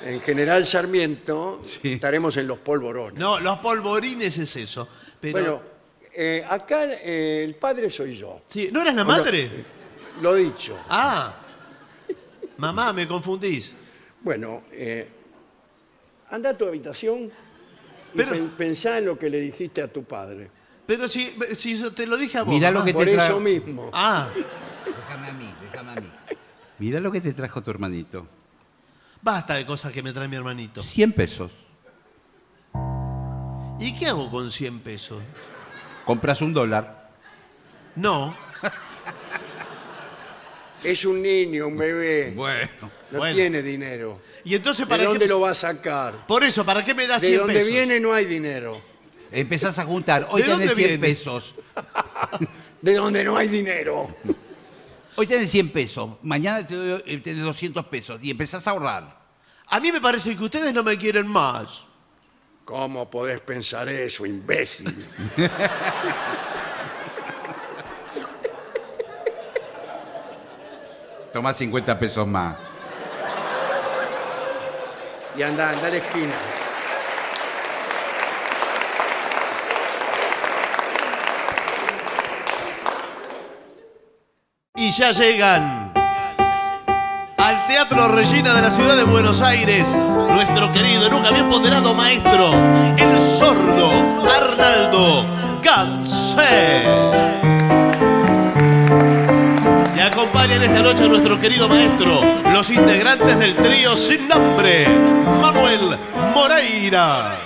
[0.03, 1.93] en General Sarmiento Sí.
[1.93, 3.19] estaremos en los polvorones.
[3.19, 4.87] No, los polvorines es eso.
[5.19, 5.61] Pero, Bueno,
[6.15, 8.41] eh, acá eh, el padre soy yo.
[8.47, 9.49] sí, ¿No eras la Bueno, madre?
[10.19, 10.75] Lo dicho.
[10.89, 11.31] Ah,
[12.57, 13.73] mamá, me confundís.
[14.21, 15.07] Bueno, eh,
[16.29, 17.23] anda a tu habitación
[18.13, 20.49] y Pero- pen- pensá en lo que le dijiste a tu padre.
[20.85, 22.53] Pero si, si yo te lo dije a vos.
[22.53, 22.79] Mirá mamá.
[22.79, 23.89] lo que Por te eso mismo.
[23.93, 24.29] Ah,
[24.85, 26.09] Déjame a mí, déjame a mí.
[26.79, 28.27] Mira lo que te trajo tu hermanito.
[29.21, 30.81] basta de cosas que me trae mi hermanito.
[30.81, 31.51] 100 pesos.
[33.79, 35.21] ¿Y qué hago con 100 pesos?
[36.05, 37.09] Compras un dólar.
[37.95, 38.33] No.
[40.83, 42.31] Es un niño, un bebé.
[42.35, 42.69] Bueno.
[43.11, 43.35] No bueno.
[43.35, 44.21] tiene dinero.
[44.43, 45.27] ¿Y entonces ¿De para dónde qué?
[45.27, 46.25] lo va a sacar?
[46.27, 47.69] Por eso, ¿para qué me da De 100 dónde pesos?
[47.69, 48.81] viene no hay dinero.
[49.31, 50.27] Empezás a juntar.
[50.31, 51.07] Hoy ¿De dónde tenés 100 viene?
[51.07, 51.53] pesos.
[52.81, 54.15] De dónde no hay dinero.
[55.15, 56.09] Hoy tenés 100 pesos.
[56.21, 58.19] Mañana te doy, eh, tenés 200 pesos.
[58.21, 59.17] Y empezás a ahorrar.
[59.69, 61.85] A mí me parece que ustedes no me quieren más.
[62.63, 64.93] ¿Cómo podés pensar eso, imbécil?
[71.37, 72.55] Tomás 50 pesos más.
[75.37, 76.33] Y anda, anda a la esquina.
[84.77, 85.93] Y ya llegan
[87.37, 89.87] al Teatro Regina de la ciudad de Buenos Aires,
[90.31, 92.51] nuestro querido y nunca bien ponderado maestro,
[92.97, 93.91] el sordo
[94.27, 95.23] Arnaldo
[95.61, 97.46] Gansé.
[100.17, 102.19] Acompañan esta noche a nuestro querido maestro,
[102.51, 104.87] los integrantes del trío sin nombre,
[105.39, 105.95] Manuel
[106.33, 107.37] Moreira.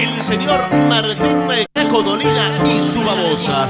[0.00, 1.46] El señor Martín
[1.90, 3.68] Codolina y su babosa.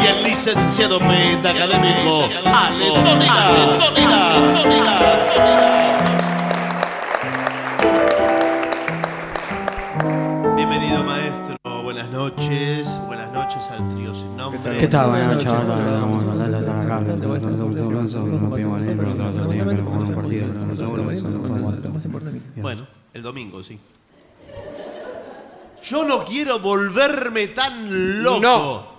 [0.00, 3.90] Y el licenciado meta académico Ale Bienvenido
[14.50, 15.10] ¿Qué tal?
[15.10, 15.52] Buenas noches,
[22.56, 23.78] Bueno, el domingo, sí.
[25.82, 28.40] Yo no quiero volverme tan loco.
[28.40, 28.90] No.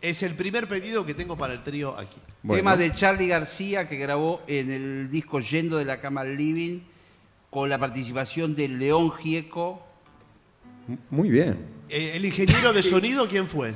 [0.00, 2.20] Es el primer pedido que tengo para el trío aquí.
[2.46, 6.80] Tema de Charlie García que grabó en el disco Yendo de la Cama al Living
[7.50, 9.84] con la participación de León Gieco.
[11.10, 11.58] Muy bien.
[11.88, 13.74] Eh, ¿El ingeniero de sonido quién fue?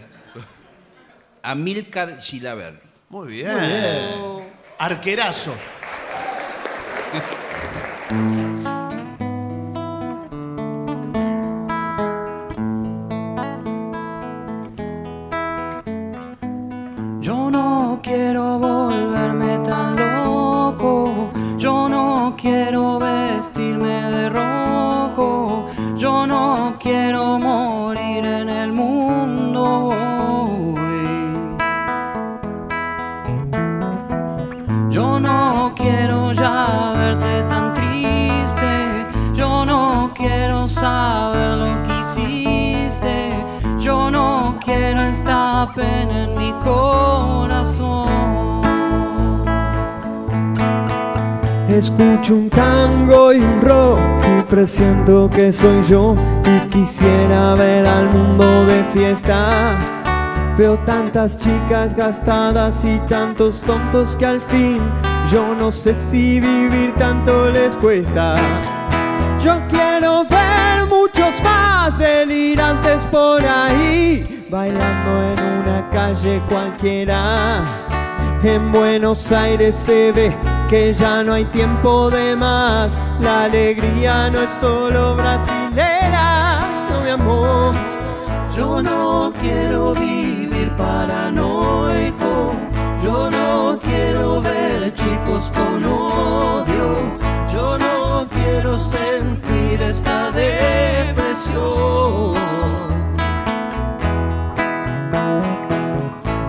[1.42, 2.80] Amílcar Gilaber.
[3.08, 3.50] Muy bien.
[4.78, 5.54] Arquerazo.
[45.82, 48.12] en mi corazón.
[51.68, 53.98] Escucho un tango y un rock
[54.28, 56.14] y presiento que soy yo
[56.46, 59.78] y quisiera ver al mundo de fiesta.
[60.56, 64.80] Veo tantas chicas gastadas y tantos tontos que al fin
[65.32, 68.34] yo no sé si vivir tanto les cuesta.
[69.42, 74.22] Yo quiero ver muchos más delirantes por ahí,
[74.52, 77.64] bailando en una calle cualquiera.
[78.42, 80.36] En Buenos Aires se ve
[80.68, 82.92] que ya no hay tiempo de más.
[83.20, 86.58] La alegría no es solo brasilera,
[86.90, 87.74] no mi amor.
[88.54, 92.52] Yo no quiero vivir paranoico,
[93.02, 96.98] yo no quiero ver chicos con odio,
[97.50, 101.92] yo no quiero sentir esta depresión.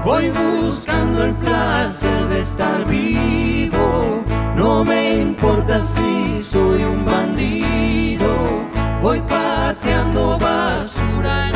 [0.03, 4.21] Voy buscando el placer de estar vivo,
[4.53, 8.27] no me importa si soy un bandido,
[9.01, 11.52] voy pateando basura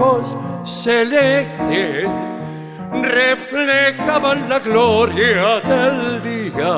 [0.00, 0.36] ojos
[3.02, 6.76] reflejaban la gloria del día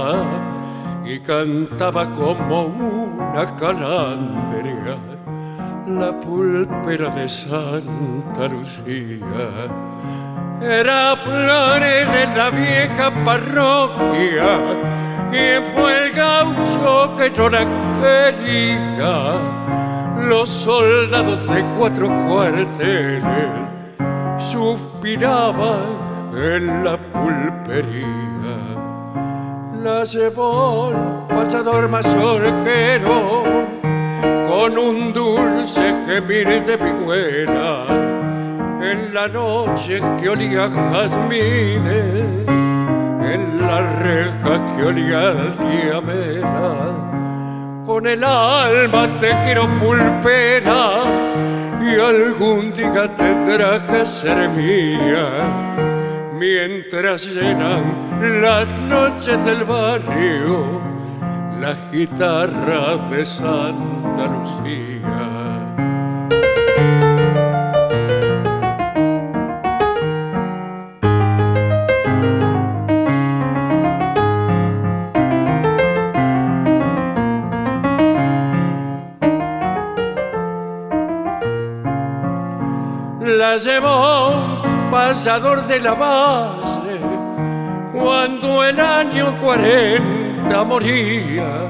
[1.04, 4.96] y cantaba como una calandria
[5.86, 9.68] la pulpera de Santa Lucía.
[10.60, 14.58] Era Flores de la vieja parroquia,
[15.30, 17.64] quien fue el gaucho que no la
[18.00, 19.65] quería.
[20.24, 23.66] Los soldados de cuatro cuarteles
[24.38, 28.06] suspiraban en la pulpería.
[29.82, 33.44] La llevó el pasador mazorquero
[34.48, 37.84] con un dulce gemir de vihuela
[38.80, 47.15] en la noche que olía jazmines, en la reja que olía diamela.
[47.96, 51.02] Con el alma te quiero pulpera
[51.80, 56.28] y algún día tendrás que ser mía.
[56.34, 60.78] Mientras llenan las noches del barrio
[61.58, 65.25] las guitarras de Santa Lucía.
[83.64, 84.60] Llevó
[84.90, 87.00] pasador de la base
[87.90, 91.66] cuando el año 40 moría.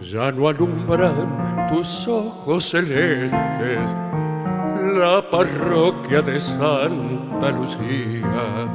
[0.00, 3.80] Ya no alumbran tus ojos celestes
[4.94, 8.68] la parroquia de Santa Lucía.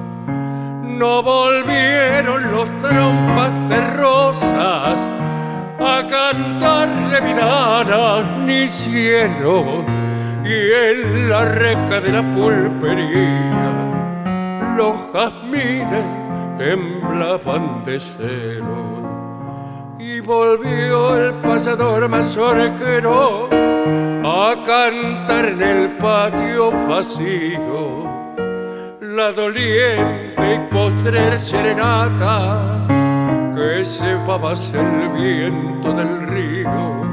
[0.84, 5.00] No volvieron los trompas de rosas
[5.80, 10.01] a cantarle vidanas ni cielo
[10.44, 13.92] y en la reja de la pulpería
[14.78, 16.06] los jazmines
[16.58, 19.02] temblaban de celo.
[20.00, 23.50] Y volvió el pasador mazorquero
[24.24, 28.10] a cantar en el patio vacío
[29.00, 32.88] la doliente y postrer serenata
[33.54, 37.11] que se va el viento del río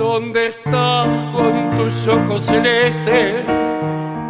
[0.00, 3.44] ¿Dónde estás con tus ojos celestes?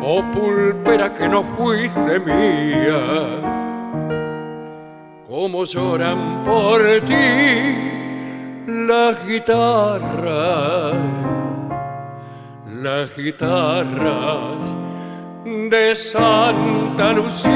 [0.02, 3.38] Oh pulpera que no fuiste mía.
[5.28, 7.86] Cómo lloran por ti
[8.66, 10.96] las guitarras,
[12.82, 14.58] las guitarras
[15.44, 17.50] de Santa Lucía.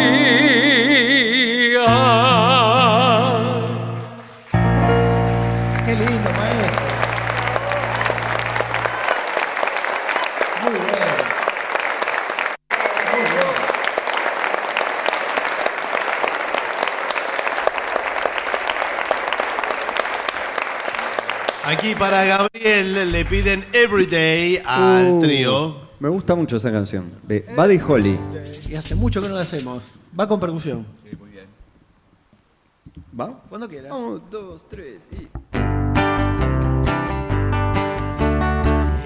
[21.76, 25.76] Aquí para Gabriel le piden Everyday al Uh, trío.
[25.98, 27.10] Me gusta mucho esa canción.
[27.24, 28.20] De Buddy Holly.
[28.70, 29.98] Y hace mucho que no lo hacemos.
[30.18, 30.86] Va con percusión.
[33.18, 33.40] ¿Va?
[33.48, 33.92] Cuando quiera.
[33.92, 35.28] Uno, dos, tres y.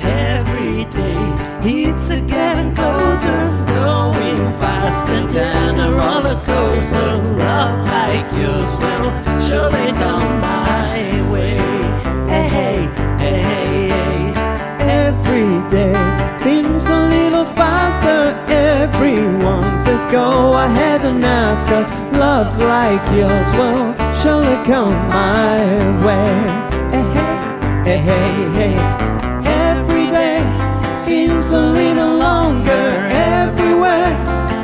[0.05, 1.16] Every day
[1.65, 7.16] it's a getting closer, going faster than a roller coaster.
[7.39, 11.88] Love like yours will surely come my way.
[15.39, 15.94] Every day
[16.40, 18.35] seems a little faster.
[18.52, 21.85] Everyone says go ahead and ask her.
[22.19, 25.62] Love like yours will surely come my
[26.05, 26.35] way.
[26.90, 27.06] Hey,
[27.86, 28.77] hey, hey, hey, hey.
[29.70, 30.43] Every day
[30.97, 32.89] seems a little longer.
[33.39, 34.10] Everywhere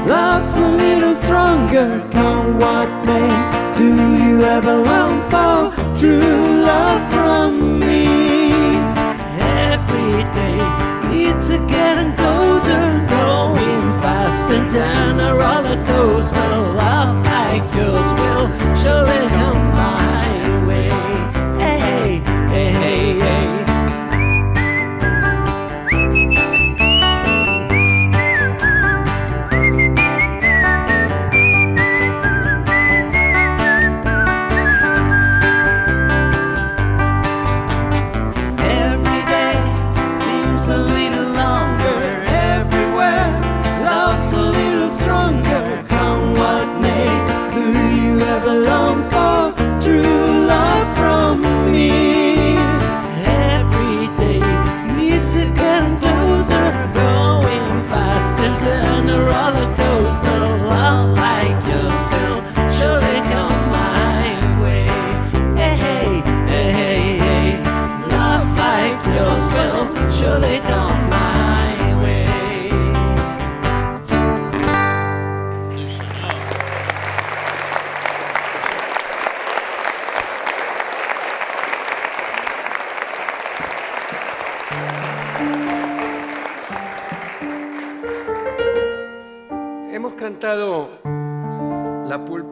[0.09, 2.03] love's a little stronger.
[2.11, 3.31] Come what may,
[3.79, 3.95] do
[4.25, 7.74] you ever long for true love from me?
[11.55, 16.39] It's a getting closer, going faster than a roller coaster.
[16.39, 20.04] Love like yours will surely come my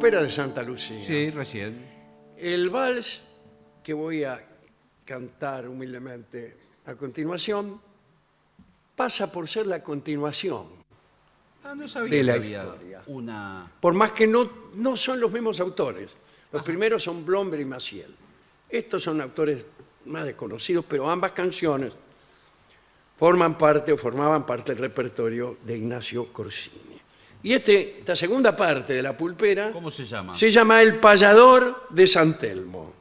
[0.03, 0.99] Pulpera de Santa Lucía.
[1.07, 1.87] Sí, recién.
[2.37, 3.21] El vals
[3.85, 4.45] que voy a
[5.05, 6.57] cantar humildemente
[6.87, 7.81] a continuación
[8.97, 10.83] pasa por ser la continuación,
[11.63, 13.03] Ah, no sabía De la que había historia.
[13.07, 13.71] una...
[13.79, 16.11] por más que no, no son los mismos autores.
[16.51, 18.13] Los primeros son Blomberg y Maciel.
[18.69, 19.65] Estos son autores
[20.07, 21.93] más desconocidos, pero ambas canciones
[23.17, 26.92] forman parte o formaban parte del repertorio de Ignacio Corsini.
[27.45, 30.37] Y este, esta segunda parte de la pulpera ¿Cómo se llama?
[30.37, 32.93] se llama El payador de San Telmo.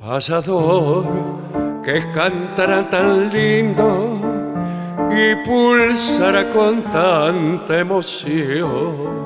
[0.00, 1.06] Pasador
[1.84, 4.20] que cantará tan lindo
[5.10, 9.22] y pulsará con tanta emoción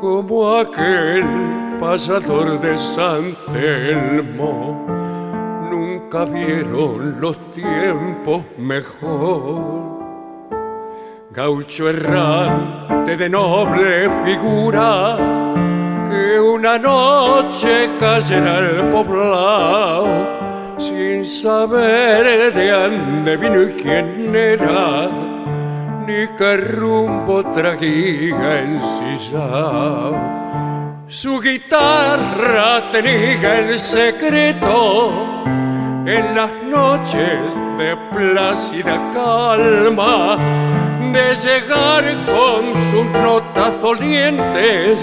[0.00, 4.86] como aquel pasador de San Telmo.
[5.70, 9.98] Nunca vieron los tiempos mejor.
[11.32, 15.16] Gaucho errante de noble figura,
[16.10, 25.08] que una noche cayera al poblado, sin saber de dónde vino y quién era,
[26.06, 30.40] ni qué rumbo traía ensillado.
[31.10, 35.42] Su guitarra tenía el secreto
[36.06, 40.38] en las noches de plácida calma
[41.12, 45.00] de llegar con sus notas dolientes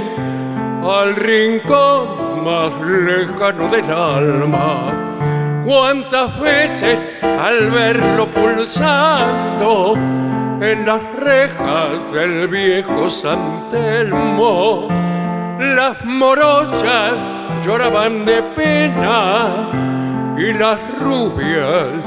[0.81, 5.61] al rincón más lejano del alma.
[5.65, 9.95] Cuántas veces al verlo pulsando
[10.61, 14.88] en las rejas del viejo San Telmo,
[15.59, 17.13] las morochas
[17.65, 22.03] lloraban de pena y las rubias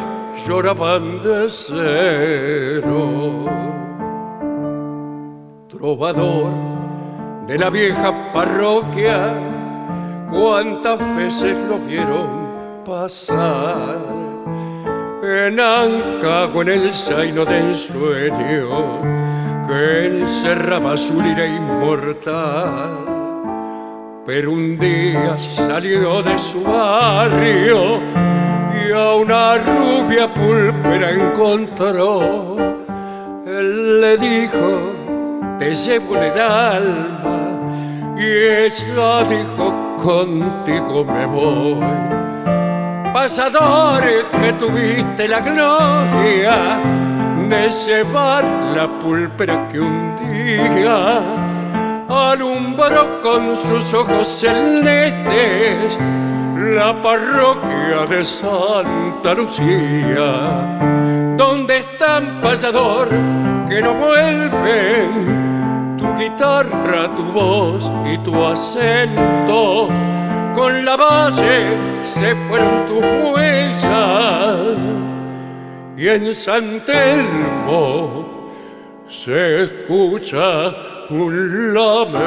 [0.46, 3.46] lloraban de cero.
[5.68, 6.50] Trovador
[7.46, 9.34] de la vieja parroquia,
[10.30, 12.50] cuántas veces lo vieron
[12.84, 13.98] pasar
[15.22, 19.02] en Ancago en el zaino de ensueño
[19.66, 23.19] que encerraba su lira inmortal
[24.32, 28.00] pero un día salió de su barrio
[28.78, 32.56] y a una rubia pulpera encontró.
[33.44, 34.92] Él le dijo,
[35.58, 41.82] te llevo en el alma, y ella dijo, contigo me voy.
[43.12, 46.80] Pasadores que tuviste la gloria
[47.48, 48.44] de llevar
[48.76, 51.49] la pulpera que un día
[52.18, 55.96] alumbró con sus ojos celestes
[56.76, 60.76] la parroquia de Santa Lucía.
[61.36, 63.08] ¿Dónde están payador
[63.68, 65.96] que no vuelven?
[65.98, 69.88] Tu guitarra, tu voz y tu acento.
[70.54, 74.56] Con la valle se fueron tus huellas
[75.96, 78.50] y en San Telmo
[79.06, 80.74] se escucha
[81.10, 82.20] un lamento.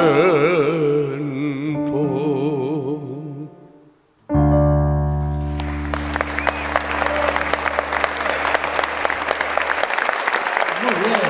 [10.82, 11.20] Muy bien.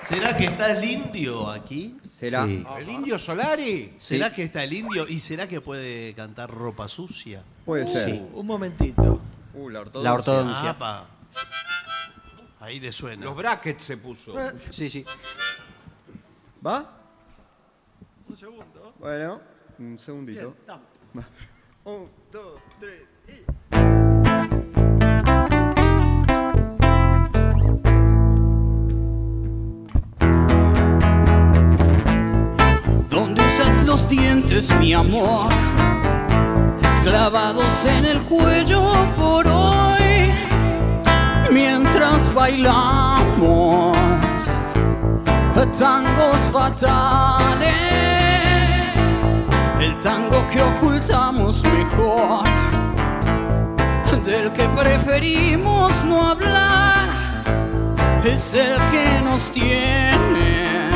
[0.00, 1.96] ¿Será que está el indio aquí?
[2.02, 2.46] ¿Será?
[2.46, 2.64] Sí.
[2.78, 3.94] ¿El indio Solari?
[3.98, 7.44] ¿Será que está el indio y será que puede cantar ropa sucia?
[7.64, 8.10] Puede ser.
[8.10, 9.20] Sí, un momentito.
[9.56, 10.10] Uh, la ortodoncia.
[10.10, 10.70] La ortodoncia.
[10.70, 11.06] Apa.
[12.60, 13.24] Ahí le suena.
[13.24, 14.34] Los brackets se puso.
[14.56, 15.04] Sí, sí.
[16.64, 16.92] ¿Va?
[18.28, 18.94] Un segundo.
[18.98, 19.40] Bueno,
[19.78, 20.56] un segundito.
[20.68, 21.26] Va.
[21.84, 23.44] Un, dos, tres y.
[33.08, 35.48] donde usas los dientes, mi amor,
[37.06, 38.82] clavados en el cuello
[39.16, 40.32] por hoy,
[41.52, 43.96] mientras bailamos
[45.78, 47.72] tangos fatales,
[49.80, 52.44] el tango que ocultamos mejor
[54.74, 57.04] preferimos no hablar
[58.24, 60.90] es el que nos tiene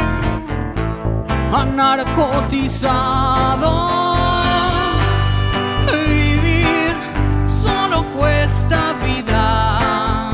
[1.52, 4.09] anarcotizado.
[8.50, 10.28] Cuesta vida.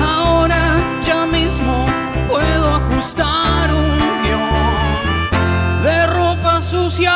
[0.00, 0.62] Ahora
[1.04, 1.84] ya mismo
[2.28, 7.12] puedo ajustar un guion de ropa sucia.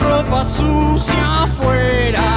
[0.00, 2.28] Ropa sucia afuera.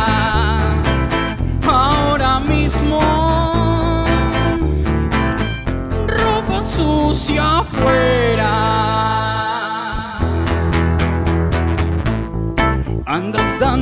[1.68, 3.00] Ahora mismo.
[6.08, 9.09] Ropa sucia afuera.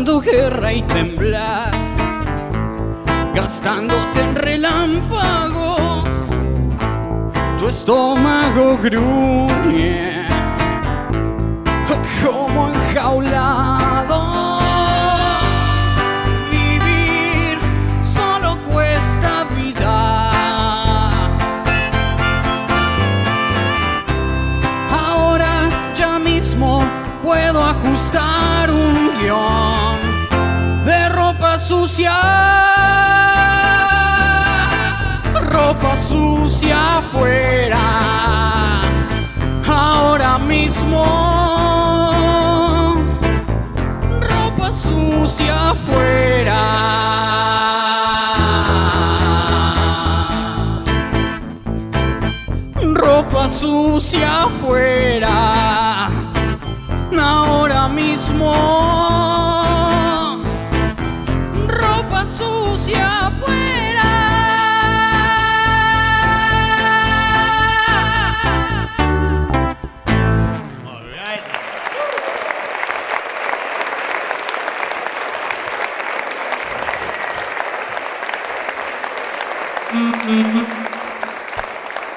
[0.08, 1.76] Dando guerra y temblas
[3.36, 6.08] gastándote en relámpagos.
[7.60, 10.28] Tu estómago gruñe
[12.24, 14.47] como enjaulado.
[35.52, 37.80] Ropa sucia afuera.
[39.68, 41.04] Ahora mismo.
[44.22, 46.62] Ropa sucia afuera.
[52.94, 55.77] Ropa sucia afuera.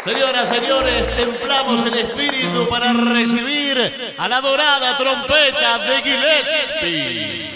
[0.02, 3.78] Señoras, señores, templamos el espíritu para recibir
[4.18, 7.50] a la dorada trompeta de Gillespie.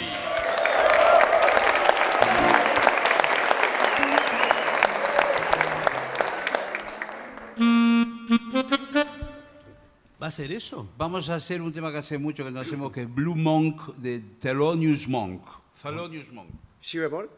[10.23, 10.89] ¿Va a ser eso?
[10.97, 13.97] Vamos a hacer un tema que hace mucho que no hacemos, que es Blue Monk
[13.97, 15.43] de Thelonious Monk.
[15.83, 16.51] Thelonious Monk.
[16.81, 17.29] ¿Sí bemol?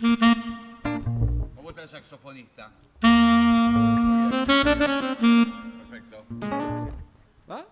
[0.00, 0.67] ¿Cómo está el
[1.98, 2.70] saxofonista?
[5.90, 6.24] Perfecto.
[7.48, 7.66] ¿Va?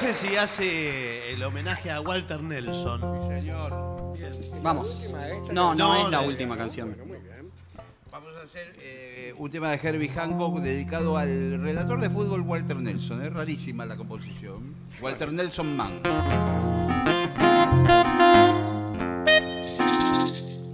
[0.00, 3.00] Parece si hace el homenaje a Walter Nelson?
[4.62, 5.08] Vamos.
[5.52, 6.96] No, no, No, es la última canción.
[8.10, 12.76] Vamos a hacer eh, un tema de Herbie Hancock dedicado al relator de fútbol Walter
[12.76, 13.22] Nelson.
[13.22, 14.74] Es rarísima la composición.
[15.00, 16.00] Walter Nelson Man.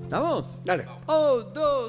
[0.05, 0.65] ¿Estamos?
[0.65, 0.87] Dale.
[1.07, 1.80] Un, dos,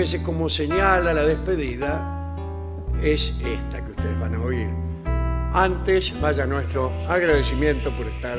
[0.00, 2.34] veces como señala la despedida
[3.02, 4.68] es esta que ustedes van a oír.
[5.52, 8.38] Antes vaya nuestro agradecimiento por estar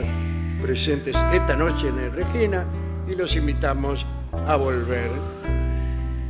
[0.60, 2.66] presentes esta noche en el Regina
[3.08, 4.08] y los invitamos
[4.48, 5.12] a volver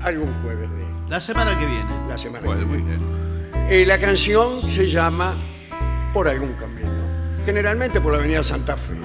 [0.02, 2.08] algún jueves de La semana que viene.
[2.10, 2.98] la semana Bueno, que muy viene.
[2.98, 3.70] bien.
[3.70, 5.34] Eh, la canción se llama
[6.14, 6.90] Por algún camino,
[7.45, 8.95] generalmente por la avenida Santa Fe.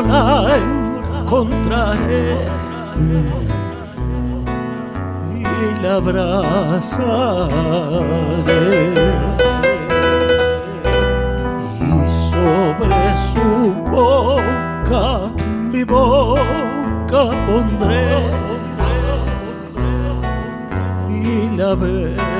[0.00, 0.56] Yo la
[1.20, 2.36] encontraré
[5.36, 5.42] y
[5.82, 6.40] la abrazaré.
[11.80, 11.82] Y
[12.30, 13.02] sobre
[13.32, 13.48] su
[13.90, 15.04] boca
[15.72, 18.08] mi boca pondré.
[21.10, 22.30] Y la besaré.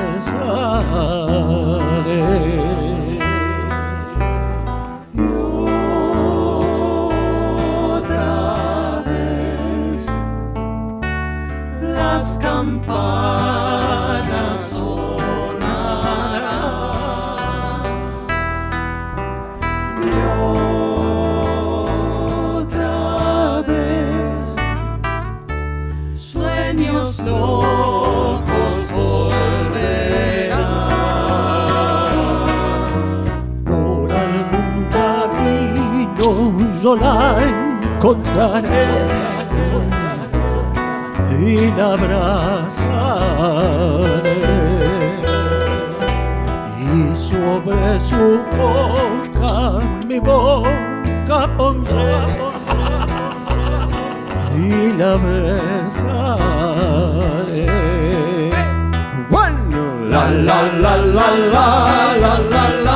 [12.41, 13.49] Campanas
[14.71, 15.61] sonarán.
[20.03, 20.09] Y
[22.61, 24.55] otra vez
[26.17, 30.61] sueños locos volverán.
[33.65, 36.29] Por algún camino
[36.81, 37.37] yo la
[37.95, 39.30] encontraré
[41.75, 43.31] la abrazaré.
[46.79, 52.25] Y sobre su boca mi boca pondré
[54.55, 56.05] y la besaré.
[59.29, 59.81] Bueno,
[60.11, 61.67] la la la la la
[62.21, 62.90] la la la